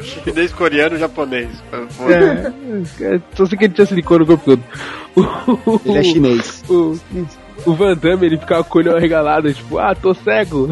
[0.00, 1.48] Chinês, coreano, japonês.
[3.00, 4.62] É, só sei que ele tinha silicone no corpo todo.
[5.66, 6.64] O- Ele é chinês.
[6.68, 6.98] O,
[7.64, 10.68] o Van Damme ele ficava com o olho arregalado, tipo, ah, tô cego.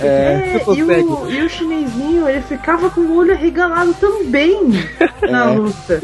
[0.00, 4.58] É, tô e o, e o chinesinho, ele ficava com o olho arregalado também
[5.30, 5.56] na É.
[5.56, 6.02] luta.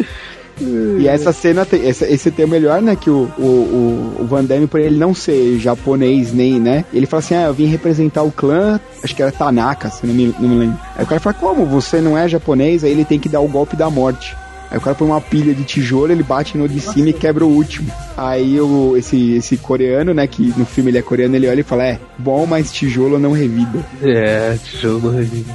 [0.60, 2.94] E essa cena, tem, essa, esse tem o melhor, né?
[2.94, 6.84] Que o, o, o, o Van Damme, por ele não ser japonês nem, né?
[6.92, 10.14] Ele fala assim: ah, eu vim representar o clã, acho que era Tanaka, se não
[10.14, 10.78] me, não me lembro.
[10.96, 11.66] Aí o cara fala: como?
[11.66, 12.84] Você não é japonês?
[12.84, 14.36] Aí ele tem que dar o golpe da morte.
[14.74, 17.44] Aí o cara põe uma pilha de tijolo, ele bate no de cima e quebra
[17.44, 17.92] o último.
[18.16, 21.62] Aí o, esse, esse coreano, né, que no filme ele é coreano, ele olha e
[21.62, 23.86] fala, é, bom, mas tijolo não revida.
[24.02, 25.46] É, tijolo no revive.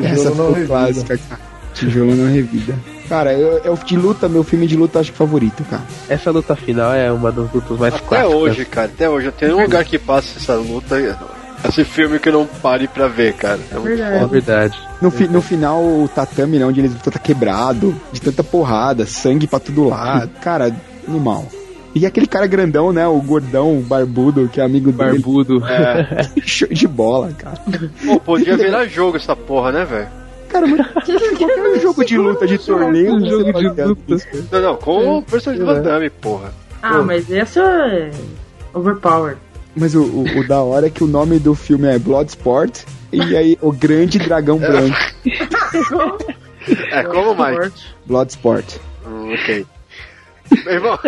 [0.00, 0.66] Essa não ficou revida.
[0.68, 1.40] clássica, cara.
[1.74, 2.78] Tijolo não revida.
[3.08, 5.82] Cara, eu, eu de luta, meu filme de luta acho que favorito, cara.
[6.08, 8.34] Essa luta final é uma das lutas mais Até clássicas.
[8.34, 9.26] hoje, cara, até hoje.
[9.26, 11.00] Eu tenho um lugar que passa essa luta,
[11.66, 13.58] esse filme que eu não pare pra ver, cara.
[13.70, 14.14] É muito Verdade.
[14.16, 14.32] É foda.
[14.32, 14.78] verdade.
[15.00, 19.06] No, fi- no final, o tatame, né, onde eles lutam, tá quebrado, de tanta porrada,
[19.06, 20.30] sangue pra todo lado.
[20.40, 20.74] Cara,
[21.06, 21.46] animal.
[21.94, 25.12] E aquele cara grandão, né, o gordão, o barbudo, que é amigo dele.
[25.12, 25.64] Barbudo.
[25.66, 26.28] É.
[26.46, 27.58] Show de bola, cara.
[28.06, 30.06] Pô, podia virar jogo essa porra, né, velho?
[30.48, 33.86] Cara, mas qualquer jogo de luta, de torneio, Um jogo de luta.
[34.52, 36.52] Não, não, com o personagem do Van Damme, porra.
[36.82, 38.10] Ah, mas esse é
[38.72, 39.38] overpowered.
[39.76, 42.82] Mas o, o, o da hora é que o nome do filme é Bloodsport,
[43.12, 44.96] e aí o grande dragão branco.
[46.90, 47.72] É, como mais?
[48.06, 48.76] Bloodsport.
[49.06, 49.66] Hum, ok.
[50.64, 50.98] Meu irmão,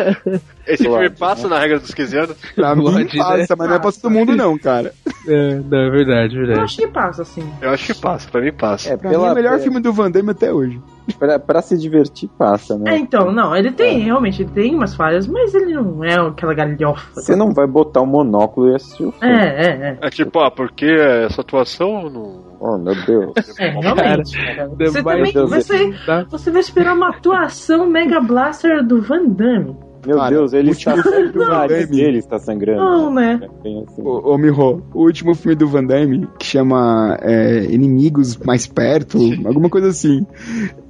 [0.66, 2.36] esse filme passa na regra dos 15 anos?
[2.54, 3.22] Pra mim Blood, né?
[3.24, 4.92] passa, mas não é pra todo mundo não, cara.
[5.26, 6.60] É, não, é verdade, Eu verdade.
[6.64, 7.50] acho que passa, assim.
[7.60, 8.90] Eu acho que passa, pra mim passa.
[8.90, 10.78] É, Pra mim é o melhor filme do Van Damme até hoje.
[11.18, 12.98] Pra, pra se divertir, passa, É, né?
[12.98, 17.20] então, não, ele tem, realmente, ele tem umas falhas, mas ele não é aquela galhofa.
[17.20, 19.34] Você não vai botar o monóculo e assistir o filme.
[19.34, 19.98] É, é, é.
[20.06, 22.50] É tipo, ah, porque essa atuação não.
[22.60, 23.32] Oh, meu Deus.
[23.58, 24.36] É, realmente.
[24.78, 25.94] Você Vai- também Deus, você,
[26.30, 29.76] você vai esperar uma atuação Mega Blaster do Van Damme.
[30.06, 31.32] Meu Cara, Deus, ele o está último filme sangrando.
[31.38, 31.96] do O nariz Van Damme.
[32.02, 32.80] dele está sangrando.
[32.80, 33.40] Não, né?
[33.86, 34.02] Assim.
[34.02, 39.18] Ô, ô Miho, o último filme do Van Damme, que chama é, Inimigos Mais Perto,
[39.44, 40.26] alguma coisa assim.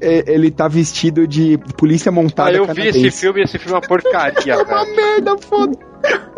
[0.00, 3.06] É, ele tá vestido de polícia montada Ah, eu vi canadense.
[3.06, 4.96] esse filme e esse filme é uma porcaria, É uma velho.
[4.96, 5.76] merda, foda.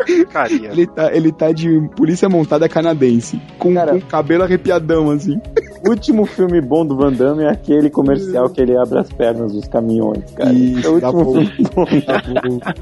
[0.05, 0.69] Porcaria.
[0.71, 3.91] Ele tá, ele tá de polícia montada canadense, com, Cara.
[3.93, 5.39] com cabelo arrepiadão, assim.
[5.85, 9.51] O último filme bom do Van Damme é aquele comercial que ele abre as pernas
[9.51, 10.53] dos caminhões, cara.
[10.53, 11.45] Isso, é o dá último bom.
[11.45, 12.59] filme bom.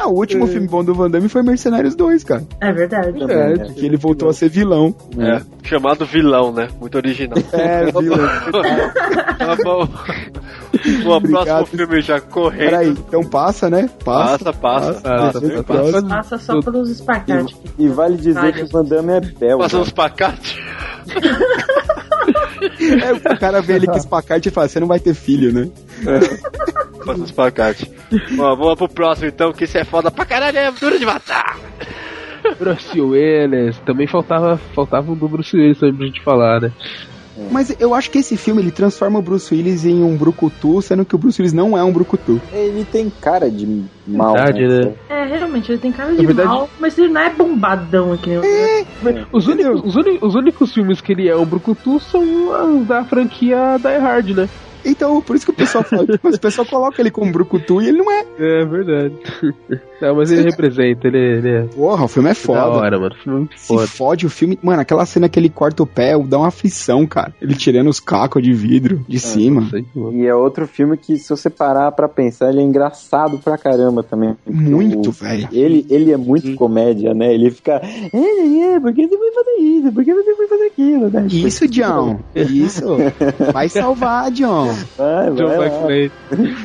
[0.00, 2.42] Ah, o último filme bom do Van Damme foi Mercenários 2, cara.
[2.60, 3.18] É verdade.
[3.18, 3.68] Também, né?
[3.76, 4.94] Que ele voltou a ser vilão.
[5.18, 6.68] É, chamado vilão, né?
[6.80, 7.38] Muito original.
[7.52, 8.18] É, vilão.
[9.38, 9.88] Tá bom.
[11.04, 11.44] O Obrigado.
[11.44, 12.58] próximo filme já correndo.
[12.70, 13.88] Peraí, então passa, né?
[14.04, 14.44] Passa.
[14.44, 14.92] Passa, passa.
[14.92, 16.06] Passa, Passa, passa, passa.
[16.06, 17.56] Passa só pelos espacates.
[17.78, 19.64] E vale dizer que o Van Damme é belga.
[19.64, 20.56] Passa uns pacates.
[23.02, 25.68] É, o cara vê ele com espacate e fala, você não vai ter filho, né?
[27.04, 27.90] Passa uns pacates.
[28.36, 31.04] Bom, vamos lá pro próximo então, que isso é foda pra caralho, é duro de
[31.04, 31.58] matar.
[32.58, 33.78] Bruce Willis.
[33.80, 36.72] Também faltava, faltava um do Bruce Willis também pra gente falar, né?
[37.50, 41.04] Mas eu acho que esse filme ele transforma o Bruce Willis em um brucutu, sendo
[41.04, 42.40] que o Bruce Willis não é um brucutu.
[42.52, 44.92] Ele tem cara de mal, Verdade, né?
[45.08, 48.30] É, realmente, ele tem cara de verdade- mal, mas ele não é bombadão aqui.
[48.30, 49.24] né?
[49.32, 53.04] Os únicos, os, uni- os únicos filmes que ele é um brucutu são os da
[53.04, 54.48] franquia Die Hard, né?
[54.84, 57.88] Então, por isso que o pessoal fala, mas o pessoal coloca ele como brucutu e
[57.88, 58.24] ele não é.
[58.38, 59.14] É verdade.
[60.02, 62.66] Não, mas ele representa, ele, ele é Porra, o filme é da foda.
[62.70, 63.14] hora, mano.
[63.14, 63.86] O filme é muito Se foda.
[63.86, 64.58] fode o filme.
[64.60, 67.32] Mano, aquela cena que ele corta o pé, dá uma aflição, cara.
[67.40, 69.60] Ele tirando os cacos de vidro de cima.
[69.60, 70.12] Nossa, aí, mano.
[70.18, 74.02] E é outro filme que, se você parar pra pensar, ele é engraçado pra caramba
[74.02, 74.36] também.
[74.44, 75.48] Muito, velho.
[75.52, 77.32] Ele, ele é muito comédia, né?
[77.32, 77.80] Ele fica.
[78.12, 79.92] É, é, por que você foi fazer isso?
[79.92, 81.10] Por que você foi fazer aquilo?
[81.10, 81.26] Né?
[81.30, 82.18] Isso, John.
[82.34, 82.96] Isso.
[83.52, 84.71] Vai salvar, John.
[84.96, 85.66] Vai, John vai.
[85.68, 86.10] McClane.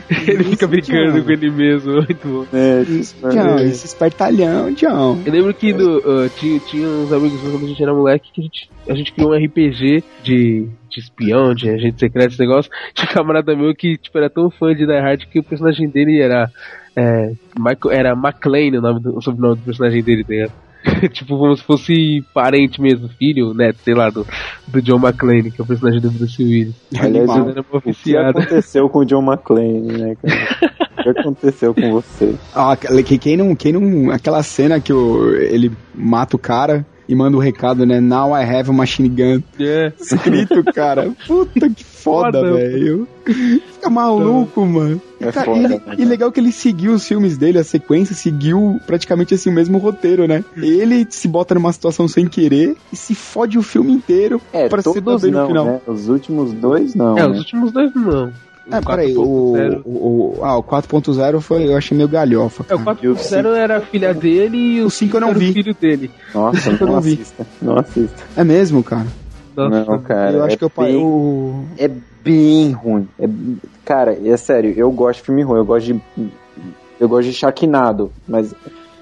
[0.27, 1.23] Ele fica brincando John.
[1.23, 2.45] com ele mesmo, muito bom.
[2.53, 3.59] É, Isso, John.
[3.59, 5.21] Esse espertalhão, John.
[5.25, 8.31] Eu lembro que no, ah, tinha, tinha uns amigos meus quando a gente era moleque
[8.31, 12.39] que a gente, a gente criou um RPG de, de espião, de agente secreto, esse
[12.39, 12.71] negócio.
[12.93, 15.89] Tinha um camarada meu que tipo, era tão fã de Die Hard que o personagem
[15.89, 16.49] dele era.
[16.95, 20.66] É, Michael, era McLean o, nome do, o sobrenome do personagem dele, tá ligado?
[21.12, 24.26] tipo, como se fosse parente mesmo, filho, neto, sei lá, do,
[24.68, 26.76] do John McClane, que é o personagem do Bruce Willis.
[26.99, 27.30] Aliás,
[27.74, 30.78] O que aconteceu com o John McClane, né, cara?
[30.98, 32.36] O que aconteceu com você?
[32.54, 34.12] Ah, quem não, quem não.
[34.12, 37.99] Aquela cena que o, ele mata o cara e manda o recado, né?
[37.99, 39.41] Now I have a machine gun.
[39.59, 39.91] É.
[39.99, 41.11] Escrito, cara.
[41.27, 42.53] Puta que foda, Foda.
[42.53, 43.07] velho.
[43.73, 45.01] Fica maluco, mano.
[45.19, 48.15] É Cara, foda, e, né, e legal que ele seguiu os filmes dele, a sequência
[48.15, 50.43] seguiu praticamente assim o mesmo roteiro, né?
[50.55, 54.81] Ele se bota numa situação sem querer e se fode o filme inteiro É, pra
[54.81, 55.65] se dar bem no final.
[55.65, 55.81] né?
[55.88, 57.17] Os últimos dois não.
[57.17, 57.27] É, né?
[57.29, 58.31] os últimos dois não.
[58.72, 59.81] É, peraí, o, 4.0.
[59.85, 59.89] o,
[60.39, 62.65] o- ah, o 4.0 foi, eu achei meio galhofa.
[62.69, 62.98] É, o cara.
[62.98, 65.53] 4.0 era a filha dele e o O 5 eu não era o vi.
[65.53, 66.11] filho dele.
[66.34, 67.14] Nossa, Eu não não vi.
[67.14, 67.48] assista.
[67.61, 68.23] Não assista.
[68.35, 69.07] É mesmo, cara?
[69.56, 70.31] Não, cara.
[70.34, 70.94] eu acho é que eu parei.
[70.94, 71.65] bem- O...
[71.77, 71.89] É
[72.23, 73.07] bem ruim.
[73.19, 73.27] É-
[73.85, 75.57] Cara, é sério, eu gosto de filme ruim.
[75.60, 76.02] Eu gosto de.
[76.99, 78.53] Eu gosto de Sharknado, mas.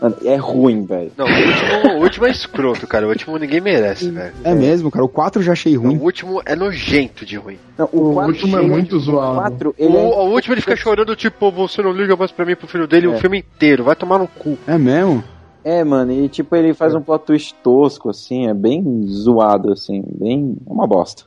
[0.10, 1.12] Mano, é ruim, velho.
[1.18, 3.06] Não, o último, o último é escroto, cara.
[3.06, 4.34] O último ninguém merece, velho.
[4.44, 5.04] É mesmo, cara.
[5.06, 5.98] O 4 eu já achei Não, ruim.
[5.98, 7.58] O último é nojento de ruim.
[7.78, 9.36] Não, O quatro último é muito zoado.
[9.36, 12.56] quatro, O, é- o último ele fica chorando, tipo, você não liga mais pra mim
[12.56, 13.10] pro filho dele É.
[13.10, 13.84] o filme inteiro.
[13.84, 14.58] Vai tomar no cu.
[14.68, 15.24] É mesmo?
[15.64, 20.04] É, mano, e tipo, ele faz um plot twist tosco, assim, é bem zoado, assim,
[20.08, 20.56] bem.
[20.68, 21.24] É uma bosta.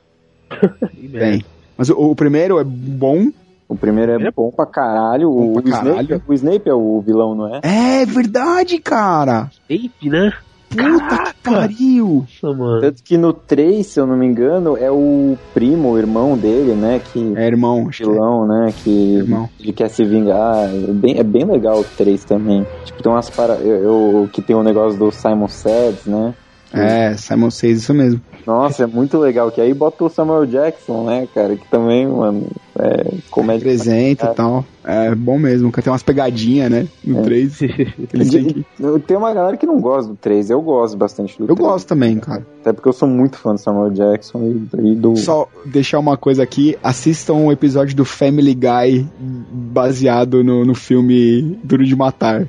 [0.97, 1.43] Bem.
[1.77, 3.29] Mas o, o primeiro é bom.
[3.69, 5.29] O primeiro é É bom pra caralho.
[5.31, 6.23] Bom pra o Snape, caralho.
[6.27, 7.61] o Snape é o vilão, não é?
[7.63, 9.51] É verdade, cara.
[9.69, 10.33] Ape, né?
[10.69, 12.25] Puta que pariu.
[12.43, 12.81] Nossa, mano.
[12.81, 16.73] Tanto que no 3, se eu não me engano, é o primo, o irmão dele,
[16.73, 16.99] né?
[17.11, 17.33] Que.
[17.35, 18.11] É irmão, acho que é.
[18.11, 18.73] vilão, né?
[18.83, 19.49] Que Irmão.
[19.59, 20.65] ele quer se vingar.
[20.67, 22.65] É bem, é bem legal o 3 também.
[22.85, 23.55] Tipo, tem umas para.
[23.55, 23.83] Eu,
[24.21, 26.33] eu- que tem o negócio do Simon Says, né?
[26.73, 28.21] É, Simon Says, isso mesmo.
[28.45, 29.51] Nossa, é muito legal.
[29.51, 31.55] Que aí bota o Samuel Jackson, né, cara?
[31.55, 32.47] Que também, mano,
[32.77, 33.63] é comédia.
[33.71, 34.65] Apresenta e tal.
[34.83, 35.71] É bom mesmo.
[35.71, 36.87] Tem umas pegadinhas, né?
[37.03, 37.23] No É.
[37.23, 37.61] 3.
[38.13, 38.65] Eles têm que...
[39.05, 40.49] Tem uma galera que não gosta do 3.
[40.49, 41.59] Eu gosto bastante do Eu 3.
[41.59, 42.45] gosto também, cara.
[42.61, 45.15] Até porque eu sou muito fã do Samuel Jackson e, e do.
[45.15, 51.59] Só deixar uma coisa aqui, assistam um episódio do Family Guy baseado no, no filme
[51.63, 52.47] Duro de Matar.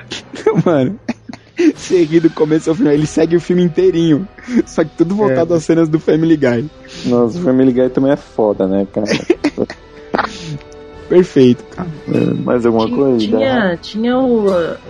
[0.64, 0.98] Mano,
[1.74, 4.26] você ri do começo ao final, ele segue o filme inteirinho,
[4.66, 6.68] só que tudo voltado às cenas do Family Guy.
[7.06, 9.06] Nossa, o Family Guy também é foda, né, cara?
[11.08, 11.88] Perfeito, cara.
[12.08, 13.18] É, Mais alguma coisa?
[13.18, 14.46] Tinha, tinha o,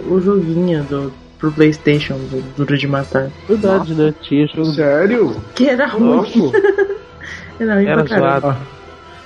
[0.08, 3.30] o joguinho do, pro Playstation, do Duro de Matar.
[3.48, 4.14] Verdade, né?
[4.20, 4.72] Tinha jogo.
[4.72, 5.34] Sério?
[5.54, 6.16] Que era ruim.
[6.16, 6.52] Louco?
[7.58, 8.40] Era ruim Era pra caramba.
[8.40, 8.79] zoado.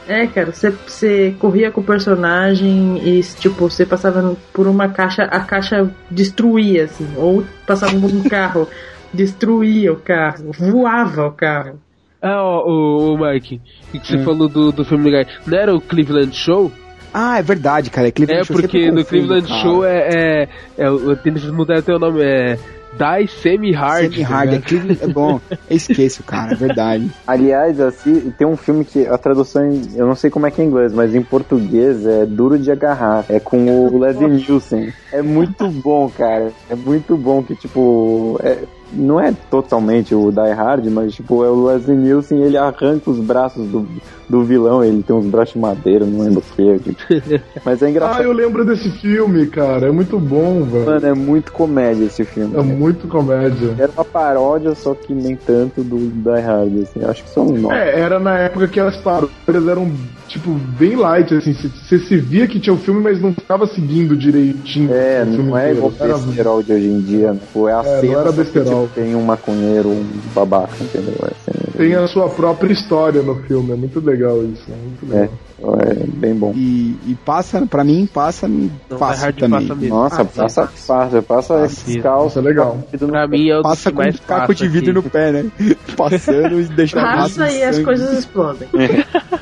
[0.07, 5.23] É, cara, você, você corria com o personagem e, tipo, você passava por uma caixa,
[5.25, 7.07] a caixa destruía, assim.
[7.17, 8.69] Ou passava por um carro,
[9.13, 11.81] destruía o carro, voava o carro.
[12.21, 13.61] Ah, ó, o, o Mike,
[13.95, 14.25] o que você Hum.
[14.25, 15.35] falou do, do Family Guy?
[15.47, 16.71] Não era o Cleveland Show?
[17.13, 18.09] Ah, é verdade, cara.
[18.09, 19.61] É, Cleveland É, Show, porque no Cleveland cara.
[19.63, 20.43] Show é.
[20.45, 22.59] é, é o- eles mudaram até o nome, é.
[22.97, 24.13] Die Semi-Hard.
[24.13, 25.41] Semi-hard, é, Cleveland, é bom.
[25.51, 27.11] Eu esqueço, cara, é verdade.
[27.27, 30.61] Aliás, assim, tem um filme que a tradução, em- eu não sei como é que
[30.61, 33.25] é em inglês, mas em português é Duro de Agarrar.
[33.29, 34.93] É com o Leslie Nielsen.
[35.13, 36.53] É muito bom, cara.
[36.71, 38.59] É muito bom que, tipo, é-
[38.93, 43.19] não é totalmente o Die Hard, mas, tipo, é o Leslie Nielsen ele arranca os
[43.19, 43.89] braços do,
[44.29, 44.83] do vilão.
[44.83, 46.97] Ele tem uns braços de madeira, não lembro o que.
[47.65, 48.23] Mas é Ah, engraçado.
[48.23, 49.89] eu lembro desse filme, cara.
[49.89, 50.87] É muito bom, velho.
[50.87, 52.55] Mano, é muito comédia esse filme.
[52.57, 53.75] É muito comédia.
[53.79, 57.05] Era uma paródia, só que nem tanto do Die Hard, assim.
[57.05, 57.75] Acho que são nove.
[57.75, 59.31] É, era na época que as paródias
[59.69, 59.91] eram,
[60.29, 61.53] tipo, bem light, assim.
[61.53, 64.93] Você se via que tinha o filme, mas não ficava seguindo direitinho.
[64.93, 67.41] É, não é igual o besterol de hoje em dia, né?
[67.53, 71.15] Pô, é a É, cena não era que, tipo, tem um maconheiro, um babaca, entendeu?
[71.23, 73.73] É, assim, Tem a sua própria história no filme.
[73.73, 74.14] É muito legal
[74.45, 74.65] isso.
[74.71, 75.79] É muito legal.
[75.81, 76.53] é bem bom.
[76.55, 79.69] E, e passa, pra mim, passa Não, fácil Die Hard também.
[79.69, 79.89] passa.
[79.89, 82.33] Nossa, Ah, passa, passa, passa esses calços.
[82.33, 82.79] Isso é legal.
[82.99, 85.05] Pra mim é o Passa com mais um caco de vidro aqui.
[85.05, 85.45] no pé, né?
[85.97, 88.69] Passando e deixando Passa e as coisas explodem.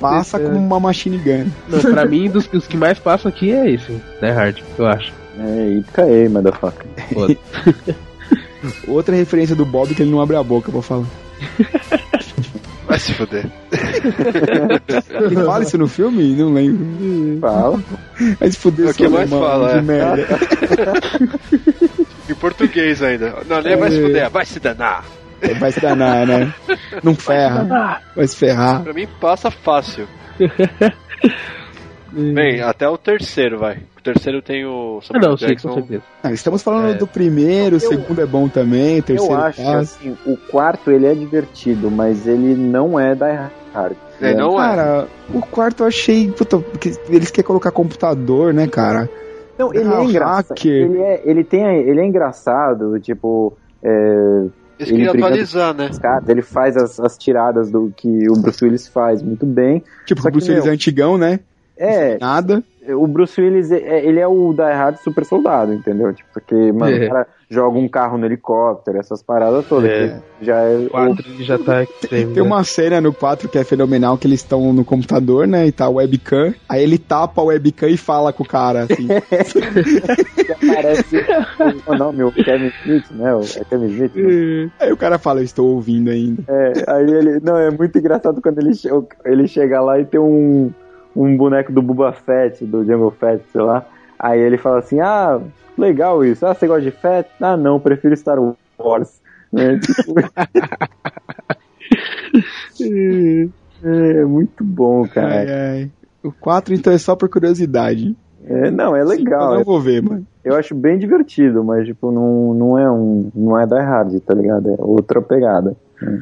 [0.00, 1.46] Passa com uma machine gun.
[1.68, 5.12] Não, pra mim, dos os que mais passam aqui é esse, Die Hard, eu acho.
[5.38, 6.86] É, e caí, motherfucker.
[8.86, 11.06] Outra referência do Bob que ele não abre a boca pra falar.
[12.92, 13.46] Vai se fuder.
[15.46, 16.36] Fala isso no filme?
[16.36, 17.40] Não lembro.
[17.40, 17.82] Fala.
[18.38, 19.80] Mas fuder É o que mais alemão fala, de é.
[19.80, 20.26] merda.
[22.28, 23.38] Em português ainda.
[23.48, 25.06] Não, nem vai se fuder, vai se danar.
[25.58, 26.52] Vai se danar, né?
[27.02, 28.02] Não ferra.
[28.14, 28.82] Vai se ferrar.
[28.82, 30.06] Pra mim passa fácil.
[32.12, 33.78] Bem, até o terceiro vai.
[33.98, 35.68] O terceiro tem o Ah, Samuel não, sim, Jackson.
[35.68, 36.02] com certeza.
[36.22, 36.94] Ah, estamos falando É.
[36.94, 40.90] do primeiro, o segundo é bom também, o terceiro Eu acho que, assim, o quarto
[40.90, 43.96] ele é divertido, mas ele não é Die Hard.
[44.20, 44.66] É, não é.
[44.66, 46.30] Cara, o quarto eu achei.
[46.30, 49.08] Puta, porque eles querem colocar computador, né, cara?
[49.58, 50.54] Não, ele Ah, é engraçado.
[50.64, 53.56] Ele é, ele, tem, ele é engraçado, tipo.
[53.82, 54.44] É,
[54.78, 55.90] Eles ele atualizar, né?
[56.00, 59.82] caras, ele faz as, as tiradas do que o Bruce Willis faz muito bem.
[60.06, 61.40] Tipo, o Bruce que, Willis é antigão, né?
[61.84, 62.62] É, Nada.
[62.90, 66.12] o Bruce Willis, é- ele é o Die Hard super soldado, entendeu?
[66.12, 67.06] Tipo, porque, mano, É.
[67.06, 69.90] o cara joga um carro no helicóptero, essas paradas todas.
[69.90, 70.20] É.
[70.38, 70.76] que Já é.
[70.76, 71.86] O 4 ele já tá.
[72.08, 72.40] Tem né?
[72.42, 75.66] uma cena no 4 que é fenomenal, que eles estão no computador, né?
[75.66, 76.54] E tá o webcam.
[76.68, 79.06] Aí ele tapa a webcam e fala com o cara, assim.
[80.46, 81.16] que aparece.
[81.86, 83.34] o nome, o Kevin Smith, né?
[83.34, 84.14] O, é Kevin Smith.
[84.14, 84.70] né?
[84.80, 86.42] Aí o cara fala, eu estou ouvindo ainda.
[86.48, 87.40] É, aí ele.
[87.40, 88.88] Não, é muito engraçado quando ele, che-
[89.24, 90.72] ele chega lá e tem um.
[91.14, 93.84] Um boneco do Boba Fett, do Jungle Fett, sei lá.
[94.18, 95.40] Aí ele fala assim, ah,
[95.76, 96.46] legal isso.
[96.46, 97.28] Ah, você gosta de Fett?
[97.40, 98.38] Ah, não, prefiro Star
[98.78, 99.20] Wars.
[99.52, 99.78] Né?
[102.74, 103.52] Tipo,
[103.84, 105.34] é muito bom, cara.
[105.34, 105.90] Ai, ai.
[106.22, 108.16] O 4, então, é só por curiosidade.
[108.44, 109.54] É, não, é Eu legal.
[109.54, 110.26] não vou ver, mano.
[110.44, 113.30] Eu acho bem divertido, mas tipo, não, não é um.
[113.34, 114.70] Não é Die Hard, tá ligado?
[114.70, 115.76] É outra pegada.
[116.00, 116.20] Mas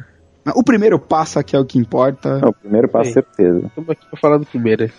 [0.55, 2.39] O primeiro passo que é o que importa.
[2.39, 3.13] Não, o primeiro passo, Sim.
[3.13, 3.65] certeza.
[3.67, 4.89] Estamos aqui pra falar do primeiro.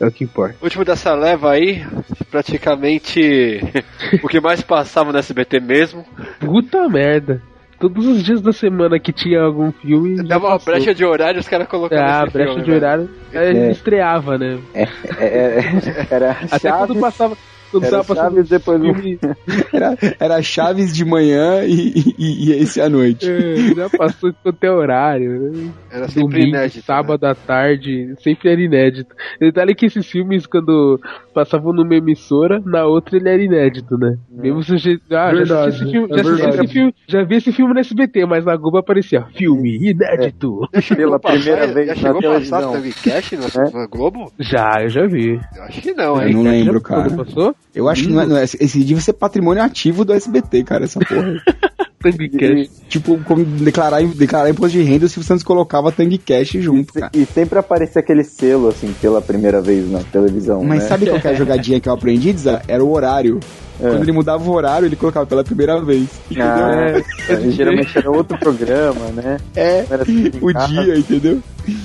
[0.00, 0.54] É o que importa.
[0.62, 1.84] Último dessa leva aí,
[2.30, 3.60] praticamente
[4.22, 6.04] o que mais passava no SBT mesmo.
[6.40, 7.42] Puta merda.
[7.78, 10.16] Todos os dias da semana que tinha algum filme.
[10.24, 10.72] Dava uma passou.
[10.74, 12.82] brecha de horário, os caras colocavam Ah, esse brecha filme, de velho.
[12.84, 13.10] horário.
[13.32, 13.70] É.
[13.70, 14.58] estreava, né?
[14.74, 14.82] É,
[15.20, 17.36] é, era Até Chaves, quando passava.
[17.70, 18.88] Quando era tava passando Chaves depois do.
[19.72, 23.30] Era, era Chaves de manhã e, e, e esse à noite.
[23.30, 25.38] é, já passou quanto é horário.
[25.52, 25.70] Né?
[25.90, 26.76] Era sempre Domingo, inédito.
[26.78, 26.82] né?
[26.86, 29.14] sábado à tarde, sempre era inédito.
[29.40, 31.00] Detalhe que esses filmes, quando
[31.34, 34.16] passavam numa emissora, na outra ele era inédito, né?
[34.30, 34.98] Mesmo se você.
[35.10, 37.74] Ah, já Verdade, assisti esse filme, é já, assisti esse filme, já vi esse filme
[37.74, 40.60] no SBT, mas na Globo aparecia filme inédito.
[40.96, 42.62] pela primeira já, vez já na chegou a passar.
[42.72, 43.70] Tangue Cash no, É.
[43.70, 44.32] na Globo?
[44.38, 45.40] Já, eu já vi.
[45.56, 46.34] Eu acho que não, Eu hein?
[46.34, 47.10] não lembro, cara.
[47.10, 47.54] passou?
[47.74, 50.84] Eu acho que não é, não é- esse devia ser patrimônio ativo do SBT, cara,
[50.84, 51.34] essa porra.
[52.00, 52.70] Tangue Cash.
[52.88, 57.10] tipo, como declarar, declarar imposto de renda, o Silvio Santos colocava Tangue Cash junto, cara.
[57.12, 60.62] E sempre aparecia aquele selo, assim, pela primeira vez na televisão.
[60.62, 60.88] Mas né?
[60.88, 62.62] sabe qual que é a jogadinha que eu aprendi, Dza?
[62.68, 63.40] Era o horário.
[63.80, 63.88] É.
[63.90, 66.08] Quando ele mudava o horário, ele colocava pela primeira vez.
[66.30, 66.46] Entendeu?
[66.46, 69.38] Ah, É, geralmente era outro programa, né?
[69.54, 71.40] É, Era assim, o ah, dia, entendeu?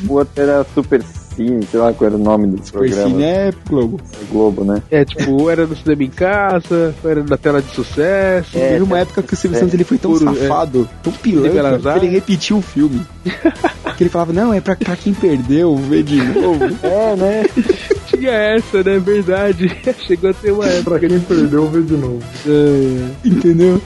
[0.07, 1.03] O outro era Super
[1.35, 3.09] Cine, sei lá qual era o nome desse Super programa.
[3.09, 4.01] Cine é Globo.
[4.31, 4.81] Globo, né?
[4.89, 8.57] É, tipo, era no cinema em casa, era na tela de sucesso.
[8.57, 9.59] É, Teve uma época que o Silvio é.
[9.59, 10.35] Santos ele foi tão Puro, é.
[10.35, 13.01] safado, tão Belas pilantra, que ele repetiu o filme.
[13.97, 16.63] que ele falava, não, é pra, pra quem perdeu, vê de novo.
[16.83, 17.43] É, né?
[18.23, 18.99] Tinha essa, né?
[18.99, 19.69] Verdade.
[20.07, 20.99] Chegou a ter uma Pra época.
[21.09, 22.19] quem perdeu, vê de novo.
[22.47, 23.81] É, Entendeu?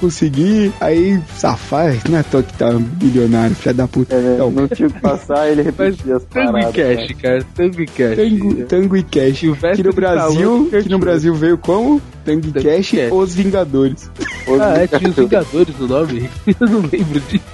[0.00, 4.16] Consegui, aí safar, não é à toa que tá bilionário, filha da puta.
[4.16, 6.74] É, Não tinha que passar, ele repetia as Tango paradas.
[6.74, 6.96] e né?
[6.96, 7.46] Cash, cara.
[7.54, 8.16] Tango e Cash.
[8.16, 9.40] Tango, Tango e Cash.
[9.76, 12.02] Que no Brasil, que no Brasil veio como?
[12.24, 13.12] Tango e Tango Cash, Cash.
[13.12, 14.10] Os Vingadores.
[14.48, 16.28] Os Ah, é, tinha os Vingadores no nome.
[16.60, 17.44] Eu não lembro disso.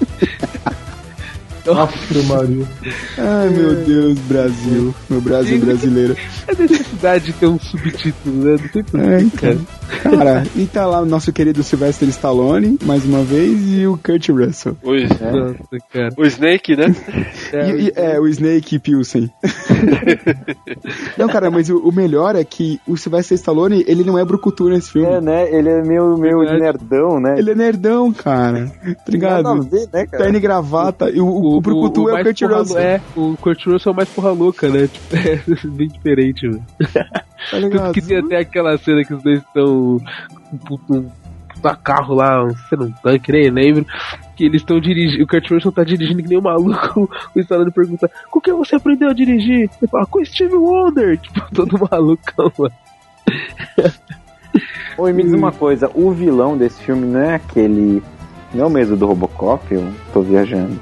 [1.71, 2.65] Aff, Maria.
[3.17, 4.95] Ai, meu Deus, Brasil.
[5.09, 6.15] Meu Brasil brasileiro.
[6.47, 8.51] É necessidade de ter um subtítulo, né?
[8.61, 9.39] Não sei por É, então.
[9.39, 10.17] cara.
[10.17, 14.29] Cara, e tá lá o nosso querido Sylvester Stallone, mais uma vez, e o Kurt
[14.29, 14.75] Russell.
[14.83, 15.55] O, Nossa,
[15.91, 16.09] cara.
[16.17, 16.93] o Snake, né?
[17.53, 19.29] É, E- e- É, o Snake Pilsen.
[21.17, 24.69] não, cara, mas o, o melhor é que o Sylvester Stallone, ele não é brucutu
[24.69, 25.07] nesse filme.
[25.07, 25.53] É, né?
[25.53, 27.35] Ele é meio, meio nerdão, né?
[27.37, 28.67] Ele é nerdão, cara.
[28.67, 29.61] Tá a ligado?
[29.63, 30.23] ver, né, cara?
[30.23, 31.09] Terno e gravata.
[31.09, 32.77] E o, o, o brucutu é o mais Kurt Russell.
[32.79, 34.87] É, o Kurt Russell é o mais porra louca, né?
[34.91, 36.65] Tipo, é bem diferente, mano.
[37.51, 39.99] Tá Tanto que tem até aquela cena que os dois estão
[40.65, 41.09] puto- um
[41.53, 43.85] puta carro lá, um, sei lá, um tanque, nem lembro.
[44.35, 47.09] Que eles estão dirigindo, o Kurt Russell tá dirigindo que nem um maluco.
[47.35, 49.69] O Stallone pergunta: Com que você aprendeu a dirigir?
[49.81, 51.17] Ele fala: Com Steve Wonder.
[51.19, 52.73] Tipo, todo malucão, mano.
[54.97, 58.01] Oi, me diz uma coisa, o vilão desse filme não é aquele.
[58.53, 59.63] Não é o mesmo do Robocop?
[59.71, 60.79] Eu tô viajando.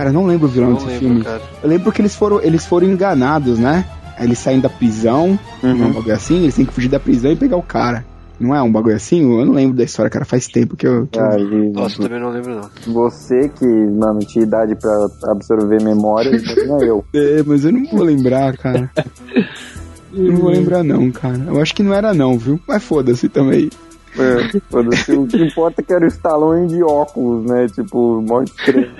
[0.00, 1.24] Cara, eu não lembro o vilão Não desse lembro, filme.
[1.24, 1.42] cara.
[1.62, 3.84] Eu lembro que eles foram, eles foram enganados, né?
[4.16, 5.72] Aí eles saem da prisão, Uhum.
[5.88, 8.02] um bagulho assim, eles têm que fugir da prisão e pegar o cara.
[8.40, 9.20] Não é um bagulho assim?
[9.20, 10.24] Eu não lembro da história, cara.
[10.24, 11.06] Faz tempo que eu.
[11.06, 12.70] que eu- Ah, e Nossa, eu também não lembro, não.
[12.94, 17.04] Você que, mano, tinha idade pra absorver memória, imagina eu.
[17.14, 18.90] É, mas eu não vou lembrar, cara.
[20.12, 21.38] Eu não vou lembrar, não, cara.
[21.46, 22.58] Eu acho que não era, não, viu?
[22.66, 23.70] Mas foda-se também.
[24.18, 27.66] É, o que importa é que era o Stallone de óculos, né?
[27.68, 28.42] Tipo, mó.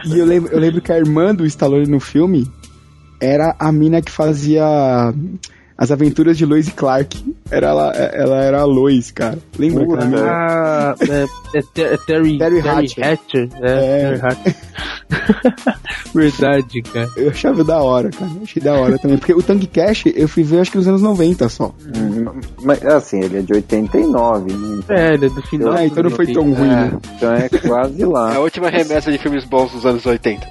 [0.04, 2.50] E eu lembro, eu lembro que a irmã do Stallone no filme
[3.20, 5.12] era a mina que fazia
[5.80, 7.34] as aventuras de Lois e Clark.
[7.50, 9.38] Era ela, ela era a Lois, cara.
[9.58, 10.22] Lembra aquela mina?
[10.30, 13.06] Ah, é, é, Ter- é Terry, Terry Terry Hatcher.
[13.12, 13.48] Hatcher.
[13.62, 14.18] É, É.
[14.18, 14.56] Terry Hatcher.
[16.14, 17.08] Verdade, cara.
[17.16, 18.30] Eu achava da hora, cara.
[18.36, 19.18] Eu achei da hora também.
[19.18, 21.74] Porque o Tank Cash eu fui ver acho que nos anos 90 só.
[21.96, 24.78] Hum, Mas, assim, ele é de 89, né?
[24.84, 25.72] Então, É, ele é do final.
[25.72, 26.92] Ah, então não foi tão ruim, né?
[27.16, 28.34] então é quase É lá.
[28.34, 30.46] a última remessa de filmes bons dos anos 80.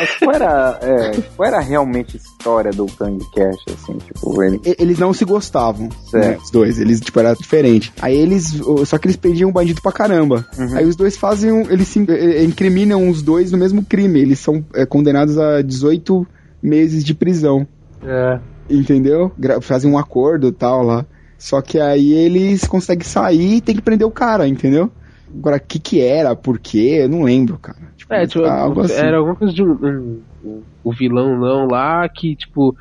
[0.00, 3.98] Mas qual era, é, qual era realmente a história do Kang Cash, assim?
[3.98, 4.60] Tipo, ele...
[4.78, 6.78] Eles não se gostavam, né, os dois.
[6.78, 7.92] Eles, tipo, era diferente.
[8.00, 8.60] Aí eles.
[8.86, 10.46] Só que eles prendiam um bandido pra caramba.
[10.58, 10.76] Uhum.
[10.76, 11.62] Aí os dois fazem.
[11.70, 11.98] Eles se,
[12.44, 14.20] incriminam os dois no mesmo crime.
[14.20, 16.26] Eles são eh, condenados a 18
[16.62, 17.66] meses de prisão.
[18.02, 18.38] É.
[18.68, 19.32] Entendeu?
[19.38, 21.04] Gra- fazem um acordo e tal lá.
[21.38, 24.90] Só que aí eles conseguem sair e tem que prender o cara, entendeu?
[25.34, 26.98] Agora, o que que era, por quê?
[27.02, 27.78] Eu não lembro, cara.
[27.96, 28.94] Tipo, É, tipo, algo assim.
[28.94, 32.76] era alguma coisa de um, um- um- o vilão não lá que, tipo,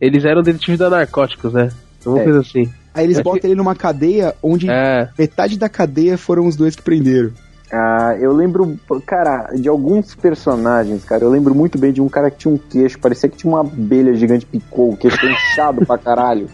[0.00, 1.70] Eles eram detetives da narcóticos, né?
[2.04, 2.24] Alguma É.
[2.24, 2.68] coisa assim.
[2.94, 5.08] Aí eles É que- botam ele numa cadeia onde É.
[5.18, 7.30] metade da cadeia foram os dois que prenderam.
[7.70, 11.24] Ah, eu lembro, cara, de alguns personagens, cara.
[11.24, 13.60] Eu lembro muito bem de um cara que tinha um queixo, parecia que tinha uma
[13.60, 16.48] abelha gigante picou, o queixo inchado pra caralho.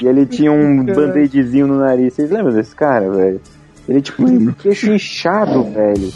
[0.00, 2.14] E ele tinha um band-aidzinho no nariz.
[2.14, 3.40] Vocês lembram desse cara, velho?
[3.86, 6.10] Ele, tipo, um queixo inchado, velho.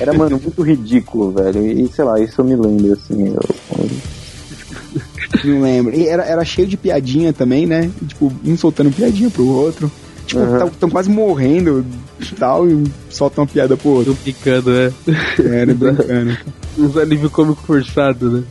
[0.00, 1.64] Era, mano, muito ridículo, velho.
[1.64, 3.28] E, sei lá, isso eu me lembro, assim.
[3.28, 5.02] eu-
[5.44, 5.94] Não lembro.
[5.94, 7.90] E era, era cheio de piadinha também, né?
[8.06, 9.90] Tipo, um soltando piadinha pro outro.
[10.26, 11.84] Tipo, estão quase morrendo
[12.20, 14.14] e tal, e soltam uma piada pro outro.
[14.14, 14.92] Tô picando, né?
[15.38, 16.38] Era brincando.
[16.78, 18.44] Uns alívio cômico forçado, né?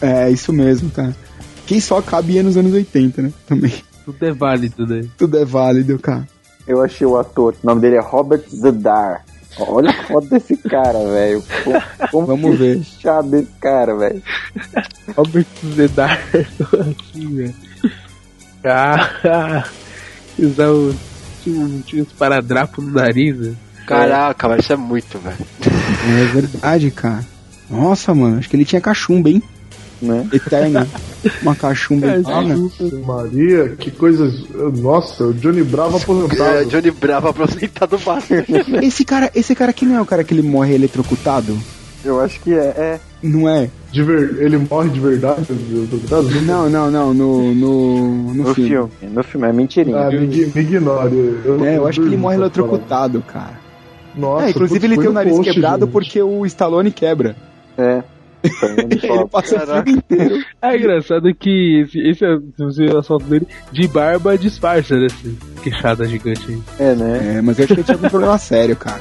[0.00, 1.16] É, isso mesmo, cara.
[1.66, 3.32] Quem só cabia nos anos 80, né?
[3.46, 3.72] Também.
[4.04, 5.02] Tudo é válido, né?
[5.16, 6.28] Tudo é válido, cara.
[6.66, 7.54] Eu achei o ator.
[7.62, 9.24] O nome dele é Robert Zedar.
[9.58, 11.42] Olha a foto desse cara, velho.
[12.12, 12.76] Vamos ver.
[12.78, 14.22] inchado desse cara, velho.
[15.16, 16.18] Robert Zedar.
[16.32, 17.54] assim, velho.
[18.64, 19.64] Ah,
[20.38, 20.94] usar o.
[21.42, 23.54] Tinha, um- tinha uns paradrapos no nariz, né?
[23.86, 25.36] Caraca, mas isso é muito, velho.
[26.20, 27.24] É verdade, cara.
[27.68, 29.42] Nossa, mano, acho que ele tinha cachumba, hein?
[30.02, 30.26] Né?
[30.32, 30.88] Eterna.
[31.42, 32.56] Uma cachumba É, eterna.
[33.06, 34.32] Maria, que coisas.
[34.78, 36.66] Nossa, o Johnny Bravo É, aposentado.
[36.66, 37.98] Johnny Bravo aposentado.
[38.82, 41.56] Esse cara, esse cara aqui não é o cara que ele morre eletrocutado?
[42.02, 42.58] Eu acho que é.
[42.76, 43.00] é.
[43.22, 43.68] Não é?
[43.92, 45.42] De ver- Ele morre de verdade?
[46.46, 48.70] Não, não, não, no, no, no, No filme.
[48.70, 48.90] filme.
[49.14, 49.98] No filme, é mentirinha.
[49.98, 51.14] Ah, me, me ignore.
[51.44, 53.60] Eu, É, eu acho que ele morre eletrocutado, cara.
[54.16, 55.92] Nossa, é, inclusive ele tem o nariz post, quebrado gente.
[55.92, 57.36] porque o Stallone quebra.
[57.76, 58.02] É.
[58.44, 58.68] Então,
[59.18, 59.82] ele passa o Caraca.
[59.84, 60.44] filme inteiro.
[60.62, 64.96] É engraçado que esse, esse é, se você ver a foto dele, de barba disfarça,
[64.96, 65.06] né?
[65.06, 66.62] Esse queixada gigante aí.
[66.78, 67.34] é, né?
[67.36, 69.00] É, mas eu acho que ele tinha algum problema sério, cara.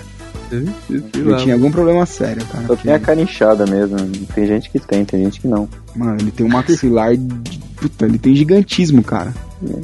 [0.50, 1.38] Sei Ele lá.
[1.38, 2.62] tinha algum problema sério, cara.
[2.64, 3.98] Só porque, tem a cara inchada mesmo.
[4.34, 5.70] Tem gente que tem, tem gente que não.
[5.96, 7.16] Mano, ele tem um maxilar.
[7.16, 9.32] de- Puta, ele tem gigantismo, cara.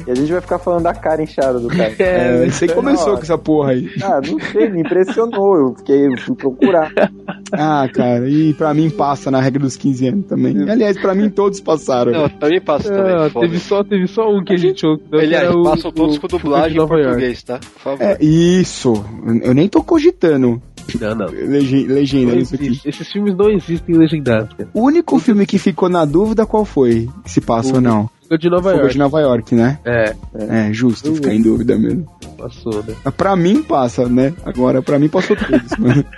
[0.06, 1.94] E a gente vai ficar falando da cara inchada do cara.
[1.98, 3.88] É, você começou com essa porra aí.
[4.02, 5.56] Ah, não sei, me impressionou.
[5.56, 6.90] Eu fiquei, eu fui procurar.
[7.52, 10.68] Ah, cara, e pra mim passa na regra dos 15 anos também.
[10.68, 12.10] Aliás, pra mim todos passaram.
[12.10, 13.14] Não, também passa também.
[13.14, 15.04] É, teve, só, teve só um que a gente ouviu.
[15.20, 17.06] Aliás, o- passam todos o com dublagem em Nova York.
[17.10, 17.58] português, tá?
[17.60, 18.02] Por favor.
[18.02, 19.04] É, isso.
[19.44, 20.60] Eu nem tô cogitando
[21.00, 21.26] Não, não.
[21.26, 22.80] lege- legenda Não nisso aqui.
[22.84, 24.50] Esses filmes não existem legendados.
[24.74, 27.08] O único filme que ficou na dúvida qual foi?
[27.24, 28.10] Se passa ou não?
[28.26, 28.92] Fuga de Nova Fuga York.
[28.92, 29.78] de Nova York, né?
[29.84, 32.06] É, É, justo, ficar em dúvida mesmo.
[32.36, 32.94] passou, né?
[33.16, 34.34] Pra mim passa, né?
[34.44, 36.04] Agora, pra mim passou todos, mano.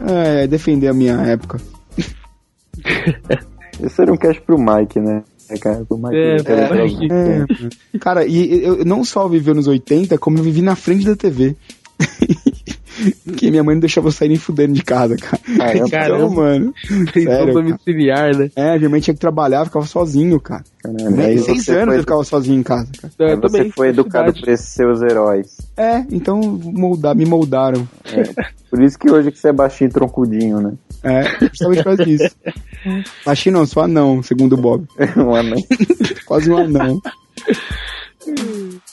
[0.00, 1.58] É, defender a minha época.
[3.82, 5.22] Esse era um cast pro Mike, né?
[5.50, 6.16] É, cara, pro Mike.
[6.16, 6.36] É,
[6.82, 7.08] Mike.
[7.94, 11.14] É, cara, e eu não só vivi nos 80, como eu vivi na frente da
[11.14, 11.56] TV.
[13.24, 15.38] Porque minha mãe não deixava eu sair nem fudendo de casa, cara.
[15.88, 16.16] Caramba.
[16.16, 16.74] Então, mano.
[17.12, 18.50] Tem Sério, domiciliar, né?
[18.56, 20.64] É, minha mãe tinha que trabalhar, ficava sozinho, cara.
[20.82, 23.12] Caramba, Nem aí seis anos foi- eu ficava sozinho em casa, cara.
[23.18, 25.56] É, aí eu você também, foi educado por esses seus heróis.
[25.76, 27.86] É, então moldar, me moldaram.
[28.70, 30.72] Por isso que hoje que você é baixinho e troncudinho, né?
[31.02, 32.34] É, justamente por disso.
[33.24, 34.84] Achei não, sou anão, segundo o Bob.
[35.16, 35.58] Um anão.
[36.26, 37.00] Quase um anão.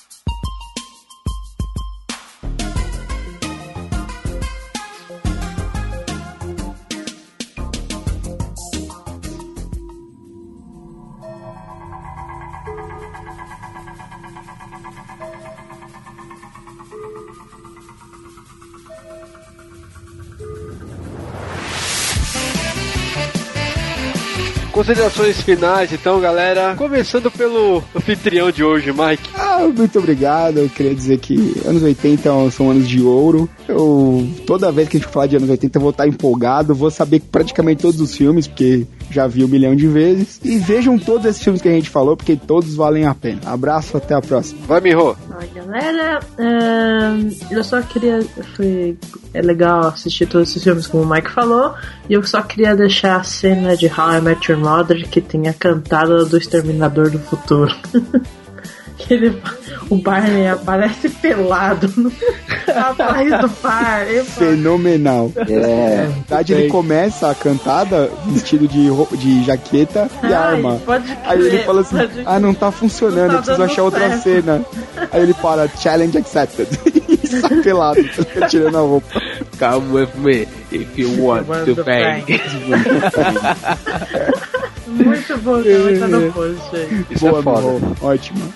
[24.76, 26.76] Considerações finais, então, galera.
[26.76, 29.30] Começando pelo anfitrião de hoje, Mike.
[29.34, 30.57] Ah, muito obrigado.
[30.57, 33.49] Eu queria dizer que anos 80 são anos de ouro.
[33.69, 36.76] Eu, toda vez que a gente falar de anos 80, eu vou estar empolgado.
[36.76, 40.40] Vou saber praticamente todos os filmes, porque já vi um milhão de vezes.
[40.44, 43.41] E vejam todos esses filmes que a gente falou, porque todos valem a pena.
[43.45, 44.61] Abraço, até a próxima.
[44.68, 45.15] Vai, Miho.
[45.40, 46.19] Oi, galera.
[47.52, 48.22] Eu só queria.
[48.56, 48.98] Foi
[49.34, 51.73] é legal assistir todos esses filmes, como o Mike falou.
[52.10, 55.48] E eu só queria deixar a cena de How I Met Your Mother que tem
[55.48, 57.73] a cantada do Exterminador do Futuro.
[59.07, 59.41] Que ele,
[59.90, 62.11] o Barney aparece pelado no,
[62.76, 64.02] atrás do bar.
[64.10, 65.32] Eu Fenomenal.
[65.48, 66.07] É.
[66.07, 70.82] Na verdade, ele começa a cantada vestido de, de jaqueta e "Ai, arma.
[70.86, 73.84] pode Aí ele fala assim: Ah, não tá funcionando, Não eu tá preciso dando achar
[73.84, 74.65] outra certo." cena.
[75.11, 76.68] Aí ele para, challenge accepted.
[77.07, 79.22] e sai pelado, fica tirando a roupa.
[79.60, 82.23] Come with me if you want Want to bang.
[84.88, 85.61] Muito bom,
[85.99, 87.06] tá no post aí.
[87.10, 87.61] Isso Boa, é foda.
[87.61, 88.53] Mihô, ótimo.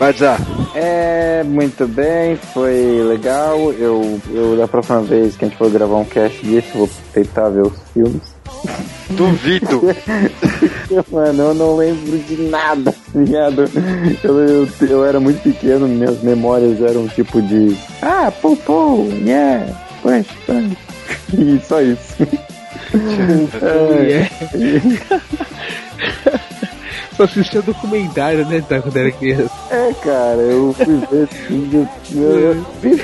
[0.00, 0.38] Vai, Zá.
[0.74, 3.70] É, muito bem, foi legal.
[3.74, 7.50] Eu, eu, da próxima vez que a gente for gravar um cast disso, vou tentar
[7.50, 8.22] ver os filmes.
[9.10, 9.82] Duvido.
[11.12, 13.70] Mano, eu não lembro de nada, tá ligado?
[14.24, 17.76] Eu, eu, eu era muito pequeno, minhas memórias eram tipo de.
[18.00, 19.66] Ah, pô, pô, yeah,
[20.00, 20.76] push, push.
[21.38, 22.16] E só isso.
[23.62, 24.30] É.
[27.20, 29.50] Só assistia documentário, né, tá, quando era criança.
[29.70, 31.86] É, cara, eu fui ver assim,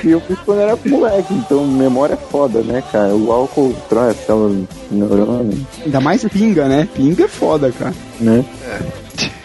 [0.08, 3.14] eu, fiz quando era moleque, então memória é foda, né, cara?
[3.14, 4.50] O álcool traz aquela
[4.90, 6.88] neurônio, Ainda mais pinga, né?
[6.94, 7.92] Pinga é foda, cara.
[8.18, 8.42] né?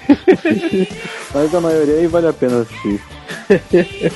[1.36, 3.02] Mas a maioria aí vale a pena assistir.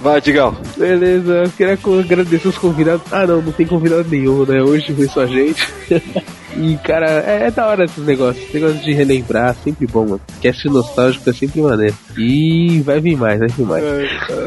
[0.00, 0.56] Vai, Digão.
[0.76, 1.72] Beleza, eu queria
[2.04, 3.02] agradecer os convidados.
[3.10, 4.62] Ah, não, não tem convidado nenhum, né?
[4.62, 5.66] Hoje foi só a gente.
[6.58, 8.44] e, cara, é, é da hora esses negócios.
[8.44, 10.20] Esse negócio de relembrar, sempre bom, mano.
[10.40, 11.94] Cast nostálgico é sempre maneiro.
[12.16, 13.84] E vai vir mais, vai vir mais.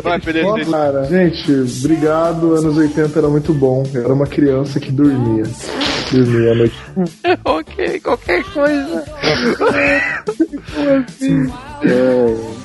[0.03, 0.71] Vai, PDC.
[0.71, 2.55] Cara, gente, obrigado.
[2.55, 3.83] Anos 80 era muito bom.
[3.93, 5.43] Eu era uma criança que dormia.
[6.11, 6.75] Dormia à noite.
[7.45, 9.05] ok, qualquer coisa.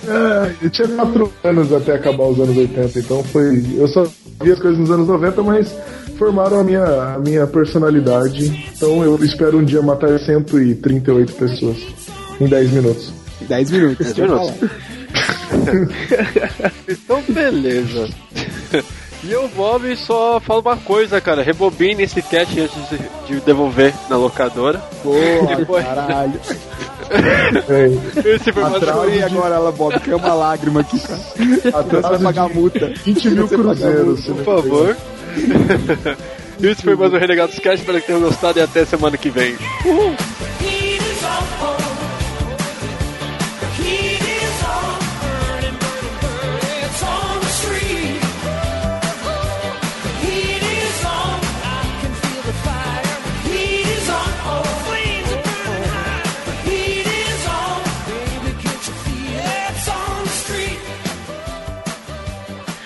[0.07, 3.65] É, eu tinha 4 anos até acabar os anos 80, então foi.
[3.77, 4.07] Eu só
[4.43, 5.77] vi as coisas nos anos 90, mas
[6.19, 8.71] formaram a minha, a minha personalidade.
[8.75, 11.77] Então eu espero um dia matar 138 pessoas
[12.41, 13.13] em 10 minutos.
[13.49, 14.07] 10 minutos.
[14.07, 14.55] Dez minutos.
[16.89, 18.09] Então, beleza.
[19.27, 21.43] E eu, Bob, só falo uma coisa, cara.
[21.43, 24.79] Rebobine esse cast antes de- de devolver na locadora.
[25.03, 26.41] Porra, Depois- caralho.
[27.11, 27.87] É,
[28.35, 31.21] Esse foi mais Atraso um- E agora ela, Bob, caiu uma lágrima aqui, cara.
[31.85, 32.93] Você vai pagar de multa.
[33.05, 34.25] 20 mil a cruzeiros.
[34.27, 34.97] Por favor.
[36.63, 37.81] Esse foi mais um Renegados Cast.
[37.81, 39.53] Espero que tenham gostado e até semana que vem.
[39.53, 40.44] Heat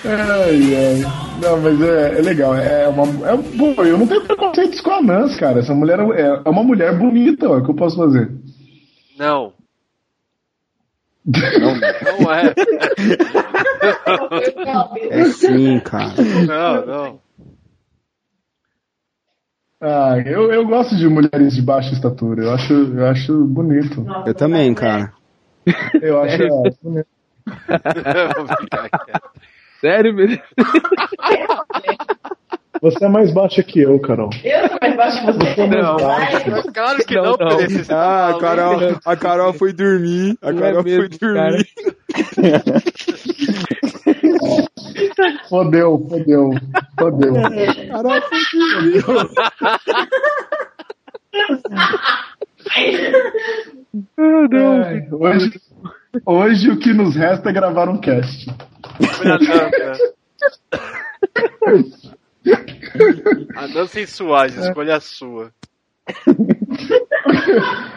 [0.09, 1.39] Ai, ai.
[1.41, 2.55] Não, mas é, é legal.
[2.55, 3.03] É uma.
[3.03, 5.59] É, pô, eu não tenho preconceitos com a Nans, cara.
[5.59, 7.57] Essa mulher é, é uma mulher bonita, ó.
[7.57, 8.31] O que eu posso fazer?
[9.17, 9.53] Não.
[11.25, 11.75] Não,
[12.21, 12.53] não é.
[15.09, 16.13] É sim, cara.
[16.47, 17.19] Não, não.
[19.81, 22.43] Ah, eu, eu gosto de mulheres de baixa estatura.
[22.43, 24.05] Eu acho, eu acho bonito.
[24.25, 25.13] Eu também, cara.
[26.01, 26.47] Eu acho é,
[26.81, 27.07] bonito.
[27.45, 29.29] Vou ficar quieto.
[29.81, 30.39] Sério, meu Deus?
[32.81, 34.29] Você é mais baixa que eu, Carol.
[34.41, 35.37] Eu sou mais baixo que você.
[35.53, 36.63] Você é mais baixa.
[36.73, 37.57] Claro que Não, não, não.
[37.85, 38.39] Tá Ah, a?
[38.39, 40.37] Carol, a Carol foi dormir.
[40.41, 41.67] A Não é Carol foi mesmo, dormir.
[45.49, 46.51] Fodeu, fodeu,
[46.97, 47.33] fodeu.
[47.91, 49.03] Carol foi dormir.
[54.17, 55.59] Ai, hoje,
[56.25, 58.49] hoje o que nos resta é gravar um cast.
[63.55, 65.51] A Nancy Suárez, escolha a sua.